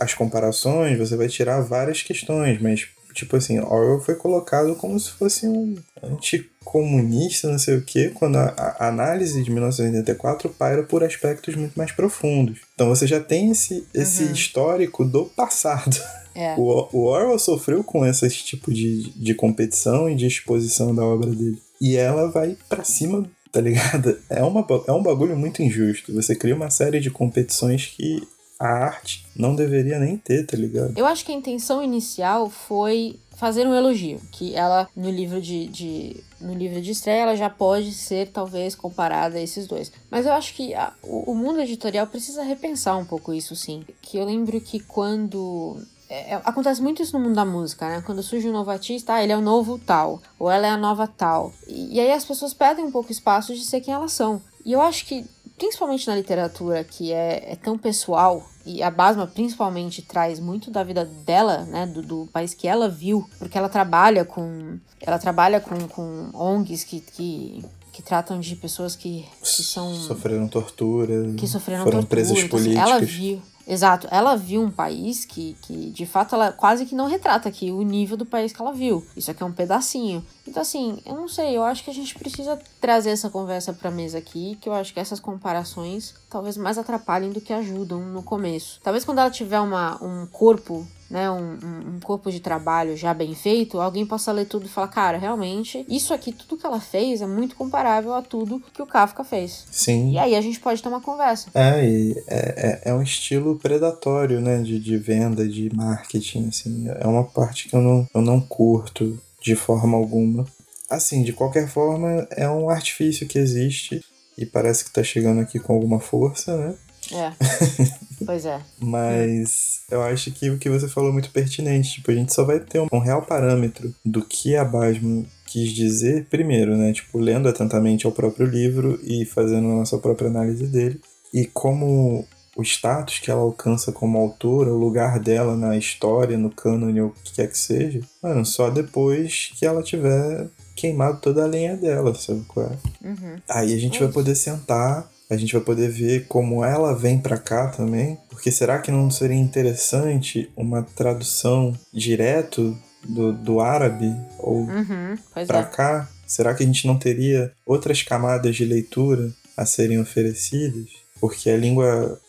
as 0.00 0.14
comparações, 0.14 0.98
você 0.98 1.16
vai 1.16 1.28
tirar 1.28 1.60
várias 1.60 2.02
questões, 2.02 2.60
mas, 2.60 2.88
tipo 3.14 3.36
assim, 3.36 3.58
Orwell 3.60 4.00
foi 4.00 4.16
colocado 4.16 4.74
como 4.74 4.98
se 4.98 5.10
fosse 5.10 5.46
um 5.46 5.76
anticomunista, 6.02 7.50
não 7.50 7.58
sei 7.58 7.76
o 7.76 7.82
quê, 7.82 8.10
quando 8.12 8.36
a, 8.36 8.48
a 8.78 8.88
análise 8.88 9.42
de 9.42 9.50
1984 9.50 10.50
paira 10.50 10.82
por 10.82 11.04
aspectos 11.04 11.54
muito 11.54 11.76
mais 11.76 11.92
profundos. 11.92 12.60
Então 12.74 12.88
você 12.88 13.06
já 13.06 13.20
tem 13.20 13.50
esse, 13.50 13.86
esse 13.94 14.24
uhum. 14.24 14.32
histórico 14.32 15.04
do 15.04 15.24
passado. 15.24 15.96
É. 16.34 16.54
O, 16.56 16.88
o 16.92 17.04
Orwell 17.06 17.38
sofreu 17.38 17.82
com 17.82 18.06
esse 18.06 18.28
tipo 18.30 18.72
de, 18.72 19.10
de 19.10 19.34
competição 19.34 20.08
e 20.08 20.14
de 20.14 20.24
exposição 20.24 20.94
da 20.94 21.04
obra 21.04 21.30
dele. 21.30 21.60
E 21.80 21.96
ela 21.96 22.30
vai 22.30 22.56
para 22.68 22.84
cima, 22.84 23.28
tá 23.50 23.60
ligado? 23.60 24.16
É, 24.28 24.42
uma, 24.42 24.64
é 24.86 24.92
um 24.92 25.02
bagulho 25.02 25.36
muito 25.36 25.62
injusto. 25.62 26.12
Você 26.14 26.34
cria 26.34 26.54
uma 26.54 26.70
série 26.70 27.00
de 27.00 27.10
competições 27.10 27.86
que 27.86 28.22
a 28.58 28.66
arte 28.66 29.24
não 29.36 29.54
deveria 29.54 29.98
nem 29.98 30.16
ter, 30.16 30.44
tá 30.44 30.56
ligado? 30.56 30.96
Eu 30.96 31.06
acho 31.06 31.24
que 31.24 31.32
a 31.32 31.34
intenção 31.34 31.82
inicial 31.82 32.50
foi 32.50 33.18
fazer 33.36 33.68
um 33.68 33.74
elogio, 33.74 34.20
que 34.32 34.56
ela 34.56 34.88
no 34.96 35.08
livro 35.08 35.40
de, 35.40 35.68
de, 35.68 36.16
no 36.40 36.52
livro 36.52 36.80
de 36.80 36.90
estreia 36.90 37.22
ela 37.22 37.36
já 37.36 37.48
pode 37.48 37.92
ser 37.92 38.32
talvez 38.32 38.74
comparada 38.74 39.38
a 39.38 39.40
esses 39.40 39.68
dois. 39.68 39.92
Mas 40.10 40.26
eu 40.26 40.32
acho 40.32 40.54
que 40.54 40.74
a, 40.74 40.92
o, 41.04 41.30
o 41.30 41.34
mundo 41.36 41.60
editorial 41.60 42.08
precisa 42.08 42.42
repensar 42.42 42.98
um 42.98 43.04
pouco 43.04 43.32
isso 43.32 43.54
sim. 43.54 43.84
Que 44.02 44.16
eu 44.16 44.24
lembro 44.24 44.60
que 44.60 44.80
quando 44.80 45.80
é, 46.08 46.32
é, 46.32 46.42
acontece 46.44 46.80
muito 46.82 47.02
isso 47.02 47.16
no 47.16 47.22
mundo 47.22 47.36
da 47.36 47.44
música, 47.44 47.88
né? 47.88 48.02
Quando 48.04 48.22
surge 48.22 48.48
um 48.48 48.52
novo 48.52 48.70
artista, 48.70 49.14
ah, 49.14 49.22
ele 49.22 49.32
é 49.32 49.36
o 49.36 49.42
novo 49.42 49.78
tal, 49.78 50.20
ou 50.38 50.50
ela 50.50 50.66
é 50.66 50.70
a 50.70 50.76
nova 50.76 51.06
tal. 51.06 51.52
E, 51.66 51.96
e 51.96 52.00
aí 52.00 52.10
as 52.10 52.24
pessoas 52.24 52.54
perdem 52.54 52.84
um 52.84 52.90
pouco 52.90 53.12
espaço 53.12 53.54
de 53.54 53.64
ser 53.64 53.80
quem 53.80 53.94
elas 53.94 54.12
são. 54.12 54.42
E 54.64 54.72
eu 54.72 54.80
acho 54.80 55.06
que, 55.06 55.24
principalmente 55.58 56.06
na 56.06 56.14
literatura, 56.14 56.84
que 56.84 57.12
é, 57.12 57.52
é 57.52 57.56
tão 57.56 57.76
pessoal, 57.76 58.48
e 58.64 58.82
a 58.82 58.90
Basma 58.90 59.26
principalmente 59.26 60.02
traz 60.02 60.38
muito 60.38 60.70
da 60.70 60.84
vida 60.84 61.04
dela, 61.04 61.64
né, 61.64 61.86
do, 61.86 62.00
do, 62.00 62.28
país 62.32 62.54
que 62.54 62.68
ela 62.68 62.88
viu, 62.88 63.28
porque 63.38 63.58
ela 63.58 63.68
trabalha 63.68 64.24
com 64.24 64.78
ela 65.00 65.18
trabalha 65.18 65.60
com, 65.60 65.88
com 65.88 66.30
ONGs 66.34 66.84
que, 66.84 67.00
que, 67.00 67.64
que 67.92 68.02
tratam 68.02 68.38
de 68.38 68.54
pessoas 68.56 68.94
que, 68.94 69.26
que 69.40 69.62
são 69.62 69.94
sofreram 69.94 70.46
tortura, 70.46 71.34
que 71.36 71.46
sofreram 71.46 71.84
foram 71.84 72.00
tortura. 72.00 72.08
presas 72.08 72.38
então, 72.38 72.48
políticas. 72.50 72.82
Assim, 72.82 72.92
ela 72.92 73.00
viu 73.00 73.42
Exato. 73.68 74.08
Ela 74.10 74.34
viu 74.34 74.62
um 74.62 74.70
país 74.70 75.26
que, 75.26 75.54
que, 75.60 75.90
de 75.90 76.06
fato, 76.06 76.34
ela 76.34 76.50
quase 76.50 76.86
que 76.86 76.94
não 76.94 77.06
retrata 77.06 77.50
aqui 77.50 77.70
o 77.70 77.82
nível 77.82 78.16
do 78.16 78.24
país 78.24 78.50
que 78.50 78.62
ela 78.62 78.72
viu. 78.72 79.06
Isso 79.14 79.30
aqui 79.30 79.42
é 79.42 79.46
um 79.46 79.52
pedacinho. 79.52 80.24
Então, 80.46 80.62
assim, 80.62 80.98
eu 81.04 81.14
não 81.14 81.28
sei, 81.28 81.54
eu 81.54 81.62
acho 81.62 81.84
que 81.84 81.90
a 81.90 81.94
gente 81.94 82.18
precisa 82.18 82.58
trazer 82.80 83.10
essa 83.10 83.28
conversa 83.28 83.74
pra 83.74 83.90
mesa 83.90 84.16
aqui, 84.16 84.56
que 84.58 84.70
eu 84.70 84.72
acho 84.72 84.94
que 84.94 85.00
essas 85.00 85.20
comparações 85.20 86.14
talvez 86.30 86.56
mais 86.56 86.78
atrapalhem 86.78 87.30
do 87.30 87.42
que 87.42 87.52
ajudam 87.52 88.00
no 88.00 88.22
começo. 88.22 88.80
Talvez 88.82 89.04
quando 89.04 89.18
ela 89.18 89.30
tiver 89.30 89.60
uma, 89.60 90.02
um 90.02 90.26
corpo 90.26 90.86
né, 91.10 91.30
um, 91.30 91.52
um, 91.96 92.00
corpo 92.00 92.30
de 92.30 92.40
trabalho 92.40 92.96
já 92.96 93.14
bem 93.14 93.34
feito, 93.34 93.80
alguém 93.80 94.04
possa 94.04 94.30
ler 94.30 94.46
tudo 94.46 94.66
e 94.66 94.68
falar, 94.68 94.88
cara, 94.88 95.18
realmente, 95.18 95.84
isso 95.88 96.12
aqui, 96.12 96.32
tudo 96.32 96.58
que 96.58 96.66
ela 96.66 96.80
fez 96.80 97.22
é 97.22 97.26
muito 97.26 97.56
comparável 97.56 98.12
a 98.14 98.20
tudo 98.20 98.62
que 98.72 98.82
o 98.82 98.86
Kafka 98.86 99.24
fez. 99.24 99.64
Sim. 99.70 100.12
E 100.12 100.18
aí 100.18 100.34
a 100.34 100.40
gente 100.40 100.60
pode 100.60 100.82
ter 100.82 100.88
uma 100.88 101.00
conversa. 101.00 101.48
É, 101.54 101.84
e 101.84 102.12
é, 102.26 102.80
é, 102.84 102.90
é 102.90 102.94
um 102.94 103.02
estilo 103.02 103.58
predatório, 103.58 104.40
né, 104.40 104.58
de, 104.58 104.78
de 104.78 104.98
venda, 104.98 105.48
de 105.48 105.74
marketing, 105.74 106.48
assim, 106.48 106.86
é 106.88 107.06
uma 107.06 107.24
parte 107.24 107.68
que 107.68 107.74
eu 107.74 107.80
não, 107.80 108.06
eu 108.14 108.20
não 108.20 108.40
curto 108.40 109.18
de 109.40 109.56
forma 109.56 109.96
alguma. 109.96 110.44
Assim, 110.90 111.22
de 111.22 111.32
qualquer 111.32 111.68
forma, 111.68 112.26
é 112.30 112.48
um 112.48 112.68
artifício 112.68 113.26
que 113.26 113.38
existe 113.38 114.02
e 114.36 114.46
parece 114.46 114.84
que 114.84 114.92
tá 114.92 115.02
chegando 115.02 115.40
aqui 115.40 115.58
com 115.58 115.72
alguma 115.72 116.00
força, 116.00 116.56
né? 116.56 116.74
É. 117.12 117.32
pois 118.24 118.44
é. 118.44 118.60
Mas 118.80 119.82
eu 119.90 120.02
acho 120.02 120.30
que 120.30 120.50
o 120.50 120.58
que 120.58 120.68
você 120.68 120.88
falou 120.88 121.10
é 121.10 121.12
muito 121.12 121.30
pertinente. 121.30 121.94
Tipo, 121.94 122.10
a 122.10 122.14
gente 122.14 122.34
só 122.34 122.44
vai 122.44 122.60
ter 122.60 122.80
um 122.92 122.98
real 122.98 123.22
parâmetro 123.22 123.94
do 124.04 124.22
que 124.22 124.56
a 124.56 124.64
Basmo 124.64 125.26
quis 125.46 125.72
dizer 125.72 126.26
primeiro, 126.26 126.76
né? 126.76 126.92
Tipo, 126.92 127.18
lendo 127.18 127.48
atentamente 127.48 128.06
ao 128.06 128.12
próprio 128.12 128.46
livro 128.46 129.00
e 129.02 129.24
fazendo 129.24 129.68
a 129.68 129.76
nossa 129.76 129.98
própria 129.98 130.28
análise 130.28 130.66
dele. 130.66 131.00
E 131.32 131.44
como 131.46 132.26
o 132.58 132.62
status 132.62 133.20
que 133.20 133.30
ela 133.30 133.40
alcança 133.40 133.92
como 133.92 134.18
autora, 134.18 134.70
o 134.70 134.78
lugar 134.78 135.20
dela 135.20 135.56
na 135.56 135.76
história, 135.76 136.36
no 136.36 136.50
cânone 136.50 137.00
ou 137.00 137.08
o 137.08 137.12
que 137.12 137.34
quer 137.34 137.48
que 137.48 137.56
seja, 137.56 138.00
mano, 138.20 138.44
só 138.44 138.68
depois 138.68 139.52
que 139.56 139.64
ela 139.64 139.80
tiver 139.80 140.48
queimado 140.74 141.20
toda 141.20 141.44
a 141.44 141.46
lenha 141.46 141.76
dela, 141.76 142.12
sabe 142.16 142.44
qual 142.48 142.66
é? 142.66 143.06
Uhum. 143.06 143.36
Aí 143.48 143.72
a 143.72 143.78
gente 143.78 143.98
é 143.98 144.04
vai 144.04 144.12
poder 144.12 144.34
sentar, 144.34 145.08
a 145.30 145.36
gente 145.36 145.52
vai 145.52 145.62
poder 145.62 145.90
ver 145.90 146.26
como 146.26 146.64
ela 146.64 146.94
vem 146.94 147.18
para 147.18 147.36
cá 147.36 147.68
também, 147.68 148.18
porque 148.30 148.50
será 148.50 148.78
que 148.78 148.90
não 148.90 149.10
seria 149.10 149.36
interessante 149.36 150.50
uma 150.56 150.82
tradução 150.82 151.78
direto 151.92 152.76
do, 153.04 153.32
do 153.32 153.60
árabe 153.60 154.14
ou 154.38 154.60
uhum. 154.60 155.16
para 155.46 155.60
é. 155.60 155.64
cá? 155.64 156.08
Será 156.26 156.54
que 156.54 156.62
a 156.62 156.66
gente 156.66 156.86
não 156.86 156.98
teria 156.98 157.52
outras 157.64 158.02
camadas 158.02 158.56
de 158.56 158.64
leitura 158.64 159.32
a 159.56 159.64
serem 159.64 160.00
oferecidas? 160.00 160.88
Porque 161.20 161.50
a 161.50 161.56
língua. 161.56 162.20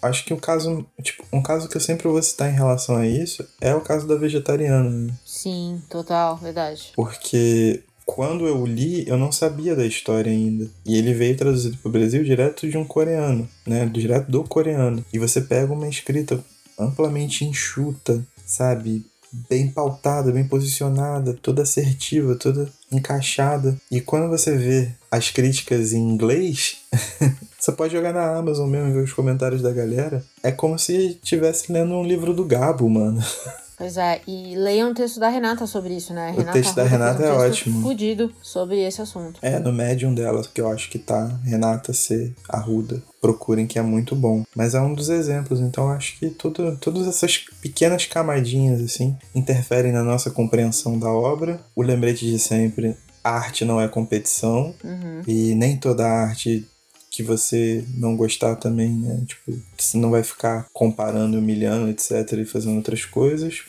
acho 0.00 0.24
que 0.24 0.34
o 0.34 0.36
caso. 0.36 0.86
Tipo, 1.02 1.24
um 1.32 1.42
caso 1.42 1.68
que 1.68 1.76
eu 1.76 1.80
sempre 1.80 2.06
vou 2.06 2.22
citar 2.22 2.50
em 2.50 2.54
relação 2.54 2.96
a 2.96 3.06
isso 3.06 3.46
é 3.60 3.74
o 3.74 3.80
caso 3.80 4.06
da 4.06 4.14
vegetariana. 4.14 4.90
Né? 4.90 5.12
Sim, 5.24 5.82
total, 5.88 6.36
verdade. 6.36 6.92
Porque 6.94 7.82
quando 8.04 8.46
eu 8.46 8.64
li, 8.64 9.06
eu 9.06 9.16
não 9.16 9.32
sabia 9.32 9.74
da 9.74 9.86
história 9.86 10.30
ainda. 10.30 10.68
E 10.84 10.96
ele 10.96 11.14
veio 11.14 11.36
traduzido 11.36 11.76
para 11.78 11.88
o 11.88 11.92
Brasil 11.92 12.24
direto 12.24 12.68
de 12.68 12.76
um 12.76 12.84
coreano, 12.84 13.48
né? 13.66 13.86
Direto 13.86 14.30
do 14.30 14.44
coreano. 14.44 15.04
E 15.12 15.18
você 15.18 15.40
pega 15.40 15.72
uma 15.72 15.88
escrita 15.88 16.42
amplamente 16.78 17.44
enxuta, 17.44 18.24
sabe? 18.44 19.04
Bem 19.48 19.68
pautada, 19.68 20.30
bem 20.30 20.44
posicionada, 20.44 21.32
toda 21.32 21.62
assertiva, 21.62 22.34
toda 22.34 22.70
encaixada. 22.90 23.76
E 23.90 24.00
quando 24.00 24.28
você 24.28 24.56
vê 24.56 24.90
as 25.10 25.30
críticas 25.30 25.92
em 25.92 26.00
inglês, 26.00 26.78
Você 27.62 27.70
pode 27.70 27.92
jogar 27.92 28.12
na 28.12 28.36
Amazon 28.36 28.68
mesmo 28.68 28.88
e 28.88 28.92
ver 28.92 29.04
os 29.04 29.12
comentários 29.12 29.62
da 29.62 29.70
galera. 29.70 30.24
É 30.42 30.50
como 30.50 30.76
se 30.76 31.20
estivesse 31.22 31.72
lendo 31.72 31.94
um 31.94 32.02
livro 32.02 32.34
do 32.34 32.44
Gabo, 32.44 32.90
mano. 32.90 33.22
Pois 33.82 33.96
é, 33.96 34.20
e 34.28 34.54
leiam 34.54 34.92
o 34.92 34.94
texto 34.94 35.18
da 35.18 35.28
Renata 35.28 35.66
sobre 35.66 35.96
isso, 35.96 36.14
né? 36.14 36.30
Renata 36.30 36.50
o 36.50 36.52
texto 36.52 36.76
da 36.76 36.84
Renata 36.84 37.20
um 37.20 37.26
é 37.26 37.32
ótimo. 37.32 37.82
Fudido 37.82 38.32
sobre 38.40 38.80
esse 38.80 39.02
assunto. 39.02 39.40
É, 39.42 39.58
no 39.58 39.72
Medium 39.72 40.14
dela, 40.14 40.40
que 40.54 40.60
eu 40.60 40.68
acho 40.68 40.88
que 40.88 41.00
tá 41.00 41.26
Renata 41.42 41.92
C. 41.92 42.32
Arruda. 42.48 43.02
Procurem 43.20 43.66
que 43.66 43.80
é 43.80 43.82
muito 43.82 44.14
bom. 44.14 44.44
Mas 44.54 44.76
é 44.76 44.80
um 44.80 44.94
dos 44.94 45.08
exemplos, 45.08 45.58
então 45.58 45.88
eu 45.88 45.90
acho 45.90 46.16
que 46.16 46.30
tudo, 46.30 46.76
todas 46.76 47.08
essas 47.08 47.38
pequenas 47.60 48.06
camadinhas, 48.06 48.80
assim, 48.80 49.16
interferem 49.34 49.90
na 49.90 50.04
nossa 50.04 50.30
compreensão 50.30 50.96
da 50.96 51.10
obra. 51.10 51.60
O 51.74 51.82
lembrete 51.82 52.24
de 52.24 52.38
sempre 52.38 52.96
arte 53.24 53.64
não 53.64 53.80
é 53.80 53.88
competição 53.88 54.72
uhum. 54.84 55.22
e 55.26 55.56
nem 55.56 55.76
toda 55.76 56.06
arte 56.06 56.68
que 57.12 57.22
você 57.22 57.84
não 57.94 58.16
gostar 58.16 58.56
também, 58.56 58.90
né? 58.90 59.22
Tipo, 59.26 59.52
você 59.78 59.98
não 59.98 60.10
vai 60.10 60.22
ficar 60.22 60.66
comparando, 60.72 61.38
humilhando, 61.38 61.90
etc. 61.90 62.10
e 62.38 62.46
fazendo 62.46 62.76
outras 62.76 63.04
coisas. 63.04 63.64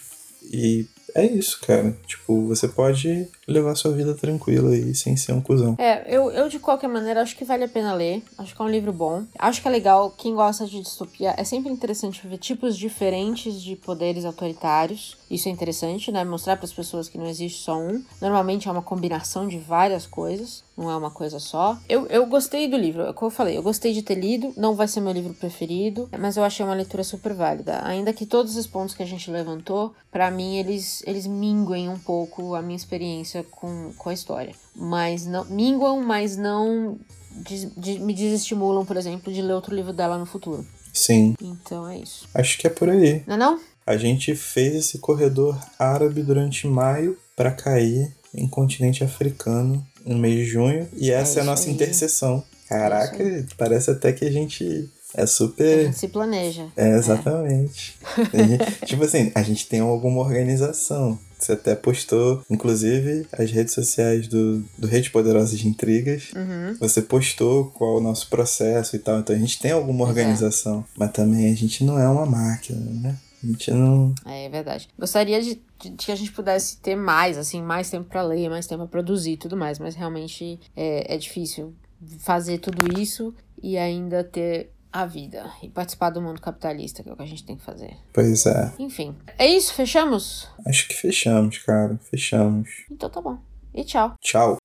E 0.52 0.86
é 1.16 1.26
isso, 1.26 1.60
cara. 1.62 1.96
Tipo, 2.06 2.48
você 2.48 2.68
pode 2.68 3.28
levar 3.48 3.76
sua 3.76 3.92
vida 3.92 4.14
tranquila 4.14 4.76
e 4.76 4.96
sem 4.96 5.18
ser 5.18 5.34
um 5.34 5.42
cuzão. 5.42 5.76
É, 5.78 6.04
eu, 6.08 6.32
eu 6.32 6.48
de 6.48 6.60
qualquer 6.60 6.88
maneira 6.88 7.22
acho 7.22 7.36
que 7.36 7.46
vale 7.46 7.64
a 7.64 7.68
pena 7.68 7.94
ler. 7.94 8.24
Acho 8.38 8.56
que 8.56 8.62
é 8.62 8.66
um 8.66 8.70
livro 8.70 8.94
bom. 8.94 9.26
Acho 9.38 9.62
que 9.62 9.68
é 9.68 9.72
legal, 9.72 10.12
quem 10.12 10.34
gosta 10.34 10.66
de 10.66 10.82
distopia, 10.82 11.34
é 11.38 11.44
sempre 11.44 11.72
interessante 11.72 12.26
ver 12.28 12.38
tipos 12.38 12.78
diferentes 12.78 13.62
de 13.62 13.76
poderes 13.76 14.26
autoritários. 14.26 15.18
Isso 15.30 15.50
é 15.50 15.52
interessante, 15.52 16.12
né? 16.12 16.24
Mostrar 16.24 16.58
para 16.58 16.66
as 16.66 16.74
pessoas 16.74 17.10
que 17.10 17.18
não 17.18 17.28
existe 17.28 17.64
só 17.64 17.78
um. 17.78 18.04
Normalmente 18.22 18.68
é 18.68 18.72
uma 18.72 18.82
combinação 18.82 19.48
de 19.48 19.58
várias 19.58 20.06
coisas, 20.06 20.64
não 20.78 20.90
é 20.90 20.96
uma 20.96 21.12
coisa 21.12 21.40
só. 21.40 21.78
Eu, 21.90 22.06
eu 22.08 22.26
gostei 22.26 22.68
do 22.68 22.78
livro, 22.78 23.04
é 23.04 23.14
como 23.14 23.32
eu 23.32 23.36
falei, 23.36 23.58
eu 23.58 23.64
gostei 23.64 23.94
de 23.94 24.02
ter 24.02 24.16
lido. 24.16 24.54
Não 24.56 24.76
vai 24.76 24.88
ser 24.88 25.02
meu 25.02 25.12
livro 25.12 25.34
preferido, 25.34 26.10
mas 26.20 26.38
eu 26.38 26.44
achei 26.44 26.66
uma 26.66 26.76
leitura 26.76 27.04
super 27.04 27.34
válida. 27.34 27.82
Ainda 27.84 28.14
que 28.14 28.26
todos 28.26 28.56
os 28.56 28.68
pontos 28.68 28.94
que 28.94 29.04
a 29.04 29.08
gente 29.08 29.30
levantou, 29.32 29.94
para 30.12 30.30
mim 30.30 30.58
eles, 30.58 31.04
eles 31.06 31.26
minguem 31.26 31.90
um 31.90 31.98
pouco 31.98 32.54
a 32.54 32.62
minha 32.62 32.76
experiência 32.76 33.33
com, 33.42 33.92
com 33.98 34.10
a 34.10 34.14
história. 34.14 34.54
Mas 34.76 35.26
não. 35.26 35.46
Minguam, 35.46 36.02
mas 36.04 36.38
não 36.38 37.00
de, 37.32 37.66
de, 37.78 38.00
me 38.00 38.14
desestimulam, 38.14 38.86
por 38.86 38.98
exemplo, 38.98 39.34
de 39.34 39.42
ler 39.42 39.54
outro 39.54 39.76
livro 39.76 39.94
dela 39.94 40.18
no 40.18 40.26
futuro. 40.26 40.66
Sim. 40.94 41.36
Então 41.42 41.88
é 41.90 41.98
isso. 41.98 42.28
Acho 42.34 42.58
que 42.58 42.68
é 42.68 42.70
por 42.70 42.90
aí. 42.90 43.24
Não 43.26 43.36
é 43.36 43.38
não? 43.38 43.60
A 43.86 43.98
gente 43.98 44.36
fez 44.36 44.76
esse 44.76 45.00
corredor 45.00 45.58
árabe 45.78 46.22
durante 46.22 46.68
maio 46.68 47.18
para 47.36 47.52
cair 47.52 48.14
em 48.34 48.48
continente 48.48 49.04
africano 49.04 49.86
no 50.06 50.18
mês 50.18 50.36
de 50.36 50.46
junho. 50.46 50.88
E 50.94 51.12
é 51.12 51.16
essa 51.16 51.40
é, 51.40 51.42
é 51.42 51.42
a 51.42 51.46
nossa 51.46 51.68
aí. 51.68 51.74
interseção. 51.74 52.44
Caraca, 52.68 53.22
é 53.22 53.46
parece 53.58 53.92
até 53.92 54.14
que 54.14 54.26
a 54.26 54.32
gente 54.32 54.90
é 55.14 55.26
super. 55.26 55.80
A 55.80 55.84
gente 55.86 56.00
se 56.00 56.08
planeja. 56.08 56.68
É, 56.76 56.96
exatamente. 56.96 57.98
É. 58.34 58.48
Gente, 58.48 58.86
tipo 58.86 59.04
assim, 59.04 59.32
a 59.34 59.44
gente 59.44 59.68
tem 59.68 59.80
alguma 59.80 60.22
organização. 60.22 61.18
Você 61.44 61.52
até 61.54 61.76
postou, 61.76 62.44
inclusive, 62.50 63.28
as 63.34 63.52
redes 63.52 63.74
sociais 63.74 64.28
do, 64.28 64.64
do 64.78 64.88
Rede 64.88 65.12
Poderosa 65.12 65.56
de 65.56 65.68
Intrigas. 65.68 66.32
Uhum. 66.34 66.76
Você 66.80 67.02
postou 67.02 67.66
qual 67.72 67.98
é 67.98 68.00
o 68.00 68.04
nosso 68.04 68.30
processo 68.30 68.96
e 68.96 69.00
tal. 69.00 69.20
Então 69.20 69.36
a 69.36 69.40
gente 69.40 69.60
tem 69.60 69.72
alguma 69.72 70.06
organização. 70.06 70.80
É. 70.80 70.84
Mas 70.98 71.12
também 71.12 71.52
a 71.52 71.56
gente 71.56 71.84
não 71.84 72.00
é 72.00 72.08
uma 72.08 72.26
máquina, 72.26 72.80
né? 72.80 73.18
A 73.44 73.48
gente 73.48 73.72
não. 73.72 74.16
É, 74.26 74.46
é 74.46 74.50
verdade. 74.50 74.88
Gostaria 74.98 75.42
de, 75.42 75.62
de, 75.82 75.90
de, 75.90 76.06
que 76.06 76.12
a 76.12 76.16
gente 76.16 76.32
pudesse 76.32 76.78
ter 76.78 76.96
mais, 76.96 77.38
assim, 77.38 77.62
mais 77.62 77.90
tempo 77.90 78.06
para 78.06 78.22
ler, 78.22 78.50
mais 78.50 78.66
tempo 78.66 78.84
para 78.84 78.88
produzir 78.88 79.34
e 79.34 79.38
tudo 79.38 79.58
mais, 79.58 79.80
mas 79.80 79.96
realmente 79.96 80.60
é, 80.76 81.14
é 81.14 81.18
difícil 81.18 81.74
fazer 82.20 82.60
tudo 82.60 83.00
isso 83.00 83.34
e 83.62 83.78
ainda 83.78 84.24
ter 84.24 84.73
a 84.94 85.08
vida 85.08 85.52
e 85.64 85.70
participar 85.70 86.12
do 86.12 86.22
mundo 86.22 86.40
capitalista, 86.40 87.02
que 87.02 87.10
é 87.10 87.14
o 87.14 87.18
que 87.18 87.24
a 87.24 87.28
gente 87.28 87.44
tem 87.44 87.58
que 87.58 87.64
fazer. 87.64 87.98
Pois 88.14 88.46
é. 88.46 88.72
Enfim. 88.78 89.16
É 89.40 89.48
isso, 89.48 89.74
fechamos? 89.74 90.48
Acho 90.68 90.88
que 90.88 90.94
fechamos, 90.94 91.58
cara. 91.58 91.98
Fechamos. 92.12 92.70
Então 92.92 93.10
tá 93.10 93.20
bom. 93.20 93.40
E 93.74 93.84
tchau. 93.84 94.14
Tchau. 94.22 94.58